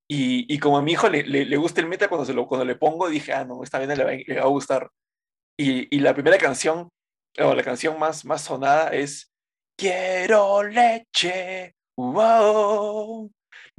Y, 0.10 0.52
y 0.54 0.60
como 0.60 0.78
a 0.78 0.82
mi 0.82 0.94
hijo 0.94 1.10
le, 1.10 1.24
le- 1.24 1.46
le 1.46 1.58
gusta 1.58 1.82
el 1.82 1.88
metal, 1.88 2.10
cuando, 2.10 2.26
se 2.26 2.34
lo, 2.34 2.48
cuando 2.48 2.66
le 2.66 2.76
pongo, 2.76 3.10
dije, 3.10 3.34
ah, 3.34 3.46
no, 3.46 3.64
esta 3.64 3.78
banda 3.80 3.96
le 3.96 4.04
va, 4.04 4.12
le 4.12 4.36
va 4.40 4.44
a 4.44 4.48
gustar. 4.50 4.90
Y, 5.60 5.96
y 5.96 6.00
la 6.00 6.14
primera 6.14 6.38
canción, 6.38 6.90
o 7.40 7.54
la 7.54 7.64
canción 7.64 7.98
más, 8.00 8.26
más 8.26 8.42
sonada 8.44 8.90
es 8.90 9.28
Quiero 9.80 10.64
leche, 10.64 11.74
wow, 12.00 13.30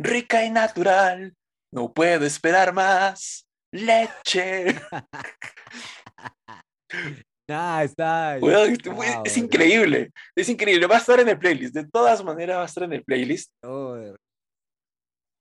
rica 0.00 0.44
y 0.44 0.50
natural, 0.50 1.34
no 1.74 1.92
puedo 1.92 2.24
esperar 2.24 2.72
más, 2.72 3.44
leche. 3.72 4.66
Ah, 7.50 7.82
está. 7.82 8.36
Weón, 8.42 8.72
es- 8.72 8.78
Wow, 8.84 9.22
es 9.24 9.34
bro. 9.34 9.44
increíble, 9.44 10.10
es 10.36 10.48
increíble, 10.50 10.86
va 10.86 10.96
a 10.96 10.98
estar 10.98 11.18
en 11.18 11.30
el 11.30 11.38
playlist, 11.38 11.74
de 11.74 11.86
todas 11.88 12.22
maneras 12.22 12.58
va 12.58 12.62
a 12.62 12.66
estar 12.66 12.84
en 12.84 12.92
el 12.92 13.02
playlist. 13.04 13.50
Joder. 13.64 14.16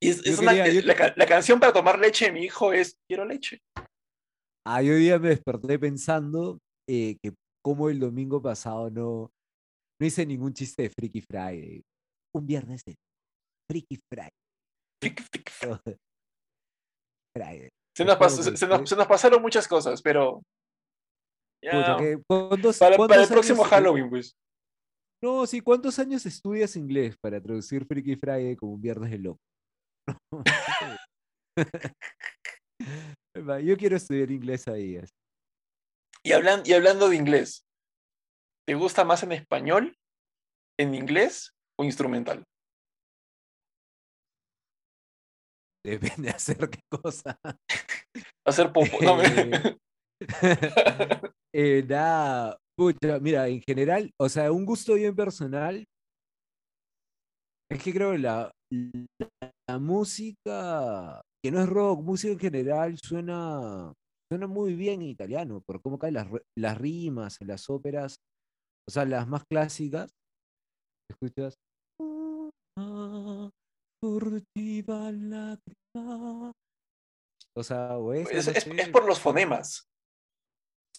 Y 0.01 0.11
es, 0.11 0.23
Yo 0.23 0.31
es 0.33 0.39
una- 0.39 0.53
quería- 0.53 0.71
yo 0.71 0.81
la, 0.87 1.13
la 1.17 1.25
canción 1.25 1.59
para 1.59 1.73
tomar 1.73 1.99
leche 1.99 2.25
de 2.25 2.31
mi 2.31 2.43
hijo 2.45 2.71
es 2.71 2.95
Quiero 3.09 3.25
leche. 3.25 3.59
Ah, 4.69 4.81
yo 4.81 4.93
hoy 4.93 4.99
día 4.99 5.17
me 5.17 5.29
desperté 5.29 5.79
pensando 5.79 6.59
eh, 6.89 7.15
que 7.23 7.33
como 7.63 7.89
el 7.89 8.01
domingo 8.01 8.41
pasado 8.41 8.89
no, 8.89 9.29
no 9.97 10.05
hice 10.05 10.25
ningún 10.25 10.53
chiste 10.53 10.83
de 10.83 10.89
Freaky 10.89 11.21
Friday. 11.21 11.81
Un 12.35 12.45
viernes 12.45 12.81
de 12.85 12.95
Freaky 13.71 13.97
Friday. 14.11 14.29
Fric. 15.01 15.21
Friday. 17.33 17.69
Se 17.95 18.03
nos, 18.03 18.13
Espero 18.15 18.29
pas- 18.29 18.43
se- 18.43 18.51
que 18.51 18.57
se 18.57 18.67
nos- 18.67 18.77
usted- 18.79 18.89
se 18.89 18.95
nos 18.97 19.07
pasaron 19.07 19.41
muchas 19.41 19.67
cosas, 19.69 20.01
pero 20.01 20.41
ya, 21.63 21.71
Pucha, 21.71 21.97
¿qué- 21.97 22.17
¿cuántos- 22.27 22.77
para, 22.77 22.95
el 23.23 23.27
próximo 23.29 23.63
Halloween, 23.63 24.09
pues. 24.09 24.33
No, 25.23 25.47
sí, 25.47 25.61
¿cuántos 25.61 25.97
años 25.97 26.25
estudias 26.25 26.75
inglés 26.75 27.15
para 27.23 27.41
traducir 27.41 27.85
Freaky 27.85 28.17
Friday 28.17 28.55
como 28.57 28.73
un 28.73 28.81
viernes 28.81 29.11
de 29.11 29.17
loco? 29.19 29.39
Yo 33.63 33.77
quiero 33.77 33.95
estudiar 33.95 34.31
inglés 34.31 34.67
ahí. 34.67 34.99
Y, 36.23 36.31
hablan, 36.31 36.61
y 36.65 36.73
hablando 36.73 37.09
de 37.09 37.15
inglés, 37.15 37.65
¿te 38.67 38.75
gusta 38.75 39.03
más 39.05 39.23
en 39.23 39.31
español, 39.31 39.95
en 40.79 40.93
inglés 40.93 41.53
o 41.79 41.83
instrumental? 41.83 42.43
Depende 45.85 46.23
de 46.23 46.29
hacer 46.35 46.57
qué 46.69 46.79
cosa. 46.89 47.39
Hacer 48.45 48.71
popo. 48.73 49.01
No, 49.01 49.17
me- 49.17 49.77
Eh, 51.53 51.87
pucha, 52.77 53.19
mira, 53.19 53.47
en 53.47 53.61
general, 53.61 54.11
o 54.19 54.29
sea, 54.29 54.51
un 54.51 54.65
gusto 54.65 54.93
bien 54.95 55.15
personal. 55.15 55.85
Es 57.69 57.83
que 57.83 57.93
creo 57.93 58.11
que 58.11 58.19
la, 58.19 58.51
la 59.67 59.79
música, 59.79 61.21
que 61.43 61.51
no 61.51 61.61
es 61.61 61.69
rock, 61.69 62.01
música 62.01 62.33
en 62.33 62.39
general, 62.39 62.97
suena, 62.97 63.93
suena 64.31 64.47
muy 64.47 64.75
bien 64.75 65.01
en 65.01 65.09
italiano, 65.09 65.61
por 65.65 65.81
cómo 65.81 65.97
caen 65.99 66.15
las, 66.15 66.27
las 66.57 66.77
rimas 66.77 67.39
en 67.41 67.47
las 67.47 67.69
óperas, 67.69 68.15
o 68.87 68.91
sea, 68.91 69.05
las 69.05 69.27
más 69.27 69.43
clásicas. 69.49 70.09
¿Escuchas? 71.09 71.55
O 77.55 77.63
sea, 77.63 77.97
o 77.97 78.13
esa, 78.13 78.37
es, 78.37 78.45
no 78.45 78.51
es- 78.51 78.63
sé, 78.63 78.73
es 78.77 78.89
por 78.89 79.05
los 79.05 79.19
fonemas. 79.19 79.83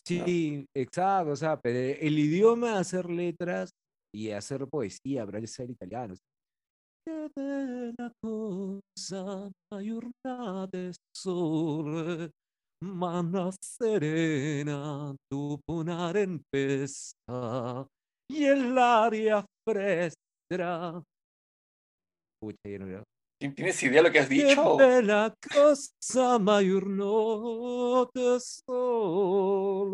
Sí, 0.07 0.65
exacto, 0.75 1.33
o 1.33 1.37
sea, 1.37 1.61
pero 1.61 1.79
el 2.01 2.19
idioma 2.19 2.73
de 2.73 2.79
hacer 2.79 3.11
letras 3.11 3.71
y 4.15 4.31
hacer 4.31 4.67
poesía, 4.67 5.27
pero 5.27 5.39
es 5.39 5.53
ser 5.53 5.69
italiano. 5.71 6.15
Che 7.09 7.31
bella 7.35 8.11
cosa, 8.21 9.49
la 9.73 9.83
giornata 9.83 10.77
è 10.77 10.91
sole, 11.11 12.33
mana 12.85 13.51
serena, 13.59 15.15
dopo 15.27 15.73
una 15.73 16.13
tempesta, 16.13 17.87
y 18.31 18.45
el 18.45 18.77
aria 18.77 19.43
fresca. 19.67 21.03
No 22.43 22.87
veo. 22.87 23.03
¿Ti- 23.41 23.55
¿Tienes 23.55 23.83
idea 23.83 24.03
de 24.03 24.09
lo 24.09 24.13
que 24.13 24.19
has 24.19 24.29
dicho? 24.29 24.77
bella 24.77 25.33
cosa, 25.51 26.39
ma 26.39 26.61
giornata 26.61 28.39
sole. 28.39 29.89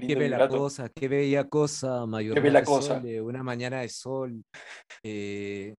Qué 0.00 0.06
Lindo 0.06 0.20
bella 0.20 0.36
vibrato. 0.36 0.58
cosa, 0.58 0.88
qué 0.88 1.08
bella 1.08 1.48
cosa, 1.48 2.06
mayor 2.06 2.40
bella 2.40 2.64
cosa. 2.64 3.02
una 3.22 3.42
mañana 3.42 3.80
de 3.80 3.88
sol. 3.88 4.42
eh, 5.04 5.74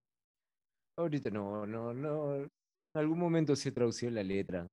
ahorita 0.98 1.30
no, 1.30 1.66
no, 1.66 1.94
no. 1.94 2.36
en 2.36 2.48
algún 2.94 3.18
momento 3.18 3.56
sí 3.56 3.68
he 3.68 3.72
traducido 3.72 4.12
la 4.12 4.22
letra. 4.22 4.66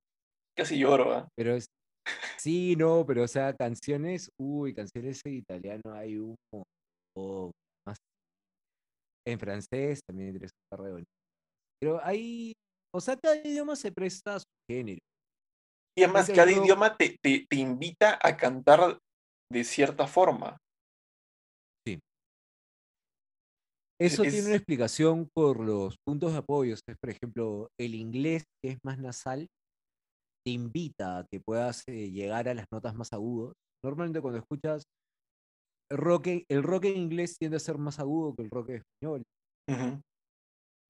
Casi 0.57 0.77
lloro, 0.77 1.13
¿ah? 1.13 1.27
Pero 1.35 1.55
es, 1.55 1.67
sí, 2.37 2.75
no, 2.75 3.05
pero 3.05 3.23
o 3.23 3.27
sea, 3.27 3.53
canciones, 3.55 4.29
uy, 4.39 4.73
canciones 4.73 5.21
en 5.25 5.35
italiano 5.35 5.93
hay 5.93 6.17
un 6.17 6.35
montón. 6.51 7.51
Más 7.87 7.97
en 9.25 9.39
francés 9.39 9.99
también 10.07 10.33
de 10.33 10.47
bonitas. 10.71 11.05
Pero 11.79 12.03
hay, 12.03 12.53
o 12.93 12.99
sea, 12.99 13.15
cada 13.17 13.35
idioma 13.35 13.75
se 13.75 13.91
presta 13.91 14.35
a 14.35 14.39
su 14.39 14.45
género. 14.69 14.99
Y 15.97 16.03
además, 16.03 16.29
cada 16.33 16.51
idioma 16.51 16.95
te, 16.95 17.17
te, 17.21 17.45
te 17.49 17.55
invita 17.55 18.19
a 18.21 18.37
cantar 18.37 18.99
de 19.51 19.63
cierta 19.63 20.07
forma. 20.07 20.57
Eso 23.99 24.23
es- 24.23 24.31
tiene 24.31 24.47
una 24.47 24.55
explicación 24.57 25.27
por 25.33 25.59
los 25.59 25.95
puntos 26.05 26.31
de 26.31 26.37
apoyo. 26.39 26.73
Es, 26.73 26.81
por 27.01 27.09
ejemplo, 27.09 27.69
el 27.79 27.95
inglés, 27.95 28.43
que 28.61 28.71
es 28.73 28.77
más 28.83 28.99
nasal, 28.99 29.47
te 30.45 30.51
invita 30.51 31.19
a 31.19 31.25
que 31.29 31.39
puedas 31.39 31.83
eh, 31.87 32.11
llegar 32.11 32.47
a 32.47 32.53
las 32.53 32.67
notas 32.71 32.95
más 32.95 33.11
agudas. 33.11 33.53
Normalmente 33.83 34.21
cuando 34.21 34.39
escuchas 34.39 34.83
rock, 35.91 36.27
el 36.49 36.63
rock 36.63 36.85
en 36.85 36.97
inglés 36.97 37.37
tiende 37.37 37.57
a 37.57 37.59
ser 37.59 37.77
más 37.77 37.99
agudo 37.99 38.35
que 38.35 38.43
el 38.43 38.49
rock 38.49 38.69
en 38.69 38.75
español. 38.77 39.23
Ujú. 39.69 40.01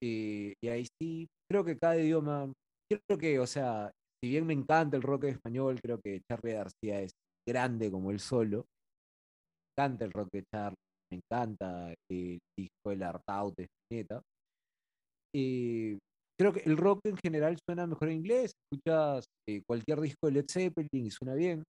eh, 0.04 0.54
y 0.64 0.68
ahí 0.68 0.86
sí, 1.02 1.28
creo 1.50 1.64
que 1.66 1.78
cada 1.78 1.98
idioma, 1.98 2.52
creo 2.90 3.18
que, 3.18 3.40
o 3.40 3.48
sea, 3.48 3.92
si 4.24 4.30
bien 4.30 4.46
me 4.46 4.54
encanta 4.54 4.98
el 4.98 5.04
rock 5.04 5.26
en 5.26 5.30
español, 5.36 5.80
creo 5.82 6.00
que 6.04 6.22
Charlie 6.30 6.54
García 6.54 7.02
es 7.02 7.12
grande 7.52 7.90
como 7.90 8.12
él 8.12 8.20
solo. 8.20 8.66
Me 9.78 9.84
encanta 9.84 10.06
el 10.06 10.12
rock 10.12 10.30
de 10.34 10.44
Charlie, 10.54 10.76
me 11.12 11.20
encanta 11.24 11.94
el 12.12 12.40
disco 12.58 12.92
El 12.92 13.04
Artaud 13.04 13.54
de 13.56 13.66
Spinetta. 13.66 14.22
Eh, 15.36 15.98
creo 16.40 16.52
que 16.54 16.62
el 16.62 16.78
rock 16.78 17.02
en 17.06 17.18
general 17.18 17.58
suena 17.66 17.86
mejor 17.88 18.10
en 18.10 18.18
inglés. 18.18 18.52
Escuchas 18.72 19.26
eh, 19.48 19.62
cualquier 19.68 20.02
disco 20.02 20.28
de 20.28 20.34
Led 20.34 20.46
Zeppelin 20.50 21.06
y 21.06 21.12
suena 21.12 21.36
bien. 21.36 21.64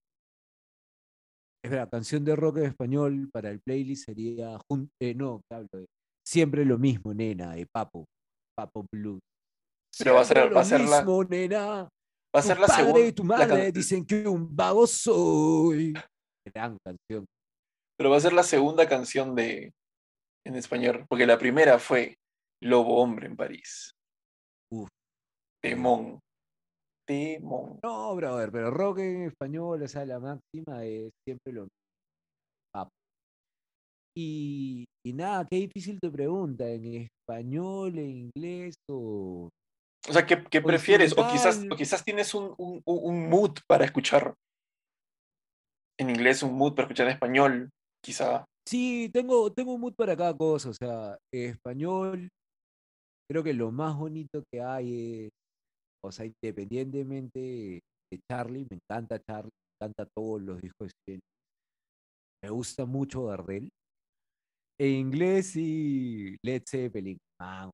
Es 1.63 1.69
verdad, 1.71 1.89
canción 1.89 2.23
de 2.25 2.35
rock 2.35 2.57
en 2.57 2.65
español 2.65 3.29
para 3.31 3.49
el 3.51 3.59
playlist 3.61 4.05
sería. 4.05 4.57
eh, 5.01 5.13
no, 5.13 5.41
¿qué 5.49 5.55
hablo 5.55 5.67
de? 5.73 5.85
Siempre 6.25 6.63
lo 6.65 6.77
mismo, 6.77 7.13
nena, 7.13 7.53
de 7.55 7.65
Papo. 7.71 8.05
Papo 8.57 8.85
Blues. 8.91 9.19
Pero 9.97 10.13
va 10.15 10.21
a 10.21 10.25
ser- 10.25 10.37
Siempre 10.37 10.55
va 10.55 10.61
a 10.61 10.63
lo 10.63 10.69
ser 10.69 10.81
la- 10.81 10.97
mismo, 11.01 11.23
nena. 11.25 11.89
Va 12.35 12.39
a 12.41 12.43
ser 12.43 12.57
Tu 12.57 12.61
la 12.61 12.67
padre 12.67 12.83
segunda. 12.83 13.07
y 13.07 13.11
tu 13.13 13.23
madre 13.23 13.71
dicen 13.71 14.05
que 14.05 14.27
un 14.27 14.55
vago 14.55 14.85
soy. 14.85 15.93
Gran 16.45 16.77
canción. 16.85 17.25
Pero 17.97 18.09
va 18.09 18.17
a 18.17 18.21
ser 18.21 18.33
la 18.33 18.43
segunda 18.43 18.87
canción 18.87 19.35
de 19.35 19.71
en 20.45 20.55
español. 20.55 21.05
Porque 21.09 21.25
la 21.25 21.37
primera 21.37 21.79
fue 21.79 22.15
Lobo 22.63 23.01
Hombre 23.01 23.27
en 23.27 23.35
París. 23.35 23.91
Uf. 24.71 24.87
Temón. 25.61 26.19
Temón. 27.07 27.79
No, 27.83 28.15
brother, 28.15 28.51
pero 28.51 28.69
rock 28.69 28.99
en 28.99 29.23
español, 29.23 29.81
o 29.81 29.87
sea, 29.87 30.05
la 30.05 30.19
máxima 30.19 30.85
es 30.85 31.11
siempre 31.27 31.53
lo 31.53 31.61
mismo. 31.63 31.69
Y, 34.17 34.85
y 35.05 35.13
nada, 35.13 35.47
qué 35.49 35.57
difícil 35.57 35.99
te 35.99 36.09
pregunta, 36.09 36.67
¿en 36.67 37.07
español, 37.07 37.97
en 37.97 38.29
inglés 38.35 38.75
o...? 38.89 39.49
O 40.07 40.13
sea, 40.13 40.25
¿qué, 40.25 40.37
prefieres? 40.61 41.13
O 41.17 41.27
quizás, 41.27 41.65
o 41.69 41.75
quizás 41.75 42.03
tienes 42.03 42.33
un, 42.33 42.53
un- 42.57 43.29
mood 43.29 43.57
para 43.67 43.85
escuchar 43.85 44.33
en 45.99 46.09
inglés, 46.09 46.41
un 46.43 46.53
mood 46.53 46.73
para 46.73 46.85
escuchar 46.85 47.07
en 47.07 47.13
español, 47.13 47.69
quizá. 48.03 48.45
Sí, 48.67 49.09
tengo, 49.11 49.51
tengo 49.51 49.73
un 49.73 49.81
mood 49.81 49.93
para 49.95 50.15
cada 50.15 50.35
cosa, 50.35 50.69
o 50.69 50.73
sea, 50.73 51.17
español, 51.33 52.29
creo 53.29 53.43
que 53.43 53.53
lo 53.53 53.71
más 53.71 53.97
bonito 53.97 54.43
que 54.51 54.61
hay 54.61 55.25
es, 55.25 55.29
o 56.03 56.11
sea, 56.11 56.25
independientemente 56.25 57.81
de 58.11 58.19
Charlie, 58.31 58.65
me 58.69 58.77
encanta 58.77 59.19
Charlie, 59.19 59.51
me 59.51 59.85
encanta 59.87 60.05
todos 60.15 60.41
los 60.41 60.61
discos 60.61 60.91
de 61.07 61.19
me 62.41 62.49
gusta 62.49 62.85
mucho 62.85 63.25
Gardel. 63.25 63.69
En 64.79 64.91
inglés 64.91 65.57
y 65.57 66.37
Led 66.41 66.63
Zeppelin, 66.65 67.17
man, 67.39 67.69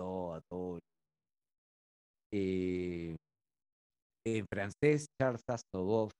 todo, 0.00 0.40
todo. 0.50 0.78
Eh, 2.32 3.16
en 4.26 4.46
francés, 4.52 5.06
Charles 5.20 5.42
Aznavour 5.48 6.10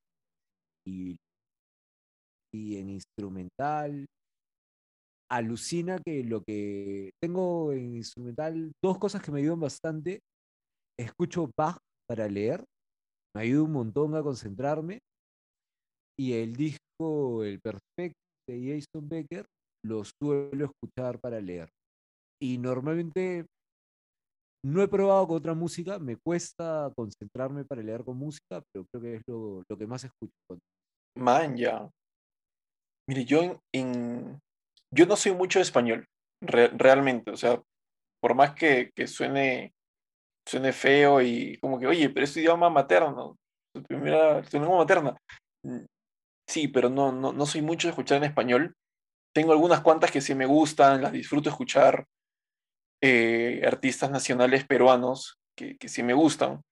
y, 0.86 1.16
y 2.54 2.76
en 2.78 2.90
instrumental, 2.90 4.06
alucina 5.30 5.98
que 5.98 6.24
lo 6.24 6.42
que 6.42 7.10
tengo 7.22 7.72
en 7.72 7.96
instrumental, 7.96 8.72
dos 8.82 8.98
cosas 8.98 9.22
que 9.22 9.30
me 9.30 9.40
ayudan 9.40 9.60
bastante. 9.60 10.20
Escucho 10.98 11.50
Bach 11.56 11.78
para 12.08 12.28
leer, 12.28 12.64
me 13.36 13.42
ayuda 13.42 13.64
un 13.64 13.72
montón 13.72 14.14
a 14.16 14.22
concentrarme. 14.22 14.98
Y 16.18 16.32
el 16.32 16.56
disco 16.56 17.44
El 17.44 17.60
Perfecto 17.60 18.18
de 18.48 18.80
Jason 18.80 19.08
Becker 19.08 19.44
lo 19.84 20.02
suelo 20.04 20.64
escuchar 20.64 21.20
para 21.20 21.40
leer. 21.40 21.68
Y 22.42 22.58
normalmente 22.58 23.46
no 24.72 24.82
he 24.82 24.88
probado 24.88 25.26
con 25.28 25.36
otra 25.38 25.54
música, 25.54 25.98
me 25.98 26.16
cuesta 26.16 26.92
concentrarme 26.96 27.64
para 27.64 27.82
leer 27.82 28.04
con 28.04 28.16
música, 28.18 28.62
pero 28.72 28.86
creo 28.90 29.02
que 29.02 29.16
es 29.16 29.22
lo, 29.26 29.62
lo 29.68 29.78
que 29.78 29.86
más 29.86 30.04
escucho. 30.04 30.32
Man, 31.16 31.56
ya. 31.56 31.90
Mire, 33.08 33.24
yo 33.24 33.60
en, 33.72 34.40
yo 34.90 35.06
no 35.06 35.16
soy 35.16 35.32
mucho 35.32 35.58
de 35.58 35.62
español, 35.64 36.06
re- 36.42 36.68
realmente. 36.76 37.30
O 37.30 37.36
sea, 37.36 37.62
por 38.20 38.34
más 38.34 38.54
que, 38.54 38.90
que 38.94 39.06
suene, 39.06 39.72
suene 40.46 40.72
feo 40.72 41.22
y 41.22 41.58
como 41.60 41.78
que, 41.80 41.86
oye, 41.86 42.10
pero 42.10 42.24
es 42.24 42.34
tu 42.34 42.40
idioma 42.40 42.70
materno, 42.70 43.36
tu 43.74 43.82
primera, 43.84 44.42
tu 44.42 44.60
materna. 44.60 45.16
Mm, 45.64 45.84
Sí, 46.48 46.68
pero 46.68 46.90
no, 46.90 47.12
no, 47.12 47.32
no 47.32 47.46
soy 47.46 47.62
mucho 47.62 47.88
de 47.88 47.92
escuchar 47.92 48.18
en 48.18 48.24
español. 48.24 48.74
Tengo 49.34 49.52
algunas 49.52 49.82
cuantas 49.82 50.10
que 50.12 50.20
sí 50.22 50.34
me 50.34 50.46
gustan, 50.46 51.02
las 51.02 51.12
disfruto 51.12 51.50
escuchar. 51.50 52.06
Eh, 53.00 53.62
artistas 53.66 54.10
nacionales 54.10 54.66
peruanos 54.66 55.38
que, 55.56 55.76
que 55.76 55.88
sí 55.88 56.02
me 56.02 56.14
gustan. 56.14 56.62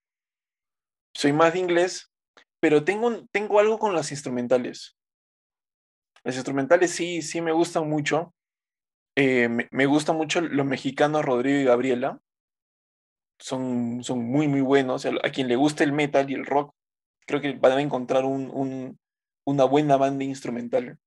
Soy 1.14 1.32
más 1.32 1.52
de 1.54 1.60
inglés, 1.60 2.12
pero 2.60 2.84
tengo, 2.84 3.26
tengo 3.32 3.58
algo 3.58 3.78
con 3.78 3.94
las 3.94 4.10
instrumentales. 4.10 4.96
Las 6.24 6.34
instrumentales 6.36 6.90
sí, 6.90 7.22
sí 7.22 7.40
me 7.40 7.52
gustan 7.52 7.88
mucho. 7.88 8.34
Eh, 9.16 9.48
me, 9.48 9.68
me 9.70 9.86
gustan 9.86 10.16
mucho 10.16 10.40
los 10.40 10.66
mexicanos 10.66 11.24
Rodrigo 11.24 11.58
y 11.60 11.64
Gabriela. 11.64 12.20
Son, 13.38 14.02
son 14.02 14.24
muy, 14.24 14.48
muy 14.48 14.60
buenos. 14.60 15.06
A 15.06 15.30
quien 15.30 15.48
le 15.48 15.56
guste 15.56 15.84
el 15.84 15.92
metal 15.92 16.30
y 16.30 16.34
el 16.34 16.46
rock, 16.46 16.74
creo 17.26 17.40
que 17.40 17.52
van 17.52 17.72
a 17.72 17.82
encontrar 17.82 18.24
un- 18.24 18.50
un- 18.50 18.98
una 19.46 19.64
buena 19.64 19.96
banda 19.96 20.24
instrumental. 20.24 20.98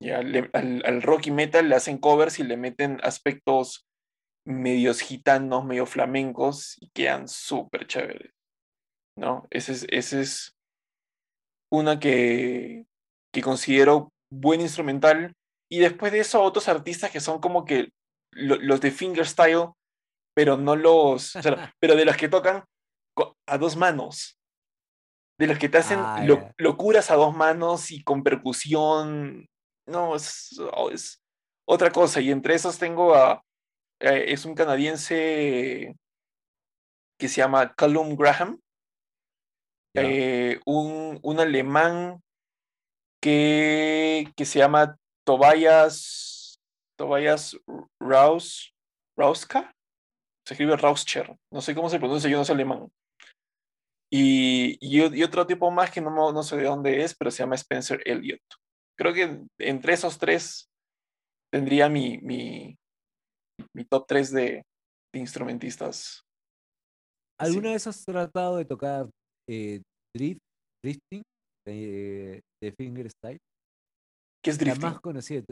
Ya, 0.00 0.22
le- 0.22 0.50
al, 0.52 0.82
al 0.84 1.02
rock 1.02 1.26
y 1.28 1.30
metal 1.30 1.68
le 1.68 1.76
hacen 1.76 1.98
covers 1.98 2.38
y 2.38 2.44
le 2.44 2.56
meten 2.56 2.98
aspectos 3.02 3.86
medios 4.44 5.00
gitanos, 5.00 5.64
medio 5.64 5.86
flamencos 5.86 6.76
y 6.80 6.90
quedan 6.90 7.28
súper 7.28 7.86
chéveres. 7.86 8.32
¿No? 9.16 9.46
Ese 9.50 9.72
es, 9.72 9.86
ese 9.90 10.20
es 10.22 10.54
una 11.70 11.98
que, 12.00 12.86
que 13.32 13.42
considero 13.42 14.12
buen 14.30 14.60
instrumental. 14.60 15.34
Y 15.70 15.78
después 15.80 16.12
de 16.12 16.20
eso, 16.20 16.42
otros 16.42 16.68
artistas 16.68 17.10
que 17.10 17.20
son 17.20 17.40
como 17.40 17.64
que 17.64 17.90
lo- 18.32 18.56
los 18.56 18.80
de 18.80 18.90
fingerstyle, 18.90 19.68
pero 20.34 20.56
no 20.56 20.76
los, 20.76 21.36
o 21.36 21.42
sea, 21.42 21.74
pero 21.80 21.94
de 21.96 22.04
los 22.04 22.16
que 22.16 22.28
tocan 22.28 22.64
a 23.46 23.58
dos 23.58 23.76
manos. 23.76 24.38
De 25.38 25.46
los 25.46 25.58
que 25.58 25.68
te 25.68 25.78
hacen 25.78 25.98
Ah, 26.00 26.22
lo- 26.24 26.50
locuras 26.58 27.10
a 27.10 27.16
dos 27.16 27.34
manos 27.34 27.90
y 27.90 28.02
con 28.02 28.22
percusión. 28.22 29.46
No, 29.86 30.14
es, 30.14 30.58
es 30.92 31.20
otra 31.68 31.90
cosa. 31.90 32.20
Y 32.20 32.30
entre 32.30 32.54
esos 32.54 32.78
tengo 32.78 33.14
a, 33.14 33.42
eh, 34.02 34.32
es 34.32 34.44
un 34.44 34.54
canadiense 34.54 35.96
que 37.18 37.28
se 37.28 37.36
llama 37.36 37.74
Callum 37.74 38.16
Graham, 38.16 38.60
eh, 39.94 40.58
un, 40.66 41.18
un 41.22 41.40
alemán 41.40 42.20
que, 43.22 44.32
que 44.36 44.44
se 44.44 44.58
llama 44.58 44.98
Tobias, 45.24 46.60
Tobias 46.98 47.56
Raus, 48.00 48.74
Rauska, 49.16 49.72
se 50.46 50.54
escribe 50.54 50.76
Rauscher, 50.76 51.36
no 51.52 51.60
sé 51.60 51.74
cómo 51.74 51.88
se 51.88 51.98
pronuncia, 51.98 52.28
yo 52.28 52.38
no 52.38 52.44
soy 52.44 52.54
alemán. 52.54 52.90
Y, 54.10 54.76
y, 54.80 55.00
y 55.16 55.22
otro 55.22 55.46
tipo 55.46 55.70
más 55.70 55.90
que 55.90 56.00
no, 56.00 56.32
no 56.32 56.42
sé 56.42 56.56
de 56.56 56.64
dónde 56.64 57.02
es, 57.02 57.14
pero 57.14 57.30
se 57.30 57.42
llama 57.42 57.54
Spencer 57.54 58.02
Elliott. 58.04 58.42
Creo 58.98 59.14
que 59.14 59.40
entre 59.58 59.94
esos 59.94 60.18
tres 60.18 60.68
tendría 61.50 61.88
mi, 61.88 62.18
mi, 62.18 62.76
mi 63.74 63.84
top 63.84 64.06
3 64.06 64.32
de, 64.32 64.62
de 65.14 65.20
instrumentistas. 65.20 66.22
¿Alguna 67.40 67.72
vez 67.72 67.86
has 67.86 68.04
tratado 68.04 68.56
de 68.56 68.64
tocar 68.64 69.08
eh, 69.48 69.80
drift, 70.14 70.40
drifting 70.84 71.22
de, 71.66 72.40
de 72.62 72.72
fingerstyle? 72.78 73.38
¿Qué 74.44 74.50
es 74.50 74.58
La 74.58 74.64
drifting? 74.64 74.90
más 74.90 75.00
conocida 75.00 75.42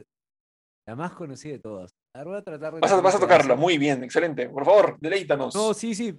la 0.88 0.96
más 0.96 1.12
conocida 1.12 1.52
de 1.52 1.58
todas. 1.60 1.90
Ahora 2.16 2.30
voy 2.30 2.38
a 2.38 2.42
tratar 2.42 2.74
de 2.74 2.80
Vas 2.80 2.92
a, 2.92 3.00
vas 3.00 3.14
a 3.14 3.20
tocarla, 3.20 3.54
muy 3.54 3.78
bien, 3.78 4.02
excelente. 4.02 4.48
Por 4.48 4.64
favor, 4.64 4.98
deleítanos. 5.00 5.54
No, 5.54 5.72
sí, 5.74 5.94
sí. 5.94 6.18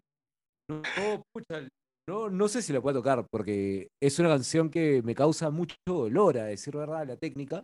No, 0.69 1.23
pucha, 1.33 1.67
no, 2.07 2.29
no 2.29 2.47
sé 2.47 2.61
si 2.61 2.71
la 2.71 2.81
puedo 2.81 2.99
tocar, 2.99 3.25
porque 3.29 3.89
es 4.01 4.17
una 4.19 4.29
canción 4.29 4.69
que 4.69 5.01
me 5.03 5.13
causa 5.13 5.49
mucho 5.49 5.75
dolor, 5.85 6.37
a 6.37 6.45
decir 6.45 6.75
verdad, 6.75 7.05
la 7.05 7.17
técnica. 7.17 7.63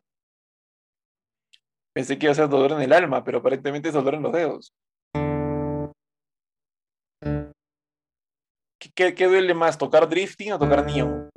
Pensé 1.98 2.20
que 2.20 2.28
iba 2.28 2.32
a 2.32 2.36
ser 2.36 2.48
dolor 2.48 2.74
en 2.74 2.82
el 2.82 2.94
alma, 2.94 3.24
pero 3.24 3.40
aparentemente 3.40 3.88
es 3.88 3.94
dolor 3.96 4.14
en 4.14 4.22
los 4.22 4.32
dedos. 4.32 4.72
¿Qué, 8.96 9.16
qué 9.16 9.26
duele 9.26 9.56
más, 9.56 9.80
tocar 9.80 10.08
drifting 10.08 10.54
o 10.54 10.60
tocar 10.60 10.86
neon? 10.86 11.28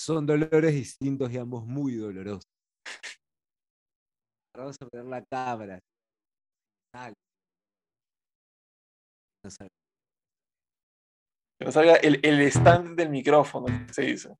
Son 0.00 0.24
dolores 0.24 0.72
distintos 0.72 1.32
y 1.32 1.38
ambos 1.38 1.66
muy 1.66 1.96
dolorosos. 1.96 2.44
Vamos 4.56 4.76
a 4.80 4.86
poner 4.86 5.06
la 5.06 5.24
cámara. 5.24 5.80
Que 11.58 11.64
no 11.64 11.72
salga 11.72 11.96
el, 11.96 12.24
el 12.24 12.40
stand 12.42 12.96
del 12.96 13.10
micrófono, 13.10 13.66
se 13.92 14.02
dice. 14.02 14.36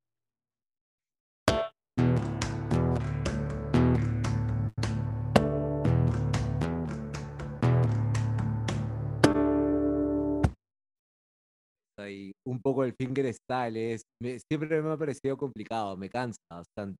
Y 12.08 12.32
un 12.46 12.60
poco 12.60 12.84
el 12.84 12.94
fingerstyle 12.94 13.76
es, 13.76 14.02
siempre 14.48 14.80
me 14.80 14.92
ha 14.92 14.96
parecido 14.96 15.36
complicado, 15.36 15.96
me 15.96 16.08
cansa 16.08 16.38
bastante. 16.50 16.96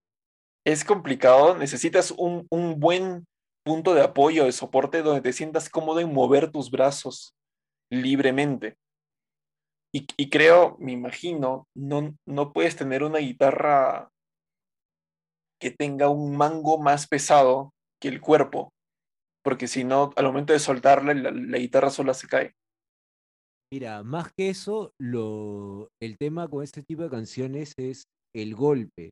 Es 0.67 0.85
complicado, 0.85 1.57
necesitas 1.57 2.11
un, 2.11 2.47
un 2.51 2.79
buen 2.79 3.25
punto 3.65 3.95
de 3.95 4.03
apoyo, 4.03 4.45
de 4.45 4.53
soporte, 4.53 5.03
donde 5.03 5.23
te 5.23 5.33
sientas 5.33 5.69
cómodo 5.71 6.01
en 6.01 6.13
mover 6.13 6.51
tus 6.51 6.71
brazos 6.71 7.33
libremente. 7.91 8.75
Y, 9.95 10.07
y 10.17 10.31
creo, 10.31 10.77
me 10.79 10.93
imagino, 10.93 11.67
no, 11.77 12.15
no 12.29 12.53
puedes 12.53 12.77
tener 12.77 13.03
una 13.03 13.19
guitarra 13.19 14.09
que 15.61 15.71
tenga 15.71 16.09
un 16.09 16.37
mango 16.37 16.79
más 16.79 17.07
pesado 17.07 17.71
que 18.01 18.09
el 18.09 18.21
cuerpo, 18.21 18.71
porque 19.45 19.67
si 19.67 19.85
no, 19.85 20.13
al 20.17 20.27
momento 20.27 20.53
de 20.53 20.59
soltarla, 20.59 21.13
la, 21.15 21.31
la 21.31 21.59
guitarra 21.59 21.91
sola 21.91 22.15
se 22.15 22.29
cae. 22.29 22.55
Mira, 23.73 24.03
más 24.03 24.33
que 24.37 24.49
eso, 24.49 24.93
lo, 24.99 25.89
el 26.03 26.19
tema 26.19 26.49
con 26.49 26.65
este 26.65 26.83
tipo 26.83 27.03
de 27.03 27.11
canciones 27.11 27.73
es 27.79 28.05
el 28.35 28.57
golpe. 28.57 29.11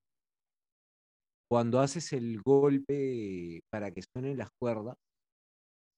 Cuando 1.48 1.80
haces 1.80 2.12
el 2.12 2.42
golpe 2.42 3.61
para 3.72 3.92
que 3.92 4.02
suenen 4.02 4.36
las 4.36 4.50
cuerdas. 4.61 4.96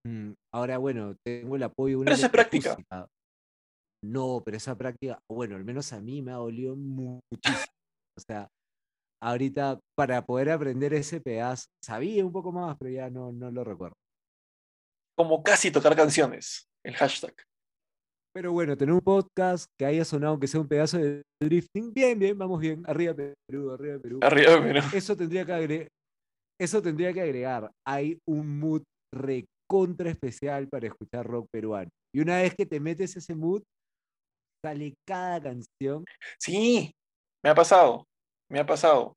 Mm, 0.06 0.32
ahora, 0.54 0.78
bueno, 0.78 1.16
tengo 1.26 1.56
el 1.56 1.62
apoyo 1.62 1.96
de 1.96 1.96
una. 1.96 2.04
Pero 2.04 2.16
esa 2.16 2.26
es 2.26 2.32
práctica. 2.32 2.76
No, 4.04 4.42
pero 4.44 4.56
esa 4.56 4.76
práctica, 4.76 5.18
bueno, 5.30 5.56
al 5.56 5.64
menos 5.64 5.92
a 5.92 6.00
mí 6.00 6.22
me 6.22 6.32
ha 6.32 6.36
dolido 6.36 6.76
muchísimo. 6.76 7.20
O 8.18 8.22
sea, 8.22 8.48
ahorita 9.22 9.78
para 9.96 10.26
poder 10.26 10.50
aprender 10.50 10.92
ese 10.92 11.22
pedazo, 11.22 11.68
sabía 11.82 12.26
un 12.26 12.32
poco 12.32 12.52
más, 12.52 12.76
pero 12.78 12.90
ya 12.90 13.08
no, 13.08 13.32
no 13.32 13.50
lo 13.50 13.64
recuerdo. 13.64 13.94
Como 15.16 15.42
casi 15.42 15.70
tocar 15.70 15.96
canciones, 15.96 16.68
el 16.84 16.96
hashtag. 16.96 17.34
Pero 18.32 18.52
bueno, 18.52 18.76
tener 18.76 18.94
un 18.94 19.00
podcast 19.00 19.66
que 19.78 19.86
haya 19.86 20.04
sonado 20.04 20.32
aunque 20.32 20.46
sea 20.46 20.60
un 20.60 20.68
pedazo 20.68 20.98
de 20.98 21.22
drifting, 21.42 21.92
bien, 21.92 22.18
bien, 22.18 22.38
vamos 22.38 22.60
bien. 22.60 22.82
Arriba 22.86 23.14
Perú, 23.14 23.72
arriba 23.72 23.98
Perú. 23.98 24.20
Arriba 24.22 24.62
Perú. 24.62 24.80
Eso 24.94 25.16
tendría 25.16 25.44
que 25.44 25.52
agregar. 25.52 25.88
Eso 26.60 26.80
tendría 26.80 27.12
que 27.12 27.22
agregar. 27.22 27.70
Hay 27.86 28.18
un 28.28 28.60
mood 28.60 28.82
recontra 29.12 30.10
especial 30.10 30.68
para 30.68 30.86
escuchar 30.86 31.26
rock 31.26 31.46
peruano. 31.52 31.90
Y 32.14 32.20
una 32.20 32.36
vez 32.36 32.54
que 32.54 32.66
te 32.66 32.78
metes 32.78 33.16
ese 33.16 33.34
mood, 33.34 33.62
sale 34.64 34.94
cada 35.08 35.40
canción. 35.40 36.04
Sí, 36.38 36.92
me 37.42 37.50
ha 37.50 37.54
pasado, 37.54 38.04
me 38.50 38.60
ha 38.60 38.66
pasado. 38.66 39.14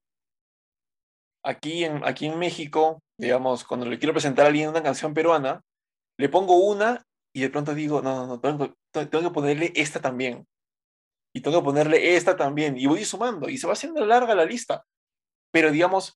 Aquí 1.46 1.84
en, 1.84 2.04
aquí 2.06 2.28
en 2.28 2.40
México, 2.40 3.00
digamos, 3.20 3.64
cuando 3.66 3.86
le 3.86 4.00
quiero 4.00 4.14
presentar 4.14 4.46
a 4.46 4.48
alguien 4.48 4.70
una 4.70 4.82
canción 4.82 5.14
peruana, 5.14 5.62
le 6.18 6.30
pongo 6.30 6.56
una 6.66 7.04
y 7.36 7.42
de 7.42 7.50
pronto 7.50 7.74
digo, 7.74 8.02
no, 8.02 8.16
no, 8.16 8.28
no, 8.28 8.40
tengo, 8.40 8.74
tengo 8.92 9.22
que 9.22 9.34
ponerle 9.34 9.74
esta 9.76 10.00
también. 10.00 10.46
Y 11.36 11.42
tengo 11.42 11.60
que 11.60 11.66
ponerle 11.66 12.16
esta 12.16 12.36
también. 12.36 12.78
Y 12.78 12.86
voy 12.86 13.04
sumando. 13.06 13.50
Y 13.50 13.58
se 13.58 13.66
va 13.66 13.74
haciendo 13.74 14.06
larga 14.06 14.36
la 14.36 14.46
lista. 14.46 14.86
Pero 15.52 15.72
digamos, 15.72 16.14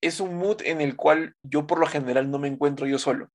es 0.00 0.20
un 0.20 0.36
mood 0.36 0.62
en 0.62 0.80
el 0.80 0.96
cual 0.96 1.34
yo 1.42 1.66
por 1.66 1.78
lo 1.78 1.86
general 1.86 2.30
no 2.30 2.38
me 2.38 2.48
encuentro 2.48 2.86
yo 2.86 2.98
solo. 2.98 3.28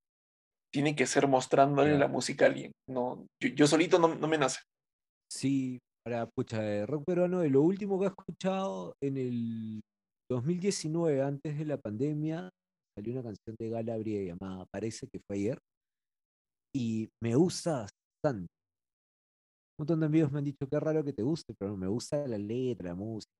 Tiene 0.73 0.95
que 0.95 1.05
ser 1.05 1.27
mostrándole 1.27 1.97
la 1.97 2.07
música 2.07 2.45
a 2.45 2.47
alguien. 2.47 2.71
No, 2.89 3.27
yo, 3.39 3.67
solito 3.67 3.99
no, 3.99 4.15
no, 4.15 4.27
me 4.27 4.39
nace. 4.39 4.61
Sí, 5.31 5.79
para, 6.03 6.25
pucha, 6.25 6.59
de 6.59 6.85
rock 6.87 7.03
peruano, 7.05 7.39
de 7.39 7.49
lo 7.49 7.61
último 7.61 7.99
que 7.99 8.05
he 8.05 8.09
escuchado 8.09 8.93
en 9.01 9.17
el 9.17 9.81
2019, 10.29 11.21
antes 11.21 11.57
de 11.57 11.65
la 11.65 11.77
pandemia, 11.77 12.49
salió 12.97 13.13
una 13.13 13.23
canción 13.23 13.55
de 13.59 13.69
Galabria 13.69 14.23
llamada 14.23 14.65
Parece 14.71 15.07
que 15.07 15.19
fue 15.27 15.37
ayer 15.37 15.59
y 16.75 17.09
me 17.23 17.33
gusta 17.35 17.87
bastante. 18.21 18.51
Un 19.77 19.83
montón 19.83 19.99
de 20.01 20.05
amigos 20.07 20.31
me 20.31 20.39
han 20.39 20.43
dicho 20.43 20.67
que 20.69 20.75
es 20.75 20.83
raro 20.83 21.05
que 21.05 21.13
te 21.13 21.23
guste, 21.23 21.53
pero 21.57 21.77
me 21.77 21.87
gusta 21.87 22.27
la 22.27 22.37
letra, 22.37 22.89
la 22.89 22.95
música, 22.95 23.31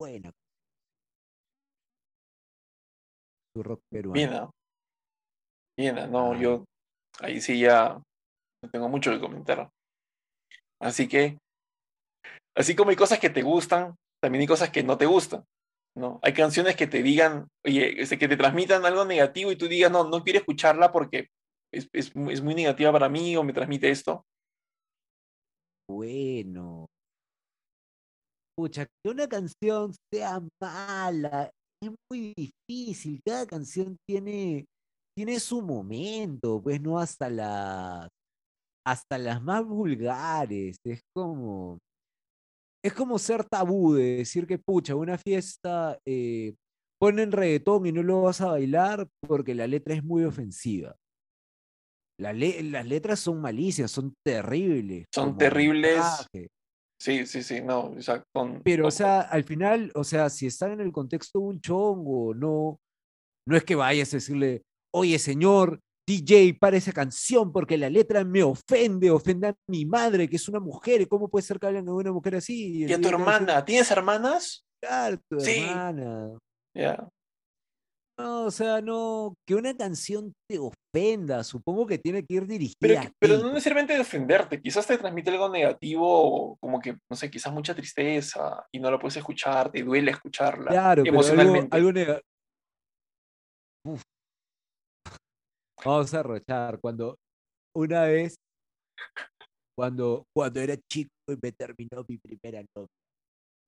buena. 0.00 0.30
Su 3.52 3.62
rock 3.64 3.80
peruano. 3.90 4.52
Bien, 5.76 5.94
bien, 5.96 6.10
no, 6.12 6.40
yo 6.40 6.64
ahí 7.20 7.40
sí 7.40 7.58
ya 7.58 8.00
no 8.62 8.70
tengo 8.70 8.88
mucho 8.88 9.10
que 9.10 9.20
comentar. 9.20 9.68
Así 10.80 11.08
que, 11.08 11.38
así 12.56 12.76
como 12.76 12.90
hay 12.90 12.96
cosas 12.96 13.18
que 13.18 13.30
te 13.30 13.42
gustan, 13.42 13.96
también 14.22 14.42
hay 14.42 14.46
cosas 14.46 14.70
que 14.70 14.84
no 14.84 14.96
te 14.96 15.06
gustan. 15.06 15.44
¿no? 15.96 16.20
Hay 16.22 16.32
canciones 16.32 16.76
que 16.76 16.86
te 16.86 17.02
digan, 17.02 17.48
oye, 17.64 18.00
este, 18.00 18.18
que 18.18 18.28
te 18.28 18.36
transmitan 18.36 18.84
algo 18.84 19.04
negativo 19.04 19.50
y 19.50 19.56
tú 19.56 19.66
digas, 19.66 19.90
no, 19.90 20.08
no 20.08 20.22
quiero 20.22 20.38
escucharla 20.38 20.92
porque 20.92 21.28
es, 21.76 21.88
es, 21.92 22.12
es 22.14 22.42
muy 22.42 22.54
negativa 22.54 22.92
para 22.92 23.08
mí 23.08 23.36
o 23.36 23.44
me 23.44 23.52
transmite 23.52 23.90
esto? 23.90 24.24
Bueno. 25.88 26.86
Pucha, 28.58 28.86
que 28.86 29.10
una 29.10 29.28
canción 29.28 29.92
sea 30.12 30.40
mala 30.60 31.50
es 31.82 31.90
muy 32.10 32.34
difícil. 32.34 33.20
Cada 33.24 33.46
canción 33.46 33.96
tiene, 34.08 34.64
tiene 35.14 35.38
su 35.38 35.60
momento, 35.60 36.62
pues 36.62 36.80
no 36.80 36.98
hasta 36.98 37.28
las 37.28 38.08
hasta 38.86 39.18
las 39.18 39.42
más 39.42 39.64
vulgares. 39.64 40.76
Es 40.84 41.00
como 41.14 41.78
es 42.84 42.92
como 42.94 43.18
ser 43.18 43.44
tabú 43.44 43.94
de 43.94 44.18
decir 44.18 44.46
que 44.46 44.58
pucha, 44.58 44.94
una 44.94 45.18
fiesta 45.18 45.98
eh, 46.06 46.54
ponen 47.00 47.32
reggaetón 47.32 47.86
y 47.86 47.92
no 47.92 48.02
lo 48.02 48.22
vas 48.22 48.40
a 48.40 48.52
bailar 48.52 49.08
porque 49.26 49.54
la 49.54 49.66
letra 49.66 49.94
es 49.94 50.04
muy 50.04 50.24
ofensiva 50.24 50.96
las 52.18 52.86
letras 52.86 53.20
son 53.20 53.40
malicias, 53.40 53.90
son 53.90 54.14
terribles. 54.24 55.06
Son 55.12 55.36
terribles. 55.36 56.02
Sí, 56.98 57.26
sí, 57.26 57.42
sí, 57.42 57.60
no, 57.60 57.90
o 57.90 58.00
sea, 58.00 58.24
Pero, 58.64 58.86
o 58.86 58.90
sea, 58.90 59.20
al 59.20 59.44
final, 59.44 59.92
o 59.94 60.02
sea, 60.02 60.30
si 60.30 60.46
están 60.46 60.72
en 60.72 60.80
el 60.80 60.92
contexto 60.92 61.38
de 61.38 61.44
un 61.44 61.60
chongo, 61.60 62.34
no, 62.34 62.80
no 63.46 63.56
es 63.56 63.64
que 63.64 63.74
vayas 63.74 64.14
a 64.14 64.16
decirle, 64.16 64.62
oye, 64.94 65.18
señor, 65.18 65.80
DJ, 66.08 66.54
para 66.58 66.76
esa 66.76 66.92
canción 66.92 67.52
porque 67.52 67.76
la 67.76 67.90
letra 67.90 68.24
me 68.24 68.42
ofende, 68.42 69.10
ofende 69.10 69.48
a 69.48 69.54
mi 69.68 69.84
madre, 69.84 70.28
que 70.28 70.36
es 70.36 70.48
una 70.48 70.60
mujer, 70.60 71.06
¿cómo 71.08 71.28
puede 71.28 71.42
ser 71.42 71.58
que 71.58 71.66
hablen 71.66 71.84
de 71.84 71.90
una 71.90 72.12
mujer 72.12 72.36
así? 72.36 72.86
¿Y 72.86 72.92
a 72.92 73.00
tu 73.00 73.08
hermana? 73.08 73.64
¿Tienes 73.64 73.90
hermanas? 73.90 74.64
Claro, 74.80 75.18
tu 75.28 75.38
hermana. 75.38 76.38
Ya. 76.74 77.08
No, 78.18 78.46
o 78.46 78.50
sea, 78.50 78.80
no, 78.80 79.34
que 79.46 79.54
una 79.54 79.76
canción 79.76 80.32
te 80.48 80.58
ofenda, 80.58 81.44
supongo 81.44 81.86
que 81.86 81.98
tiene 81.98 82.24
que 82.24 82.34
ir 82.34 82.46
dirigida. 82.46 82.74
Pero, 82.80 83.00
pero 83.18 83.38
no 83.38 83.48
necesariamente 83.48 83.92
de 83.92 84.00
ofenderte, 84.00 84.62
quizás 84.62 84.86
te 84.86 84.96
transmite 84.96 85.30
algo 85.30 85.50
negativo, 85.50 86.56
como 86.58 86.80
que, 86.80 86.96
no 87.10 87.16
sé, 87.16 87.30
quizás 87.30 87.52
mucha 87.52 87.74
tristeza 87.74 88.66
y 88.72 88.80
no 88.80 88.90
lo 88.90 88.98
puedes 88.98 89.18
escuchar, 89.18 89.70
te 89.70 89.82
duele 89.82 90.12
escucharla 90.12 90.70
claro, 90.70 91.02
emocionalmente. 91.04 91.76
algo, 91.76 91.92
negativo. 91.92 92.28
Vamos 95.84 96.14
a 96.14 96.20
arrochar. 96.20 96.80
Cuando 96.80 97.18
una 97.76 98.04
vez, 98.04 98.34
cuando, 99.76 100.24
cuando 100.34 100.60
era 100.60 100.74
chico 100.90 101.10
y 101.28 101.36
me 101.40 101.52
terminó 101.52 102.02
mi 102.08 102.16
primera 102.16 102.64
novia, 102.74 102.88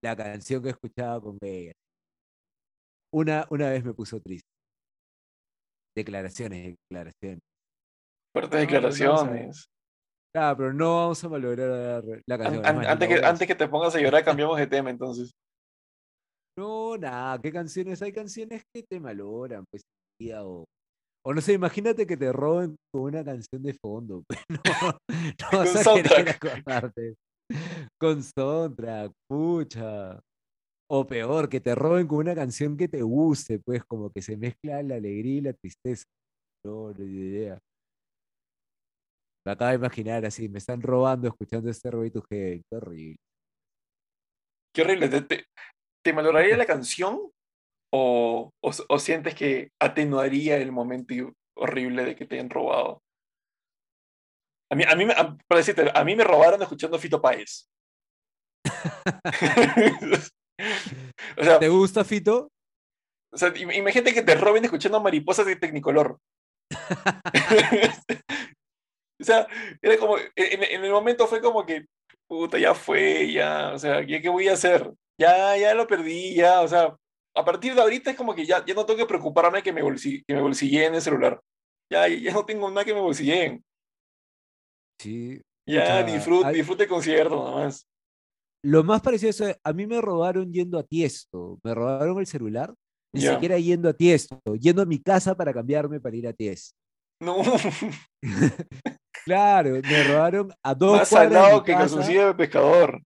la 0.03 0.17
canción 0.17 0.63
que 0.63 0.71
escuchaba 0.71 1.21
con 1.21 1.37
ella 1.43 1.73
una, 3.13 3.47
una 3.51 3.71
vez 3.71 3.85
me 3.85 3.95
puso 3.95 4.21
triste. 4.21 4.49
Declaraciones, 5.97 6.77
declaraciones. 6.91 7.41
Fuertes 8.35 8.61
declaraciones. 8.61 9.67
Ah, 10.37 10.55
pero 10.57 10.73
no 10.73 10.97
vamos 10.97 11.25
a 11.25 11.29
malograr 11.29 12.05
la 12.27 12.39
canción. 12.39 12.65
antes, 12.67 13.09
que, 13.09 13.25
antes 13.25 13.49
que 13.49 13.55
te 13.55 13.69
pongas 13.69 13.95
a 13.97 14.01
llorar, 14.01 14.25
cambiamos 14.25 14.59
de 14.59 14.67
tema 14.67 14.91
entonces. 14.91 15.33
No, 16.59 16.97
nada, 16.97 17.41
¿qué 17.41 17.51
canciones? 17.53 18.03
Hay 18.03 18.13
canciones 18.13 18.63
que 18.75 18.83
te 18.83 19.01
malogran, 19.01 19.65
pues, 19.71 19.83
o, 20.37 20.65
O 21.25 21.35
no 21.35 21.41
sé, 21.41 21.53
imagínate 21.55 22.07
que 22.07 22.17
te 22.17 22.33
roben 22.33 22.77
con 22.93 23.03
una 23.03 23.25
canción 23.25 23.63
de 23.63 23.75
fondo. 23.75 24.23
pues, 24.29 24.41
No, 24.51 24.93
no 24.93 25.49
Con 25.51 25.59
vas 25.59 25.87
a 25.87 25.95
querer 25.95 26.35
soundtrack. 26.35 26.45
acordarte. 26.45 27.15
Con 28.01 28.23
soundtrack, 28.23 29.13
pucha. 29.29 30.21
O 30.91 31.07
peor, 31.07 31.49
que 31.49 31.61
te 31.61 31.75
roben 31.75 32.07
con 32.07 32.19
una 32.19 32.35
canción 32.35 32.77
que 32.77 32.89
te 32.89 33.03
guste, 33.03 33.59
pues 33.59 33.85
como 33.85 34.11
que 34.11 34.23
se 34.23 34.37
mezcla 34.37 34.83
la 34.83 34.95
alegría 34.97 35.35
y 35.37 35.41
la 35.43 35.53
tristeza. 35.53 36.05
No, 36.65 36.93
no 36.93 37.05
hay 37.05 37.11
idea. 37.11 37.59
Me 39.45 39.53
acabo 39.53 39.71
de 39.71 39.77
imaginar 39.77 40.25
así, 40.25 40.49
me 40.49 40.59
están 40.59 40.81
robando 40.83 41.29
escuchando 41.29 41.71
este 41.71 41.91
Roy 41.91 42.11
to 42.11 42.23
Heaven, 42.31 42.63
qué 42.69 42.77
horrible. 42.77 43.17
Qué 44.75 44.83
horrible. 44.83 45.09
¿Te, 45.09 45.23
te, 45.23 45.45
te 46.05 46.13
valoraría 46.13 46.57
la 46.57 46.67
canción 46.67 47.31
o, 47.93 48.51
o, 48.63 48.71
o 48.89 48.99
sientes 48.99 49.35
que 49.35 49.71
atenuaría 49.81 50.57
el 50.57 50.73
momento 50.73 51.15
horrible 51.57 52.05
de 52.05 52.17
que 52.17 52.27
te 52.27 52.37
hayan 52.37 52.51
robado? 52.51 53.03
A 54.71 54.75
mí, 54.75 54.85
a 54.87 54.95
mí, 54.97 55.07
me- 55.07 55.15
a- 55.15 55.37
para 55.47 55.59
decirte, 55.61 55.91
a 55.95 56.05
mí 56.05 56.15
me 56.17 56.25
robaron 56.25 56.61
escuchando 56.63 56.99
Fito 56.99 57.21
Páez. 57.21 57.71
o 61.39 61.45
sea, 61.45 61.59
¿Te 61.59 61.69
gusta, 61.69 62.05
Fito? 62.05 62.49
O 63.33 63.37
sea, 63.37 63.53
im- 63.55 63.75
imagínate 63.77 64.15
que 64.15 64.23
te 64.23 64.35
roben 64.35 64.65
escuchando 64.65 65.01
mariposas 65.01 65.47
de 65.47 65.57
Tecnicolor. 65.57 66.19
o 69.21 69.25
sea, 69.25 69.47
era 69.83 69.99
como, 69.99 70.17
en, 70.19 70.63
en 70.63 70.85
el 70.85 70.91
momento 70.91 71.27
fue 71.27 71.41
como 71.41 71.65
que, 71.67 71.87
puta, 72.27 72.59
ya 72.59 72.75
fue, 72.75 73.33
ya, 73.33 73.73
o 73.75 73.79
sea, 73.79 74.03
¿ya 74.07 74.21
qué 74.21 74.29
voy 74.29 74.49
a 74.49 74.55
hacer? 74.55 74.91
Ya, 75.21 75.57
ya 75.57 75.75
lo 75.75 75.87
perdí, 75.87 76.35
ya, 76.35 76.61
o 76.61 76.69
sea, 76.69 76.97
a 77.37 77.45
partir 77.45 77.75
de 77.75 77.81
ahorita 77.83 78.11
es 78.11 78.17
como 78.17 78.35
que 78.35 78.47
ya, 78.47 78.65
ya 78.65 78.75
no 78.75 78.87
tengo 78.87 78.99
que 78.99 79.07
preocuparme 79.07 79.63
que 79.63 79.73
me, 79.73 79.83
bolsi 79.83 80.23
que 80.25 80.35
me 80.35 80.41
bolsilleen 80.43 80.95
el 80.95 81.03
celular. 81.03 81.41
Ya, 81.91 82.07
ya 82.09 82.33
no 82.33 82.45
tengo 82.45 82.69
nada 82.69 82.85
que 82.85 82.95
me 82.95 83.01
bolsilleen. 83.01 83.63
Sí. 85.01 85.41
Ya, 85.67 85.83
Pucha, 85.83 86.03
disfrute, 86.05 86.49
hay- 86.49 86.55
disfrute 86.55 86.83
el 86.85 86.89
concierto 86.89 87.37
nomás. 87.37 87.87
Lo 88.65 88.85
más 88.85 89.01
parecido 89.01 89.29
a 89.29 89.31
eso, 89.31 89.45
a 89.63 89.73
mí 89.73 89.87
me 89.87 90.01
robaron 90.01 90.53
yendo 90.53 90.79
a 90.79 90.83
Tiesto, 90.83 91.59
me 91.63 91.75
robaron 91.75 92.19
el 92.19 92.27
celular, 92.27 92.75
ni 93.13 93.21
siquiera 93.23 93.59
yendo 93.59 93.89
a 93.89 93.93
Tiesto, 93.93 94.41
yendo 94.59 94.83
a 94.83 94.87
mi 94.87 95.01
casa 95.01 95.37
para 95.37 95.55
cambiarme 95.55 96.01
para 96.01 96.17
ir 96.17 96.27
a 96.27 96.33
Tiesto. 96.33 96.77
No, 97.21 97.43
Claro, 99.25 99.73
me 99.83 100.05
robaron 100.05 100.53
a 100.63 100.75
dos 100.75 101.01
más 101.01 101.09
salado 101.09 101.63
que 101.63 101.73
calzoncillo 101.73 102.29
de 102.29 102.35
pescador. 102.35 103.03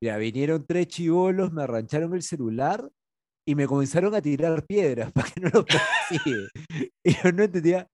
Mira, 0.00 0.16
vinieron 0.16 0.64
tres 0.66 0.86
chivolos, 0.88 1.52
me 1.52 1.62
arrancharon 1.62 2.14
el 2.14 2.22
celular 2.22 2.90
y 3.46 3.54
me 3.54 3.66
comenzaron 3.66 4.14
a 4.14 4.22
tirar 4.22 4.64
piedras 4.64 5.12
para 5.12 5.30
que 5.30 5.40
no 5.40 5.50
lo 5.52 5.64
persigue. 5.64 6.48
Y 7.04 7.14
yo 7.22 7.32
no 7.32 7.42
entendía. 7.42 7.86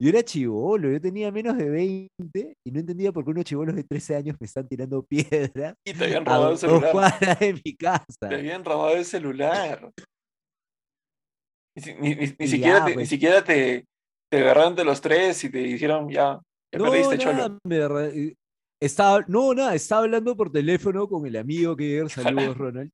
Yo 0.00 0.08
era 0.08 0.22
chivolo, 0.24 0.90
yo 0.90 1.00
tenía 1.00 1.30
menos 1.30 1.56
de 1.56 1.70
20 1.70 2.56
y 2.66 2.70
no 2.72 2.80
entendía 2.80 3.12
por 3.12 3.24
qué 3.24 3.30
unos 3.30 3.44
chivolos 3.44 3.76
de 3.76 3.84
13 3.84 4.16
años 4.16 4.36
me 4.40 4.46
están 4.46 4.66
tirando 4.68 5.02
piedras 5.08 5.74
Y 5.86 5.94
te 5.94 6.04
habían 6.04 6.26
a 6.26 6.30
robado 6.30 6.46
el 6.50 6.52
dos 6.54 6.60
celular. 6.60 6.92
cuadras 6.92 7.38
de 7.40 7.60
mi 7.64 7.76
casa. 7.76 8.28
Te 8.28 8.34
habían 8.34 8.64
robado 8.64 8.96
el 8.96 9.04
celular. 9.04 9.92
Ni, 11.76 11.92
ni- 11.94 12.14
ni- 12.14 12.36
ni 12.38 12.46
siquiera, 12.48 12.78
ya, 12.78 12.84
te, 12.84 12.90
ni 12.90 12.94
pues. 12.94 13.08
siquiera 13.08 13.44
te, 13.44 13.84
te 14.30 14.38
agarraron 14.38 14.74
de 14.76 14.84
los 14.84 15.00
tres 15.00 15.42
y 15.44 15.50
te 15.50 15.58
dijeron, 15.58 16.08
ya, 16.08 16.40
ya 16.72 16.78
No, 16.78 16.84
perdiste, 16.90 17.16
nada, 17.18 17.48
cholo. 17.48 17.58
me 17.64 18.36
estaba, 18.80 19.24
no, 19.28 19.54
nada, 19.54 19.74
estaba 19.74 20.02
hablando 20.02 20.36
por 20.36 20.50
teléfono 20.52 21.08
con 21.08 21.26
el 21.26 21.36
amigo 21.36 21.74
que 21.76 22.04
saludos 22.08 22.56
Ronald. 22.56 22.90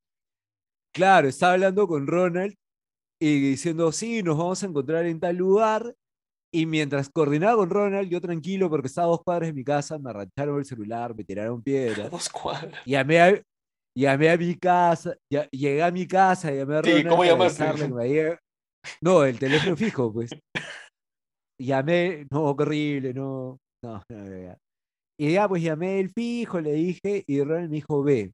Claro, 0.94 1.28
estaba 1.28 1.54
hablando 1.54 1.86
con 1.86 2.06
Ronald 2.06 2.54
y 3.20 3.40
diciendo, 3.50 3.92
sí, 3.92 4.22
nos 4.22 4.38
vamos 4.38 4.62
a 4.62 4.66
encontrar 4.66 5.06
en 5.06 5.20
tal 5.20 5.36
lugar. 5.36 5.94
Y 6.52 6.66
mientras 6.66 7.08
coordinaba 7.08 7.56
con 7.56 7.70
Ronald, 7.70 8.08
yo 8.08 8.20
tranquilo 8.20 8.68
porque 8.68 8.88
estaba 8.88 9.06
a 9.06 9.10
dos 9.10 9.22
cuadras 9.24 9.48
de 9.48 9.52
mi 9.52 9.62
casa, 9.62 9.98
me 9.98 10.10
arrancharon 10.10 10.58
el 10.58 10.64
celular, 10.64 11.14
me 11.14 11.22
tiraron 11.24 11.60
A 11.60 11.62
piedras. 11.62 12.10
dos 12.10 12.28
cuadras. 12.28 12.84
Llamé 12.84 13.20
a, 13.20 13.42
llamé 13.96 14.30
a 14.30 14.36
mi 14.36 14.56
casa, 14.56 15.16
ya, 15.32 15.48
llegué 15.50 15.82
a 15.82 15.90
mi 15.90 16.06
casa, 16.06 16.50
llamé 16.52 16.76
a 16.76 16.82
Sí, 16.82 16.90
Ronald 16.90 17.08
¿cómo 17.08 17.24
llamaste? 17.24 18.38
No, 19.00 19.24
el 19.24 19.38
teléfono 19.38 19.76
fijo, 19.76 20.12
pues. 20.12 20.30
Llamé, 21.60 22.26
no, 22.30 22.56
qué 22.56 22.62
horrible, 22.62 23.14
no, 23.14 23.58
no, 23.84 24.02
no, 24.08 24.24
no. 24.24 24.56
Y 25.20 25.32
ya, 25.34 25.46
pues 25.46 25.62
llamé 25.62 26.00
el 26.00 26.10
fijo, 26.10 26.60
le 26.60 26.72
dije, 26.72 27.22
y 27.26 27.42
Ronald 27.42 27.68
me 27.68 27.76
dijo, 27.76 28.02
ve. 28.02 28.32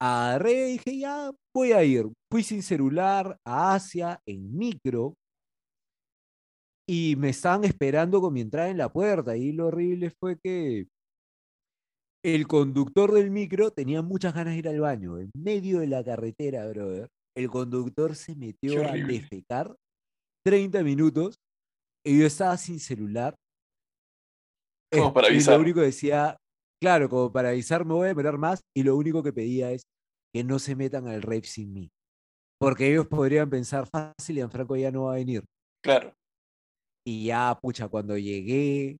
Agarré, 0.00 0.64
dije, 0.66 0.98
ya, 0.98 1.30
voy 1.54 1.72
a 1.72 1.84
ir. 1.84 2.06
Fui 2.32 2.42
sin 2.42 2.62
celular 2.62 3.36
a 3.44 3.74
Asia, 3.74 4.18
en 4.26 4.56
micro, 4.56 5.14
y 6.90 7.16
me 7.16 7.28
estaban 7.28 7.64
esperando 7.64 8.18
con 8.22 8.32
mi 8.32 8.40
entrada 8.40 8.70
en 8.70 8.78
la 8.78 8.90
puerta. 8.90 9.36
Y 9.36 9.52
lo 9.52 9.66
horrible 9.66 10.10
fue 10.18 10.38
que 10.42 10.88
el 12.24 12.46
conductor 12.48 13.12
del 13.12 13.30
micro 13.30 13.70
tenía 13.70 14.00
muchas 14.00 14.34
ganas 14.34 14.54
de 14.54 14.60
ir 14.60 14.68
al 14.68 14.80
baño. 14.80 15.18
En 15.18 15.30
medio 15.34 15.80
de 15.80 15.86
la 15.86 16.02
carretera, 16.02 16.66
brother. 16.66 17.08
El 17.36 17.50
conductor 17.50 18.16
se 18.16 18.34
metió 18.34 18.88
a 18.88 18.92
defecar 18.92 19.76
30 20.44 20.82
minutos 20.82 21.38
y 22.04 22.20
yo 22.20 22.26
estaba 22.26 22.56
sin 22.56 22.80
celular. 22.80 23.34
Como 24.90 25.12
para 25.12 25.28
y 25.28 25.32
avisar. 25.32 25.56
lo 25.56 25.60
único 25.60 25.80
que 25.80 25.86
decía, 25.86 26.38
claro, 26.80 27.10
como 27.10 27.30
para 27.30 27.50
avisar, 27.50 27.84
me 27.84 27.92
voy 27.92 28.06
a 28.06 28.08
demorar 28.08 28.38
más. 28.38 28.62
Y 28.74 28.82
lo 28.82 28.96
único 28.96 29.22
que 29.22 29.34
pedía 29.34 29.72
es 29.72 29.82
que 30.34 30.42
no 30.42 30.58
se 30.58 30.74
metan 30.74 31.06
al 31.06 31.20
rave 31.20 31.44
sin 31.44 31.74
mí. 31.74 31.90
Porque 32.58 32.90
ellos 32.90 33.06
podrían 33.06 33.50
pensar 33.50 33.86
fácil, 33.86 34.36
Gianfranco 34.36 34.74
ya 34.74 34.90
no 34.90 35.04
va 35.04 35.12
a 35.12 35.16
venir. 35.16 35.44
Claro. 35.84 36.14
Y 37.08 37.24
ya, 37.24 37.58
pucha, 37.58 37.88
cuando 37.88 38.18
llegué 38.18 38.98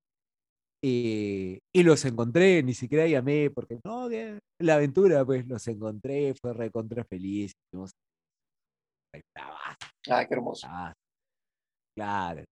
eh, 0.82 1.58
y 1.74 1.82
los 1.82 2.02
encontré, 2.06 2.62
ni 2.62 2.72
siquiera 2.72 3.06
llamé, 3.06 3.50
porque 3.50 3.78
no, 3.84 4.08
que 4.08 4.38
la 4.62 4.76
aventura, 4.76 5.26
pues 5.26 5.46
los 5.46 5.68
encontré, 5.68 6.32
fue 6.40 6.54
recontra 6.54 7.04
feliz. 7.04 7.52
Ah, 9.34 9.76
qué 10.26 10.34
hermoso. 10.34 10.66
bravazo. 10.66 10.94
Claro. 11.94 12.44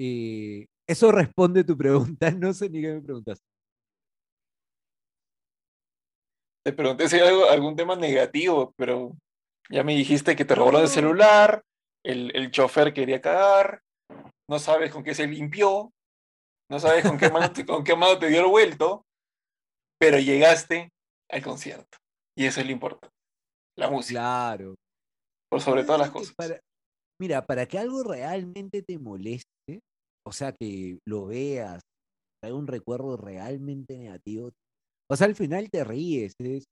Y 0.00 0.64
eso 0.88 1.12
responde 1.12 1.62
tu 1.62 1.76
pregunta, 1.76 2.30
no 2.30 2.54
sé 2.54 2.70
ni 2.70 2.80
qué 2.80 2.94
me 2.94 3.02
preguntas. 3.02 3.42
Te 6.64 6.72
pregunté 6.72 7.06
si 7.06 7.16
hay 7.16 7.28
algo- 7.28 7.50
algún 7.50 7.76
tema 7.76 7.96
negativo, 7.96 8.72
pero 8.78 9.12
ya 9.68 9.84
me 9.84 9.94
dijiste 9.94 10.34
que 10.34 10.46
te 10.46 10.54
robaron 10.54 10.80
el 10.80 10.88
celular, 10.88 11.62
el, 12.02 12.34
el 12.34 12.50
chofer 12.50 12.94
quería 12.94 13.20
cagar, 13.20 13.82
no 14.48 14.58
sabes 14.58 14.90
con 14.92 15.02
qué 15.04 15.14
se 15.14 15.26
limpió, 15.26 15.90
no 16.70 16.78
sabes 16.80 17.04
con 17.06 17.18
qué 17.18 17.30
mano 17.30 17.52
te, 17.52 17.64
con 17.66 17.84
qué 17.84 17.94
mano 17.96 18.18
te 18.18 18.28
dio 18.28 18.40
el 18.40 18.46
vuelto, 18.50 19.02
pero 20.00 20.18
llegaste 20.18 20.90
al 21.30 21.42
concierto. 21.42 21.98
Y 22.36 22.46
eso 22.46 22.60
es 22.60 22.66
lo 22.66 22.72
importante. 22.72 23.14
La 23.76 23.90
música, 23.90 24.20
Claro. 24.20 24.74
por 25.50 25.60
sobre 25.60 25.84
todas 25.84 26.00
las 26.00 26.10
cosas. 26.10 26.34
para- 26.36 26.60
mira, 27.20 27.44
para 27.46 27.66
que 27.66 27.78
algo 27.78 28.02
realmente 28.04 28.82
te 28.82 28.98
moleste, 28.98 29.80
o 30.26 30.32
sea, 30.32 30.52
que 30.52 30.98
lo 31.06 31.26
veas, 31.26 31.80
trae 32.42 32.52
un 32.52 32.66
recuerdo 32.66 33.16
realmente 33.16 33.98
negativo, 33.98 34.50
o 35.10 35.16
sea, 35.16 35.26
al 35.26 35.34
final 35.34 35.68
te 35.70 35.84
ríes. 35.84 36.34
es- 36.38 36.64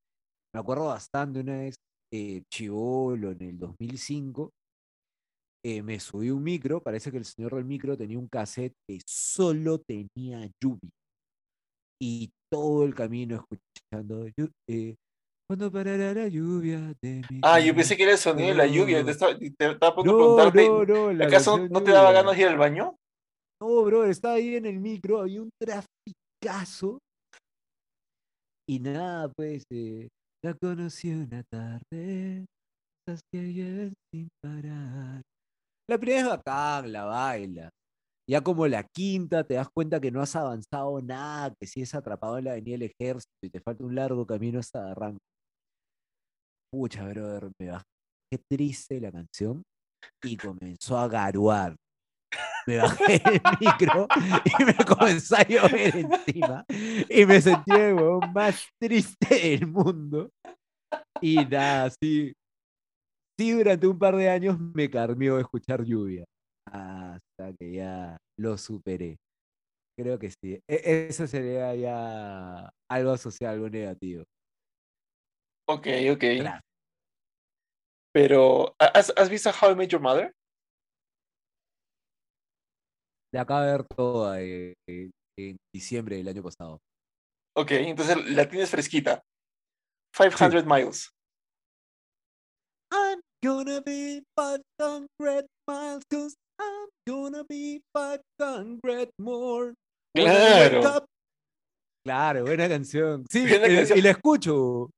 me 0.54 0.60
acuerdo 0.60 0.86
bastante 0.86 1.40
una 1.40 1.58
vez, 1.58 1.74
eh, 2.12 2.42
chivolo, 2.52 3.32
en 3.32 3.42
el 3.42 3.58
2005, 3.58 4.50
eh, 5.64 5.82
me 5.82 6.00
subí 6.00 6.30
un 6.30 6.42
micro, 6.42 6.80
parece 6.82 7.10
que 7.10 7.18
el 7.18 7.24
señor 7.24 7.54
del 7.54 7.64
micro 7.64 7.96
tenía 7.96 8.18
un 8.18 8.28
cassette 8.28 8.74
que 8.88 9.00
solo 9.06 9.78
tenía 9.80 10.48
lluvia. 10.62 10.90
Y 12.00 12.30
todo 12.50 12.84
el 12.84 12.94
camino 12.94 13.36
escuchando, 13.36 14.26
"Llu- 14.28 14.52
eh, 14.68 14.96
cuando 15.48 15.70
parará 15.70 16.12
la 16.12 16.28
lluvia 16.28 16.92
de 17.02 17.24
mi 17.30 17.40
Ah, 17.42 17.60
yo 17.60 17.74
pensé 17.74 17.96
que 17.96 18.02
era 18.02 18.12
el 18.12 18.18
sonido 18.18 18.48
de 18.48 18.54
la 18.54 18.66
lluvia. 18.66 19.04
Te 19.04 19.10
estaba, 19.12 19.38
te 19.38 19.46
estaba 19.46 19.92
a 19.92 19.94
punto 19.94 20.10
de 20.12 20.16
No, 20.16 20.16
preguntarte, 20.16 20.68
no, 20.68 20.84
no, 20.84 21.12
la 21.12 21.26
¿acaso 21.26 21.58
no 21.70 21.82
te 21.82 21.90
daba 21.92 22.12
ganas 22.12 22.36
de 22.36 22.42
ir 22.42 22.48
al 22.48 22.58
baño? 22.58 22.96
No, 23.60 23.82
bro, 23.84 24.04
estaba 24.04 24.34
ahí 24.34 24.56
en 24.56 24.66
el 24.66 24.78
micro, 24.80 25.20
había 25.20 25.40
un 25.42 25.50
traficazo. 25.58 26.98
Y 28.68 28.80
nada, 28.80 29.30
pues, 29.34 29.62
eh, 29.70 30.08
la 30.44 30.54
conocí 30.54 31.10
una 31.12 31.42
tarde, 31.44 32.44
esas 33.06 33.20
que 33.32 33.52
lleven 33.52 33.94
sin 34.12 34.28
parar. 34.42 35.22
La 35.88 35.98
primera 35.98 36.20
es 36.20 36.26
bacán, 36.26 36.92
la 36.92 37.04
baila. 37.04 37.70
Ya 38.28 38.40
como 38.40 38.66
la 38.66 38.82
quinta 38.82 39.44
te 39.44 39.54
das 39.54 39.68
cuenta 39.72 40.00
que 40.00 40.10
no 40.10 40.20
has 40.20 40.34
avanzado 40.34 41.00
nada, 41.00 41.54
que 41.60 41.66
sigues 41.66 41.94
atrapado 41.94 42.38
en 42.38 42.44
la 42.44 42.52
avenida 42.52 42.72
del 42.72 42.90
ejército 42.90 43.32
y 43.42 43.50
te 43.50 43.60
falta 43.60 43.84
un 43.84 43.94
largo 43.94 44.26
camino 44.26 44.58
hasta 44.58 44.90
arranque. 44.90 45.20
Pucha, 46.72 47.06
brother, 47.08 47.50
me 47.60 47.68
bajé 47.68 47.84
triste 48.50 49.00
la 49.00 49.12
canción 49.12 49.62
y 50.24 50.36
comenzó 50.36 50.98
a 50.98 51.06
garuar. 51.06 51.76
Me 52.66 52.78
bajé 52.78 53.22
el 53.24 53.40
micro 53.60 54.08
y 54.58 54.64
me 54.64 54.74
comenzó 54.84 55.36
a 55.36 55.46
llover 55.46 55.96
encima. 55.96 56.64
Y 57.08 57.24
me 57.24 57.40
sentí 57.40 57.72
el 57.72 57.94
más 58.34 58.66
triste 58.80 59.34
del 59.34 59.68
mundo. 59.68 60.30
Y 61.20 61.36
nada, 61.44 61.90
sí. 62.02 62.34
Sí, 63.38 63.52
durante 63.52 63.86
un 63.86 63.98
par 63.98 64.16
de 64.16 64.30
años 64.30 64.58
me 64.58 64.90
carmió 64.90 65.38
escuchar 65.38 65.84
lluvia. 65.84 66.24
hasta 66.66 67.52
que 67.58 67.72
ya 67.72 68.16
lo 68.38 68.56
superé. 68.56 69.16
Creo 69.98 70.18
que 70.18 70.30
sí. 70.30 70.58
E, 70.68 71.06
eso 71.08 71.26
sería 71.26 71.74
ya 71.74 72.70
algo 72.90 73.16
social, 73.16 73.54
algo 73.54 73.68
negativo. 73.68 74.24
Ok, 75.68 75.86
ok. 76.12 76.24
Pero, 78.12 78.74
¿has, 78.78 79.12
¿has, 79.16 79.28
visto 79.28 79.50
How 79.50 79.72
I 79.72 79.76
Met 79.76 79.90
Your 79.90 80.00
Mother? 80.00 80.32
La 83.34 83.42
acabo 83.42 83.60
de 83.60 83.72
ver 83.72 83.84
toda 83.84 84.40
eh, 84.40 84.74
en 84.88 85.56
diciembre 85.74 86.16
del 86.16 86.28
año 86.28 86.42
pasado. 86.42 86.78
Ok, 87.54 87.72
entonces 87.72 88.16
la 88.30 88.48
tienes 88.48 88.70
fresquita. 88.70 89.22
500 90.14 90.64
miles. 90.64 91.15
I'm 93.46 93.64
gonna 93.64 93.80
be 93.80 94.22
500 94.36 95.46
miles 95.68 96.02
cause 96.10 96.34
I'm 96.58 96.88
gonna 97.06 97.44
be 97.48 97.80
500 97.94 99.08
more. 99.20 99.72
Claro. 100.14 101.06
Claro, 102.04 102.44
buena 102.44 102.68
canción. 102.68 103.24
Sí, 103.30 103.44
eh, 103.48 103.86
y 103.94 104.00
la 104.00 104.10
escucho. 104.10 104.90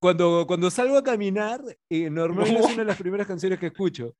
Cuando, 0.00 0.44
cuando 0.46 0.70
salgo 0.70 0.96
a 0.96 1.02
caminar, 1.02 1.60
eh, 1.90 2.10
normalmente 2.10 2.60
es 2.60 2.66
una 2.66 2.78
de 2.78 2.84
las 2.84 2.98
primeras 2.98 3.26
canciones 3.26 3.58
que 3.58 3.66
escucho. 3.66 4.12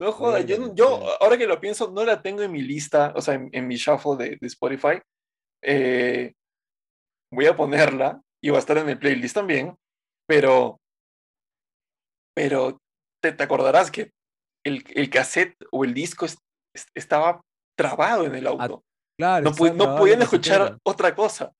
No 0.00 0.10
joda, 0.10 0.40
yo, 0.40 0.74
yo, 0.74 1.00
ahora 1.20 1.38
que 1.38 1.46
lo 1.46 1.60
pienso, 1.60 1.92
no 1.92 2.04
la 2.04 2.20
tengo 2.22 2.42
en 2.42 2.50
mi 2.50 2.60
lista, 2.62 3.12
o 3.14 3.20
sea, 3.20 3.34
en, 3.34 3.68
mi 3.68 3.76
shuffle 3.76 4.16
de, 4.16 4.46
Spotify. 4.46 5.00
Eh, 5.62 6.32
voy 7.32 7.46
a 7.46 7.56
ponerla 7.56 8.20
y 8.42 8.50
va 8.50 8.56
a 8.56 8.60
estar 8.60 8.78
en 8.78 8.88
el 8.88 8.98
playlist 8.98 9.34
también, 9.34 9.76
pero, 10.26 10.80
pero 12.38 12.80
te, 13.20 13.32
te 13.32 13.42
acordarás 13.42 13.90
que 13.90 14.12
el, 14.64 14.84
el, 14.94 15.10
cassette 15.10 15.56
o 15.72 15.84
el 15.84 15.92
disco 15.92 16.24
estaba 16.94 17.40
trabado 17.76 18.26
en 18.26 18.36
el 18.36 18.46
ah, 18.46 18.50
auto. 18.50 18.84
claro, 19.18 19.50
no, 19.50 19.74
no 19.74 19.96
podían 19.96 20.22
escuchar 20.22 20.78
otra 20.84 21.16
cosa. 21.16 21.52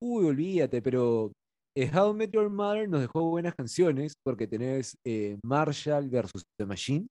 Uy, 0.00 0.26
olvídate, 0.26 0.80
pero 0.80 1.32
eh, 1.76 1.90
How 1.92 2.14
Met 2.14 2.30
Your 2.30 2.48
Mother 2.48 2.88
nos 2.88 3.00
dejó 3.00 3.28
buenas 3.30 3.56
canciones 3.56 4.14
porque 4.24 4.46
tenés 4.46 4.96
eh, 5.04 5.40
Marshall 5.42 6.08
versus 6.08 6.44
The 6.56 6.64
Machine. 6.64 7.08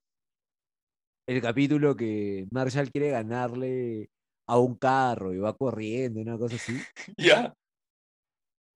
El 1.28 1.42
capítulo 1.42 1.98
que 1.98 2.48
Marshall 2.50 2.90
quiere 2.90 3.10
ganarle 3.10 4.08
a 4.48 4.58
un 4.58 4.76
carro 4.76 5.34
y 5.34 5.40
va 5.40 5.54
corriendo, 5.54 6.22
una 6.22 6.38
cosa 6.38 6.56
así. 6.56 6.80
Ya. 7.18 7.54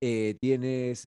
Eh, 0.03 0.35
tienes 0.41 1.05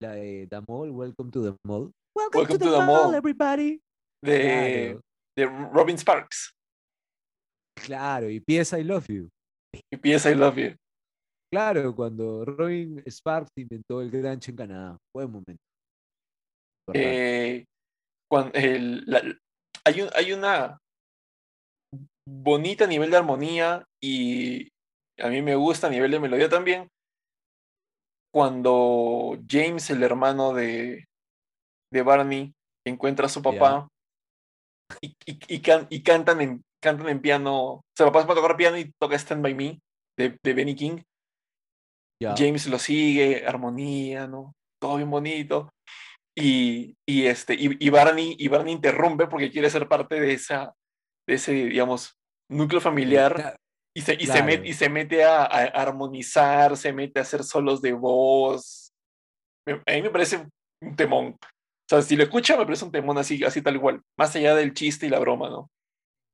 la 0.00 0.12
de 0.12 0.46
The 0.48 0.60
Mall, 0.66 0.90
Welcome 0.90 1.30
to 1.30 1.42
the 1.42 1.56
Mall. 1.64 1.90
Welcome, 2.14 2.46
to, 2.46 2.58
the, 2.58 2.86
mall, 2.86 3.14
everybody. 3.14 3.80
De, 4.22 4.98
de 5.36 5.46
Robin 5.46 5.98
Sparks. 5.98 6.52
Claro, 7.74 8.30
y 8.30 8.40
P.S. 8.40 8.78
I 8.78 8.84
Love 8.84 9.06
You. 9.08 9.28
Y 9.92 9.96
P.S. 9.96 10.30
I 10.30 10.34
Love 10.34 10.56
You. 10.56 10.76
Claro, 11.52 11.94
cuando 11.94 12.44
Robin 12.44 13.02
Sparks 13.06 13.50
inventó 13.56 14.00
el 14.00 14.10
Granch 14.10 14.48
en 14.48 14.56
Canadá. 14.56 14.98
Buen 15.14 15.30
momento. 15.30 15.62
Eh, 16.92 17.64
cuando, 18.30 18.52
hay, 18.54 20.00
un, 20.00 20.10
hay 20.14 20.32
una 20.32 20.78
bonita 22.28 22.86
nivel 22.86 23.10
de 23.10 23.16
armonía 23.16 23.84
y 24.02 24.68
a 25.18 25.28
mí 25.28 25.42
me 25.42 25.54
gusta 25.54 25.86
a 25.86 25.90
nivel 25.90 26.10
de 26.10 26.20
melodía 26.20 26.48
también. 26.48 26.88
Cuando 28.34 29.38
James, 29.48 29.90
el 29.90 30.02
hermano 30.02 30.54
de, 30.54 31.06
de 31.92 32.02
Barney, 32.02 32.52
encuentra 32.84 33.26
a 33.26 33.28
su 33.28 33.40
papá 33.40 33.86
y, 35.00 35.14
y, 35.24 35.60
cantan, 36.02 36.40
en, 36.40 36.64
cantan 36.82 37.08
en 37.10 37.20
piano. 37.20 37.62
O 37.74 37.84
sea, 37.96 38.06
papá 38.06 38.22
se 38.22 38.26
va 38.26 38.32
a 38.32 38.36
tocar 38.36 38.56
piano 38.56 38.76
y 38.76 38.90
toca 39.00 39.14
Stand 39.14 39.40
By 39.40 39.54
Me 39.54 39.80
de, 40.18 40.36
de 40.42 40.52
Benny 40.52 40.74
King. 40.74 40.98
James 42.36 42.66
lo 42.66 42.80
sigue, 42.80 43.46
armonía, 43.46 44.26
¿no? 44.26 44.52
Todo 44.82 44.96
bien 44.96 45.10
bonito. 45.10 45.70
Y, 46.36 46.96
y 47.06 47.26
este, 47.26 47.54
y, 47.56 47.90
Barney, 47.90 48.34
y 48.36 48.48
Barney 48.48 48.74
interrumpe 48.74 49.28
porque 49.28 49.52
quiere 49.52 49.70
ser 49.70 49.86
parte 49.86 50.18
de, 50.18 50.32
esa, 50.32 50.74
de 51.28 51.34
ese, 51.34 51.52
digamos, 51.52 52.18
núcleo 52.50 52.80
familiar. 52.80 53.56
Y 53.96 54.00
se, 54.00 54.14
y, 54.14 54.26
se 54.26 54.42
mete, 54.42 54.68
y 54.68 54.72
se 54.72 54.88
mete 54.88 55.24
a, 55.24 55.44
armonizar, 55.44 56.76
se 56.76 56.92
mete 56.92 57.20
a 57.20 57.22
hacer 57.22 57.44
solos 57.44 57.80
de 57.80 57.92
voz. 57.92 58.92
A 59.66 59.92
mí 59.92 60.02
me 60.02 60.10
parece 60.10 60.48
un 60.82 60.96
temón. 60.96 61.36
O 61.38 61.88
sea, 61.88 62.02
si 62.02 62.16
lo 62.16 62.24
escucha, 62.24 62.56
me 62.56 62.64
parece 62.64 62.84
un 62.84 62.90
temón 62.90 63.18
así, 63.18 63.44
así 63.44 63.62
tal 63.62 63.76
igual. 63.76 64.02
Más 64.18 64.34
allá 64.34 64.56
del 64.56 64.74
chiste 64.74 65.06
y 65.06 65.10
la 65.10 65.20
broma, 65.20 65.48
¿no? 65.48 65.70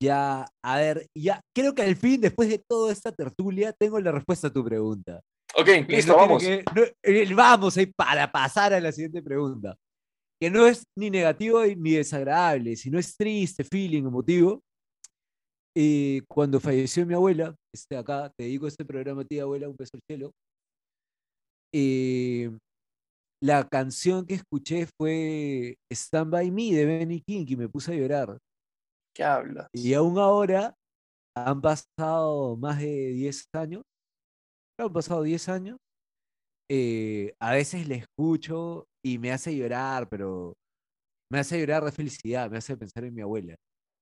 Ya, 0.03 0.47
a 0.65 0.77
ver, 0.79 1.07
ya, 1.15 1.43
creo 1.55 1.75
que 1.75 1.83
al 1.83 1.97
fin, 1.97 2.23
después 2.23 2.49
de 2.49 2.59
toda 2.59 2.91
esta 2.91 3.13
tertulia, 3.13 3.75
tengo 3.75 4.01
la 4.01 4.13
respuesta 4.13 4.47
a 4.47 4.53
tu 4.53 4.65
pregunta. 4.65 5.21
Ok, 5.55 5.69
listo, 5.89 6.17
vamos. 6.17 6.43
Eh, 6.43 6.65
vamos 7.35 7.77
ahí 7.77 7.87
para 7.87 8.31
pasar 8.31 8.73
a 8.73 8.81
la 8.81 8.93
siguiente 8.93 9.23
pregunta. 9.23 9.77
Que 10.41 10.49
no 10.49 10.67
es 10.67 10.85
ni 10.97 11.11
negativo 11.11 11.63
ni 11.65 11.93
desagradable, 11.93 12.77
sino 12.77 12.99
es 12.99 13.15
triste, 13.15 13.65
feeling, 13.65 14.05
emotivo. 14.05 14.63
Eh, 15.77 16.23
cuando 16.29 16.61
falleció 16.61 17.07
mi 17.07 17.15
abuela, 17.15 17.55
este, 17.73 17.97
acá 17.97 18.33
te 18.37 18.45
digo 18.45 18.67
este 18.67 18.85
programa, 18.85 19.25
tía 19.25 19.43
abuela, 19.43 19.69
un 19.69 19.77
beso 19.77 19.93
al 19.95 20.03
cielo. 20.09 20.33
Eh, 21.73 22.51
la 23.43 23.69
canción 23.69 24.27
que 24.27 24.35
escuché 24.35 24.87
fue 24.99 25.77
Stand 25.93 26.33
By 26.33 26.51
Me 26.51 26.75
de 26.75 26.85
Benny 26.85 27.23
King 27.23 27.47
y 27.49 27.57
me 27.57 27.69
puse 27.69 27.93
a 27.93 27.97
llorar. 27.97 28.39
¿Qué 29.15 29.25
hablas? 29.25 29.69
Y 29.73 29.95
aún 29.95 30.19
ahora 30.19 30.75
han 31.37 31.61
pasado 31.61 32.57
más 32.57 32.81
de 32.81 33.13
10 33.13 33.45
años 33.55 33.83
han 34.85 34.93
pasado 34.93 35.23
10 35.23 35.49
años. 35.49 35.79
Eh, 36.71 37.35
a 37.41 37.53
veces 37.53 37.89
le 37.89 37.97
escucho 37.97 38.87
y 39.05 39.19
me 39.19 39.33
hace 39.33 39.57
llorar, 39.57 40.09
pero 40.09 40.55
me 41.31 41.41
hace 41.41 41.59
llorar 41.59 41.85
de 41.85 41.93
felicidad, 41.93 42.51
me 42.51 42.59
hace 42.59 42.77
pensar 42.77 43.05
en 43.05 43.15
mi 43.15 43.23
abuela. 43.23 43.57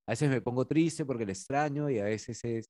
A 0.08 0.12
veces 0.12 0.30
me 0.30 0.40
pongo 0.40 0.66
triste 0.66 1.04
porque 1.04 1.26
la 1.26 1.32
extraño 1.32 1.90
y 1.90 1.98
a 1.98 2.04
veces 2.04 2.42
es... 2.42 2.64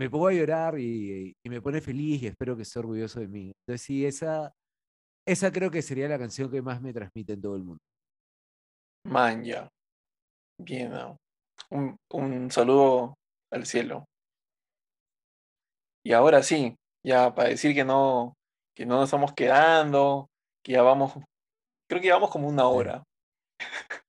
Me 0.00 0.10
pongo 0.10 0.26
a 0.26 0.32
llorar 0.32 0.76
y, 0.76 1.32
me 1.44 1.62
pone 1.62 1.80
feliz 1.80 2.22
y 2.22 2.26
espero 2.26 2.56
que 2.56 2.62
esté 2.62 2.80
orgulloso 2.80 3.20
de 3.20 3.28
mí. 3.28 3.52
Entonces 3.60 3.86
sí, 3.86 4.04
esa, 4.04 4.52
esa 5.24 5.52
creo 5.52 5.70
que 5.70 5.80
sería 5.80 6.08
la 6.08 6.18
canción 6.18 6.50
que 6.50 6.60
más 6.60 6.82
me 6.82 6.92
transmite 6.92 7.34
en 7.34 7.40
todo 7.40 7.54
el 7.54 7.62
mundo. 7.62 7.78
Man, 9.04 9.44
ya. 9.44 9.68
Bien, 10.60 10.92
un, 11.70 11.96
un 12.10 12.50
saludo 12.50 13.14
al 13.52 13.64
cielo. 13.64 14.04
Y 16.04 16.14
ahora 16.14 16.42
sí, 16.42 16.74
ya 17.06 17.32
para 17.32 17.50
decir 17.50 17.76
que 17.76 17.84
no, 17.84 18.34
que 18.74 18.84
no 18.84 18.96
nos 18.96 19.04
estamos 19.04 19.34
quedando, 19.34 20.28
que 20.64 20.72
ya 20.72 20.82
vamos, 20.82 21.12
creo 21.88 22.00
que 22.00 22.08
llevamos 22.08 22.30
como 22.30 22.48
una 22.48 22.66
hora. 22.66 23.04
Sí, 23.60 23.66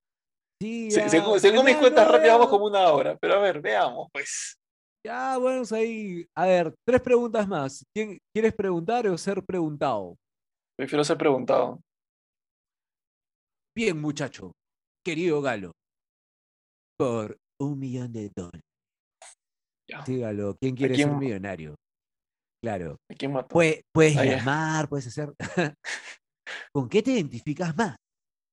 según, 0.60 1.66
mis 1.66 1.78
cuentas 1.78 2.07
rápidas 2.07 2.38
vamos 2.38 2.49
como 2.49 2.66
una 2.66 2.91
hora, 2.91 3.18
pero 3.18 3.36
a 3.36 3.39
ver, 3.39 3.62
veamos, 3.62 4.10
pues. 4.12 4.57
Ya, 5.05 5.38
bueno, 5.38 5.64
ahí. 5.72 6.28
A 6.36 6.45
ver, 6.45 6.76
tres 6.86 7.01
preguntas 7.01 7.47
más. 7.47 7.86
¿Quién, 7.95 8.20
¿Quieres 8.34 8.53
preguntar 8.53 9.07
o 9.07 9.18
ser 9.18 9.43
preguntado? 9.43 10.18
Prefiero 10.78 11.03
ser 11.03 11.18
preguntado. 11.18 11.80
Bien, 13.76 13.99
muchacho. 13.99 14.51
Querido 15.05 15.41
Galo. 15.41 15.72
Por 16.97 17.38
un 17.62 17.80
millón 17.80 18.12
de 18.12 18.30
dólares. 18.36 18.62
Dígalo, 20.05 20.55
¿quién 20.60 20.76
quiere 20.76 20.95
ser 20.95 21.12
millonario? 21.12 21.76
Claro. 22.62 22.97
puedes 23.47 24.16
llamar, 24.16 24.89
puedes 24.89 25.07
hacer. 25.07 25.34
¿Con 26.74 26.89
qué 26.89 27.01
te 27.01 27.12
identificas 27.12 27.76
más? 27.76 27.95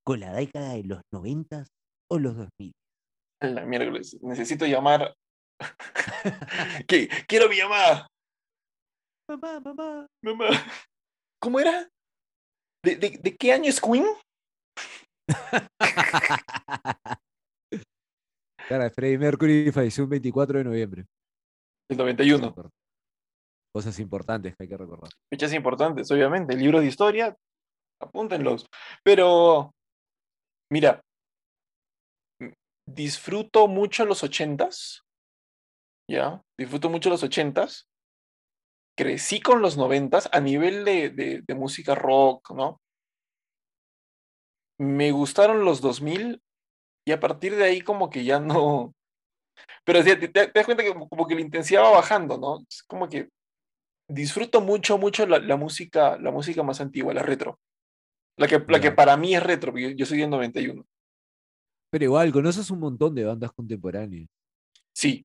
¿Con 0.04 0.20
la 0.20 0.32
década 0.32 0.74
de 0.74 0.84
los 0.84 1.00
90 1.12 1.66
o 2.10 2.18
los 2.18 2.36
2000? 2.36 2.72
La 3.42 3.64
miércoles, 3.64 4.16
necesito 4.22 4.66
llamar. 4.66 5.14
Quiero 7.28 7.48
mi 7.48 7.56
llamada. 7.56 8.06
Mamá, 9.28 9.60
mamá. 9.60 10.06
Mamá. 10.22 10.48
¿Cómo 11.40 11.60
era? 11.60 11.88
¿De, 12.84 12.96
de, 12.96 13.36
qué 13.36 13.52
año 13.52 13.68
es 13.68 13.80
Queen? 13.80 14.06
Cara, 18.68 18.90
Freddie 18.90 19.18
Mercury 19.18 19.72
falleció 19.72 20.04
el 20.04 20.10
24 20.10 20.58
de 20.58 20.64
noviembre. 20.64 21.06
El 21.88 21.98
91 21.98 22.54
cosas 23.76 23.98
importantes 24.00 24.56
que 24.56 24.62
hay 24.62 24.68
que 24.70 24.76
recordar. 24.78 25.10
Fechas 25.30 25.52
importantes, 25.52 26.10
obviamente. 26.10 26.56
Libros 26.56 26.80
de 26.80 26.86
historia, 26.86 27.36
apúntenlos. 28.00 28.64
Pero, 29.04 29.70
mira, 30.72 31.02
disfruto 32.86 33.68
mucho 33.68 34.04
los 34.04 34.22
ochentas. 34.22 35.04
¿Ya? 36.08 36.42
Disfruto 36.58 36.88
mucho 36.88 37.10
los 37.10 37.22
ochentas. 37.22 37.88
Crecí 38.96 39.40
con 39.40 39.60
los 39.60 39.76
noventas 39.76 40.28
a 40.32 40.40
nivel 40.40 40.84
de, 40.84 41.10
de, 41.10 41.54
música 41.54 41.94
rock, 41.94 42.52
¿no? 42.52 42.80
Me 44.78 45.10
gustaron 45.10 45.64
los 45.64 45.80
2000 45.80 46.40
Y 47.06 47.12
a 47.12 47.20
partir 47.20 47.56
de 47.56 47.64
ahí 47.64 47.80
como 47.82 48.08
que 48.08 48.24
ya 48.24 48.40
no... 48.40 48.94
Pero 49.84 50.02
te, 50.02 50.16
te, 50.16 50.50
das 50.52 50.64
cuenta 50.64 50.82
que 50.82 50.94
como, 50.94 51.26
que 51.26 51.34
la 51.34 51.40
intensidad 51.40 51.82
va 51.82 51.90
bajando, 51.90 52.38
¿no? 52.38 52.64
Es 52.68 52.82
como 52.82 53.08
que 53.08 53.28
disfruto 54.08 54.60
mucho, 54.60 54.98
mucho 54.98 55.26
la, 55.26 55.56
música, 55.56 56.16
la 56.18 56.30
música 56.30 56.62
más 56.62 56.80
antigua, 56.80 57.14
la 57.14 57.22
retro. 57.22 57.58
La 58.38 58.46
que, 58.46 58.62
la 58.68 58.80
que 58.80 58.92
para 58.92 59.16
mí 59.16 59.34
es 59.34 59.42
retro, 59.42 59.72
porque 59.72 59.94
yo, 59.96 60.06
soy 60.06 60.18
del 60.18 60.30
91. 60.30 60.84
Pero 61.90 62.04
igual, 62.04 62.32
conoces 62.32 62.70
un 62.70 62.80
montón 62.80 63.14
de 63.14 63.24
bandas 63.24 63.52
contemporáneas. 63.52 64.28
Sí, 64.94 65.24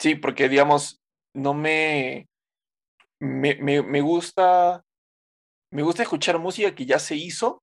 sí, 0.00 0.14
porque 0.14 0.48
digamos, 0.48 1.00
no 1.34 1.54
me, 1.54 2.28
me, 3.20 3.82
me, 3.82 4.00
gusta, 4.00 4.82
me 5.70 5.82
gusta 5.82 6.02
escuchar 6.02 6.38
música 6.38 6.74
que 6.74 6.86
ya 6.86 6.98
se 6.98 7.16
hizo 7.16 7.62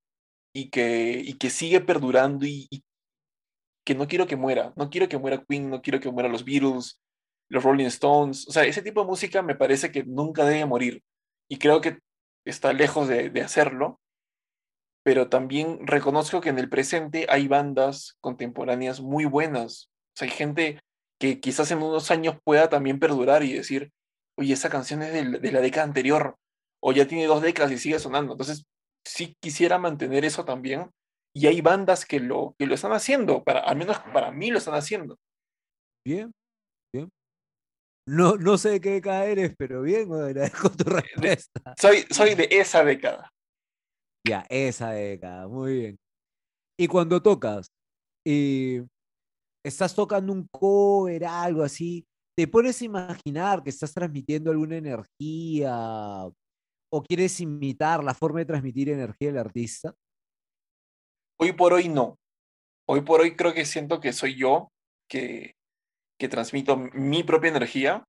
y 0.54 0.70
que, 0.70 1.22
y 1.24 1.34
que 1.34 1.50
sigue 1.50 1.82
perdurando 1.82 2.46
y, 2.46 2.68
que 3.86 3.96
no 3.96 4.08
quiero 4.08 4.28
que 4.28 4.36
muera. 4.36 4.72
No 4.76 4.90
quiero 4.90 5.10
que 5.10 5.18
muera 5.18 5.44
Queen, 5.48 5.70
no 5.70 5.82
quiero 5.82 6.00
que 6.00 6.12
muera 6.12 6.30
los 6.30 6.46
Beatles, 6.46 7.02
los 7.50 7.64
Rolling 7.64 7.88
Stones. 7.88 8.48
O 8.48 8.52
sea, 8.52 8.64
ese 8.64 8.84
tipo 8.84 9.02
de 9.02 9.08
música 9.08 9.42
me 9.42 9.56
parece 9.56 9.92
que 9.92 10.04
nunca 10.04 10.46
debe 10.46 10.66
morir. 10.66 11.02
Y 11.50 11.58
creo 11.58 11.82
que 11.82 11.98
está 12.46 12.72
lejos 12.72 13.08
de, 13.08 13.32
de 13.32 13.42
hacerlo. 13.42 14.00
Pero 15.10 15.28
también 15.28 15.88
reconozco 15.88 16.40
que 16.40 16.50
en 16.50 16.60
el 16.60 16.70
presente 16.70 17.26
hay 17.30 17.48
bandas 17.48 18.16
contemporáneas 18.22 19.02
muy 19.02 19.26
buenas. 19.26 19.90
O 19.90 20.12
sea, 20.14 20.28
hay 20.28 20.32
gente 20.32 20.80
que 21.20 21.40
quizás 21.40 21.72
en 21.72 21.82
unos 21.82 22.12
años 22.12 22.38
pueda 22.44 22.70
también 22.70 23.00
perdurar 23.00 23.42
y 23.42 23.52
decir, 23.52 23.92
oye, 24.38 24.54
esa 24.54 24.70
canción 24.70 25.02
es 25.02 25.12
de, 25.12 25.40
de 25.40 25.52
la 25.52 25.62
década 25.62 25.88
anterior, 25.88 26.36
o 26.80 26.92
ya 26.92 27.08
tiene 27.08 27.26
dos 27.26 27.42
décadas 27.42 27.72
y 27.72 27.80
sigue 27.80 27.98
sonando. 27.98 28.34
Entonces, 28.34 28.68
sí 29.04 29.36
quisiera 29.42 29.80
mantener 29.80 30.26
eso 30.26 30.46
también. 30.46 30.92
Y 31.34 31.48
hay 31.48 31.60
bandas 31.62 32.06
que 32.06 32.20
lo, 32.20 32.54
que 32.60 32.68
lo 32.68 32.76
están 32.76 32.92
haciendo, 32.92 33.44
para, 33.44 33.62
al 33.62 33.78
menos 33.78 33.98
para 34.14 34.30
mí 34.30 34.52
lo 34.52 34.60
están 34.60 34.76
haciendo. 34.76 35.18
Bien, 36.06 36.32
bien. 36.94 37.10
No, 38.06 38.36
no 38.36 38.60
sé 38.60 38.70
de 38.70 38.80
qué 38.80 38.92
década 38.92 39.26
eres, 39.26 39.56
pero 39.58 39.82
bien, 39.82 40.14
agradezco 40.14 40.70
tu 40.70 40.84
respuesta. 40.84 41.74
Soy, 41.80 42.06
soy 42.12 42.36
de 42.36 42.48
esa 42.52 42.84
década. 42.84 43.32
Ya, 44.28 44.46
esa 44.50 44.92
década, 44.92 45.48
muy 45.48 45.74
bien. 45.74 46.00
Y 46.78 46.88
cuando 46.88 47.22
tocas, 47.22 47.72
y 48.26 48.80
estás 49.66 49.96
tocando 49.96 50.34
un 50.34 50.48
cover, 50.52 51.26
algo 51.26 51.64
así, 51.64 52.06
¿te 52.38 52.48
pones 52.48 52.82
a 52.82 52.86
imaginar 52.86 53.64
que 53.64 53.70
estás 53.70 53.94
transmitiendo 53.94 54.52
alguna 54.52 54.78
energía 54.78 55.74
o 56.92 57.04
quieres 57.08 57.40
imitar 57.40 58.04
la 58.04 58.14
forma 58.14 58.40
de 58.40 58.46
transmitir 58.46 58.90
energía 58.90 59.30
del 59.30 59.38
artista? 59.38 59.94
Hoy 61.40 61.54
por 61.54 61.74
hoy 61.74 61.90
no. 61.90 62.18
Hoy 62.88 63.02
por 63.02 63.22
hoy 63.22 63.36
creo 63.36 63.54
que 63.54 63.66
siento 63.66 64.00
que 64.00 64.14
soy 64.14 64.36
yo 64.36 64.70
que, 65.10 65.54
que 66.20 66.28
transmito 66.28 66.78
mi 66.78 67.24
propia 67.24 67.50
energía, 67.50 68.04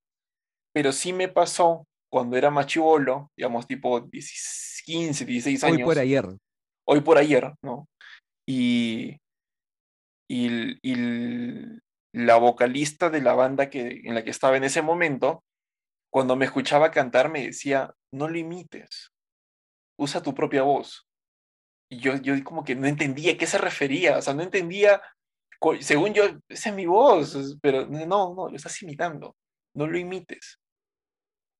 pero 0.72 0.92
sí 0.92 1.12
me 1.12 1.28
pasó 1.28 1.86
cuando 2.10 2.36
era 2.36 2.50
más 2.50 2.66
chivolo, 2.66 3.30
digamos 3.36 3.66
tipo 3.66 4.00
15, 4.90 5.24
16 5.24 5.64
años. 5.64 5.78
Hoy 5.78 5.84
por 5.84 5.98
ayer. 5.98 6.24
Hoy 6.88 7.00
por 7.00 7.18
ayer, 7.18 7.54
¿no? 7.62 7.86
Y, 8.48 9.18
y, 10.28 10.78
y 10.82 11.80
la 12.12 12.36
vocalista 12.36 13.08
de 13.08 13.22
la 13.22 13.34
banda 13.34 13.70
que, 13.70 14.00
en 14.04 14.14
la 14.14 14.24
que 14.24 14.30
estaba 14.30 14.56
en 14.56 14.64
ese 14.64 14.82
momento, 14.82 15.44
cuando 16.12 16.34
me 16.34 16.44
escuchaba 16.44 16.90
cantar 16.90 17.30
me 17.30 17.46
decía, 17.46 17.94
no 18.12 18.28
lo 18.28 18.36
imites, 18.36 19.12
usa 19.96 20.22
tu 20.22 20.34
propia 20.34 20.62
voz. 20.62 21.06
Y 21.88 21.98
yo, 21.98 22.16
yo 22.16 22.42
como 22.42 22.64
que 22.64 22.74
no 22.74 22.88
entendía 22.88 23.32
a 23.32 23.36
qué 23.36 23.46
se 23.46 23.58
refería, 23.58 24.18
o 24.18 24.22
sea, 24.22 24.34
no 24.34 24.42
entendía, 24.42 25.00
según 25.80 26.14
yo, 26.14 26.24
esa 26.48 26.70
es 26.70 26.74
mi 26.74 26.86
voz, 26.86 27.58
pero 27.62 27.86
no, 27.86 28.34
no, 28.34 28.48
lo 28.48 28.56
estás 28.56 28.82
imitando, 28.82 29.36
no 29.76 29.86
lo 29.86 29.98
imites. 29.98 30.59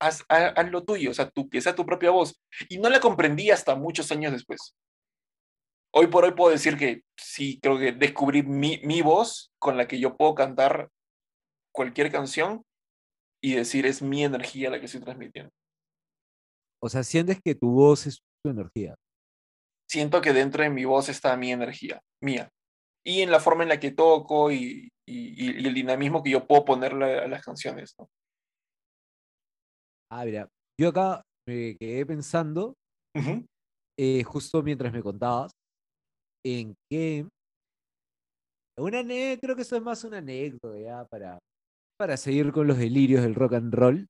Haz, 0.01 0.25
haz, 0.29 0.71
lo 0.71 0.83
tuyo, 0.83 1.11
o 1.11 1.15
sea, 1.15 1.29
tú, 1.29 1.49
que 1.49 1.61
sea 1.61 1.75
tu 1.75 1.85
propia 1.85 2.11
voz. 2.11 2.41
Y 2.69 2.79
no 2.79 2.89
la 2.89 3.01
comprendí 3.01 3.51
hasta 3.51 3.75
muchos 3.75 4.11
años 4.11 4.33
después. 4.33 4.75
Hoy 5.93 6.07
por 6.07 6.25
hoy 6.25 6.33
puedo 6.33 6.51
decir 6.51 6.77
que 6.77 7.03
sí, 7.17 7.61
creo 7.61 7.79
que 7.79 7.93
descubrí 7.93 8.43
mi, 8.43 8.81
mi 8.85 9.03
voz 9.03 9.53
con 9.59 9.77
la 9.77 9.87
que 9.87 10.01
yo 10.01 10.17
puedo 10.17 10.35
cantar 10.35 10.89
cualquier 11.73 12.11
canción 12.11 12.65
y 13.43 13.55
decir 13.55 13.87
es 13.87 14.01
mi 14.01 14.25
energía 14.25 14.71
la 14.71 14.79
que 14.79 14.87
estoy 14.87 15.01
transmitiendo. 15.01 15.53
O 16.83 16.89
sea, 16.89 17.03
sientes 17.03 17.41
que 17.45 17.55
tu 17.55 17.71
voz 17.71 18.07
es 18.07 18.23
tu 18.43 18.51
energía. 18.51 18.95
Siento 19.89 20.21
que 20.21 20.33
dentro 20.33 20.63
de 20.63 20.71
mi 20.71 20.85
voz 20.85 21.09
está 21.09 21.37
mi 21.37 21.53
energía, 21.53 22.01
mía. 22.23 22.51
Y 23.05 23.23
en 23.23 23.31
la 23.31 23.41
forma 23.41 23.65
en 23.65 23.71
la 23.71 23.81
que 23.81 23.91
toco 23.91 24.51
y, 24.53 24.91
y, 25.07 25.67
el 25.67 25.75
dinamismo 25.75 26.23
que 26.23 26.31
yo 26.31 26.47
puedo 26.47 26.65
ponerle 26.65 27.19
a 27.19 27.29
las 27.29 27.43
canciones. 27.43 27.95
¿no? 27.99 28.09
Ah, 30.13 30.25
mira, 30.25 30.49
yo 30.79 30.89
acá 30.89 31.23
me 31.47 31.77
quedé 31.77 32.05
pensando, 32.05 32.75
eh, 33.97 34.25
justo 34.25 34.61
mientras 34.61 34.93
me 34.93 35.03
contabas, 35.03 35.53
en 36.45 36.75
que 36.91 37.29
una 38.77 39.05
creo 39.05 39.55
que 39.55 39.63
eso 39.63 39.77
es 39.77 39.83
más 39.83 40.03
una 40.03 40.19
anécdota 40.19 40.79
ya 40.81 41.05
para, 41.05 41.39
para 41.97 42.17
seguir 42.17 42.51
con 42.51 42.67
los 42.67 42.79
delirios 42.79 43.23
del 43.23 43.37
rock 43.37 43.55
and 43.55 43.73
roll. 43.73 44.07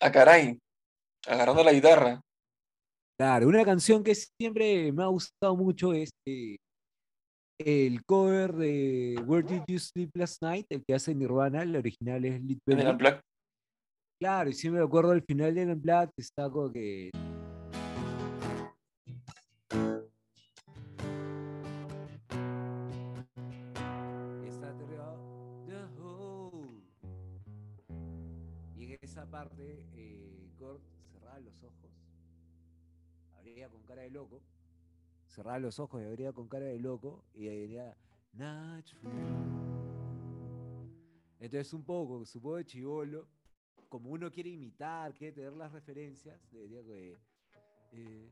Ah, 0.00 0.10
caray, 0.10 0.58
agarrando 1.26 1.62
la 1.62 1.72
guitarra. 1.72 2.20
Claro, 3.16 3.46
una 3.46 3.64
canción 3.64 4.02
que 4.02 4.14
siempre 4.14 4.90
me 4.92 5.04
ha 5.04 5.06
gustado 5.06 5.56
mucho 5.56 5.92
es 5.92 6.10
eh, 6.26 6.56
el 7.58 8.04
cover 8.04 8.52
de 8.54 9.22
Where 9.26 9.46
Did 9.46 9.62
You 9.66 9.78
Sleep 9.78 10.10
Last 10.14 10.42
Night, 10.42 10.66
el 10.70 10.84
que 10.84 10.94
hace 10.94 11.14
Nirvana, 11.14 11.62
el 11.62 11.76
original 11.76 12.24
es 12.24 12.42
Lit 12.42 12.60
Claro, 14.18 14.50
y 14.50 14.52
siempre 14.54 14.80
me 14.80 14.86
acuerdo 14.86 15.12
al 15.12 15.22
final 15.22 15.54
de 15.54 15.74
Black, 15.74 16.10
que 16.14 16.22
está 16.22 16.50
como 16.50 16.72
que 16.72 17.10
parte, 29.26 29.84
eh, 29.94 30.48
Gord 30.58 30.80
cerraba 31.12 31.38
los 31.40 31.62
ojos, 31.62 31.90
abría 33.36 33.68
con 33.68 33.82
cara 33.82 34.02
de 34.02 34.10
loco, 34.10 34.40
cerraba 35.36 35.58
los 35.58 35.78
ojos 35.78 36.00
y 36.00 36.06
abría 36.06 36.32
con 36.32 36.48
cara 36.48 36.64
de 36.64 36.78
loco 36.78 37.22
y 37.34 37.46
diría, 37.46 37.94
Entonces 41.38 41.72
un 41.74 41.84
poco, 41.84 42.24
supongo 42.24 42.56
de 42.56 42.64
chivolo, 42.64 43.28
como 43.90 44.10
uno 44.10 44.30
quiere 44.30 44.48
imitar, 44.48 45.12
quiere 45.12 45.34
tener 45.34 45.52
las 45.52 45.72
referencias, 45.72 46.40
debería 46.50 46.82
que... 46.82 47.18
Eh, 47.92 48.30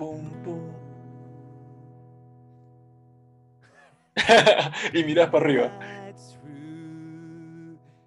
y 4.94 5.04
miras 5.04 5.28
para 5.28 5.44
arriba. 5.44 5.78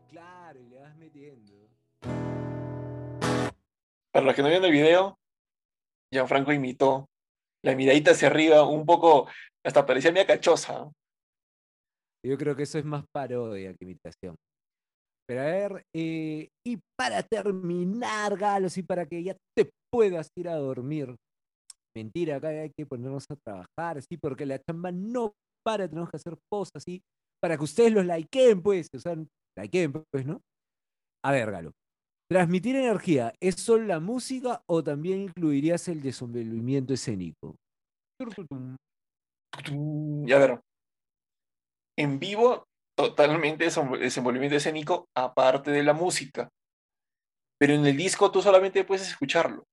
Claro, 0.09 0.59
y 0.59 0.69
le 0.69 0.79
vas 0.79 0.95
metiendo. 0.95 1.53
Para 4.11 4.25
los 4.25 4.35
que 4.35 4.41
no 4.41 4.47
vieron 4.47 4.65
el 4.65 4.71
video, 4.71 5.19
Gianfranco 6.11 6.51
imitó 6.51 7.05
la 7.63 7.75
miradita 7.75 8.09
hacia 8.11 8.27
arriba, 8.27 8.67
un 8.67 8.85
poco, 8.85 9.27
hasta 9.63 9.85
parecía 9.85 10.11
media 10.11 10.27
cachosa. 10.27 10.91
Yo 12.25 12.37
creo 12.37 12.55
que 12.55 12.63
eso 12.63 12.79
es 12.79 12.85
más 12.85 13.03
parodia 13.13 13.73
que 13.73 13.85
imitación. 13.85 14.35
Pero 15.27 15.41
a 15.41 15.45
ver, 15.45 15.85
eh, 15.95 16.49
y 16.65 16.79
para 16.97 17.21
terminar, 17.21 18.35
Galos, 18.35 18.77
y 18.77 18.83
para 18.83 19.05
que 19.05 19.23
ya 19.23 19.35
te 19.55 19.69
puedas 19.91 20.29
ir 20.35 20.49
a 20.49 20.55
dormir. 20.55 21.15
Mentira, 21.95 22.37
acá 22.37 22.49
hay 22.49 22.71
que 22.75 22.85
ponernos 22.85 23.25
a 23.29 23.35
trabajar, 23.35 24.01
sí, 24.01 24.17
porque 24.17 24.45
la 24.45 24.59
chamba 24.59 24.91
no 24.91 25.33
para, 25.63 25.87
tenemos 25.87 26.09
que 26.09 26.17
hacer 26.17 26.37
posts 26.51 26.77
así, 26.77 27.01
para 27.41 27.57
que 27.57 27.63
ustedes 27.63 27.91
los 27.91 28.05
likeen, 28.05 28.61
pues, 28.61 28.87
o 28.95 28.99
sea, 28.99 29.15
likeen, 29.57 29.91
pues, 30.11 30.25
¿no? 30.25 30.41
A 31.23 31.31
ver, 31.31 31.51
Galo. 31.51 31.71
Transmitir 32.29 32.75
energía, 32.75 33.33
¿es 33.39 33.55
solo 33.55 33.85
la 33.85 33.99
música 33.99 34.63
o 34.67 34.83
también 34.83 35.21
incluirías 35.21 35.87
el 35.87 36.01
desenvolvimiento 36.01 36.93
escénico? 36.93 37.55
Y 40.25 40.31
a 40.31 40.39
ver, 40.39 40.59
en 41.97 42.19
vivo 42.19 42.65
totalmente 42.97 43.65
desenvolvimiento 43.65 44.55
escénico 44.55 45.07
aparte 45.15 45.71
de 45.71 45.83
la 45.83 45.93
música. 45.93 46.49
Pero 47.59 47.73
en 47.73 47.85
el 47.85 47.95
disco 47.97 48.31
tú 48.31 48.41
solamente 48.41 48.83
puedes 48.83 49.07
escucharlo. 49.07 49.63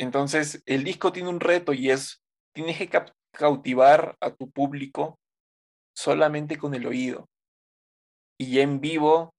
Entonces, 0.00 0.62
el 0.64 0.82
disco 0.82 1.12
tiene 1.12 1.28
un 1.28 1.40
reto 1.40 1.74
y 1.74 1.90
es, 1.90 2.22
tienes 2.54 2.78
que 2.78 2.88
cautivar 3.32 4.16
a 4.20 4.34
tu 4.34 4.50
público 4.50 5.18
solamente 5.94 6.56
con 6.56 6.74
el 6.74 6.86
oído. 6.86 7.28
Y 8.38 8.54
ya 8.54 8.62
en 8.62 8.80
vivo 8.80 9.34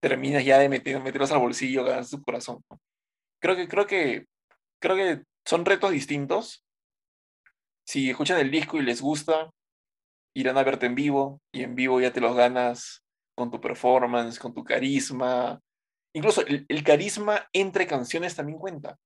terminas 0.00 0.44
ya 0.44 0.60
de 0.60 0.68
meter, 0.68 1.02
meterlos 1.02 1.32
al 1.32 1.40
bolsillo, 1.40 1.82
ganas 1.82 2.10
su 2.10 2.22
corazón. 2.22 2.62
Creo 3.42 3.56
que, 3.56 3.66
creo 3.66 3.88
que, 3.88 4.26
creo 4.80 4.94
que 4.94 5.24
son 5.44 5.64
retos 5.64 5.90
distintos. 5.90 6.64
Si 7.84 8.08
escuchan 8.08 8.38
el 8.38 8.52
disco 8.52 8.78
y 8.78 8.82
les 8.82 9.02
gusta, 9.02 9.50
irán 10.32 10.58
a 10.58 10.62
verte 10.62 10.86
en 10.86 10.94
vivo 10.94 11.40
y 11.52 11.64
en 11.64 11.74
vivo 11.74 12.00
ya 12.00 12.12
te 12.12 12.20
los 12.20 12.36
ganas 12.36 13.02
con 13.34 13.50
tu 13.50 13.60
performance, 13.60 14.38
con 14.38 14.54
tu 14.54 14.62
carisma. 14.62 15.60
Incluso 16.14 16.42
el, 16.46 16.84
carisma 16.84 17.48
entre 17.52 17.88
canciones 17.88 18.36
también 18.36 18.60
cuenta. 18.60 18.96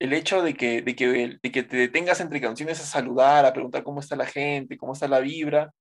El 0.00 0.14
hecho 0.14 0.42
de 0.42 0.54
que, 0.54 0.80
de, 0.80 0.96
que, 0.96 1.38
de 1.42 1.52
que 1.52 1.62
te 1.62 1.76
detengas 1.76 2.20
entre 2.20 2.40
canciones 2.40 2.80
a 2.80 2.84
saludar, 2.84 3.44
a 3.44 3.52
preguntar 3.52 3.84
cómo 3.84 4.00
está 4.00 4.16
la 4.16 4.26
gente, 4.26 4.78
cómo 4.78 4.94
está 4.94 5.06
la 5.06 5.20
vibra, 5.20 5.72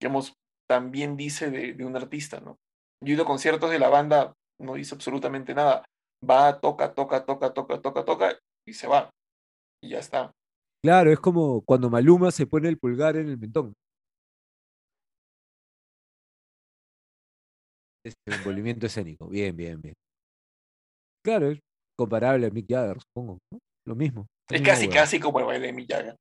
digamos, 0.00 0.34
también 0.66 1.16
dice 1.16 1.50
de, 1.50 1.84
un 1.84 1.96
artista, 1.96 2.40
¿no? 2.40 2.58
Yo 3.02 3.12
he 3.12 3.14
ido 3.14 3.24
a 3.24 3.26
conciertos 3.26 3.70
de 3.70 3.78
la 3.78 3.88
banda, 3.88 4.34
no 4.58 4.74
dice 4.74 4.94
absolutamente 4.94 5.54
nada. 5.54 5.84
Va, 6.28 6.58
toca, 6.58 6.94
toca, 6.94 7.24
toca, 7.24 7.52
toca, 7.52 7.80
toca, 7.80 8.04
toca 8.04 8.38
y 8.66 8.72
se 8.72 8.86
va. 8.86 9.10
Y 9.82 9.90
ya 9.90 9.98
está. 9.98 10.32
Claro, 10.82 11.12
es 11.12 11.20
como 11.20 11.62
cuando 11.62 11.90
Maluma 11.90 12.30
se 12.30 12.46
pone 12.46 12.68
el 12.68 12.78
pulgar 12.78 13.16
en 13.16 13.28
el 13.28 13.38
mentón. 13.38 13.74
Este 18.04 18.34
envolvimiento 18.34 18.86
escénico. 18.86 19.28
Bien, 19.28 19.54
bien, 19.56 19.80
bien. 19.80 19.94
Claro, 21.22 21.52
comparable 21.96 22.46
a 22.46 22.50
Mick 22.50 22.66
Jagger, 22.68 22.98
supongo. 23.00 23.38
Lo 23.86 23.94
mismo. 23.94 24.26
Es 24.50 24.62
casi, 24.62 24.88
casi 24.88 25.20
como 25.20 25.40
el 25.40 25.46
baile 25.46 25.66
de 25.66 25.72
Mick 25.72 25.90
Jagger. 25.90 26.16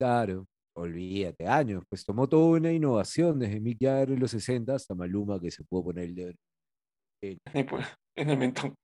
Claro, 0.00 0.46
olvídate, 0.76 1.46
años. 1.46 1.82
Pues 1.88 2.04
tomó 2.04 2.28
toda 2.28 2.58
una 2.58 2.72
innovación 2.72 3.38
desde 3.38 3.60
Mick 3.60 3.78
Jagger 3.80 4.12
en 4.12 4.20
los 4.20 4.30
60 4.30 4.74
hasta 4.74 4.94
Maluma 4.94 5.40
que 5.40 5.50
se 5.50 5.64
pudo 5.64 5.84
poner 5.84 6.04
el 6.04 6.14
dedo 6.14 6.32
en 8.16 8.30
el 8.30 8.38
mentón. 8.38 8.74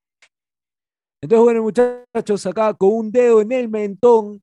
Entonces, 1.21 1.43
bueno, 1.43 1.63
muchachos, 1.63 2.45
acá 2.45 2.73
con 2.73 2.93
un 2.93 3.11
dedo 3.11 3.41
en 3.41 3.51
el 3.51 3.69
mentón, 3.69 4.41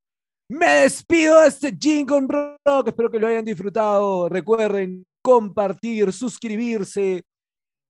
me 0.51 0.67
despido 0.83 1.41
de 1.41 1.49
este 1.49 1.77
Jingle 1.79 2.27
Rock. 2.29 2.89
Espero 2.89 3.11
que 3.11 3.19
lo 3.19 3.27
hayan 3.27 3.45
disfrutado. 3.45 4.29
Recuerden 4.29 5.05
compartir, 5.23 6.13
suscribirse 6.13 7.23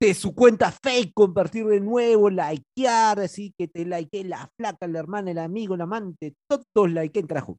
de 0.06 0.14
su 0.14 0.34
cuenta 0.34 0.72
fake, 0.72 1.12
compartir 1.14 1.64
de 1.66 1.80
nuevo, 1.80 2.28
likear, 2.28 3.20
así 3.20 3.54
que 3.56 3.68
te 3.68 3.84
like 3.84 4.24
la 4.24 4.50
flaca, 4.56 4.88
la 4.88 4.98
hermana, 4.98 5.30
el 5.30 5.38
amigo, 5.38 5.76
el 5.76 5.80
amante, 5.80 6.34
todos 6.48 6.90
likeen, 6.90 7.26
carajo. 7.26 7.56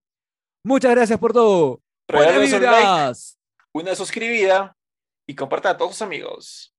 Muchas 0.65 0.91
gracias 0.91 1.17
por 1.19 1.31
todo. 1.31 1.79
Buenas 2.07 3.37
una 3.73 3.95
suscribida 3.95 4.75
y 5.25 5.35
compartan 5.35 5.75
a 5.75 5.77
todos 5.77 5.93
sus 5.93 6.01
amigos. 6.01 6.72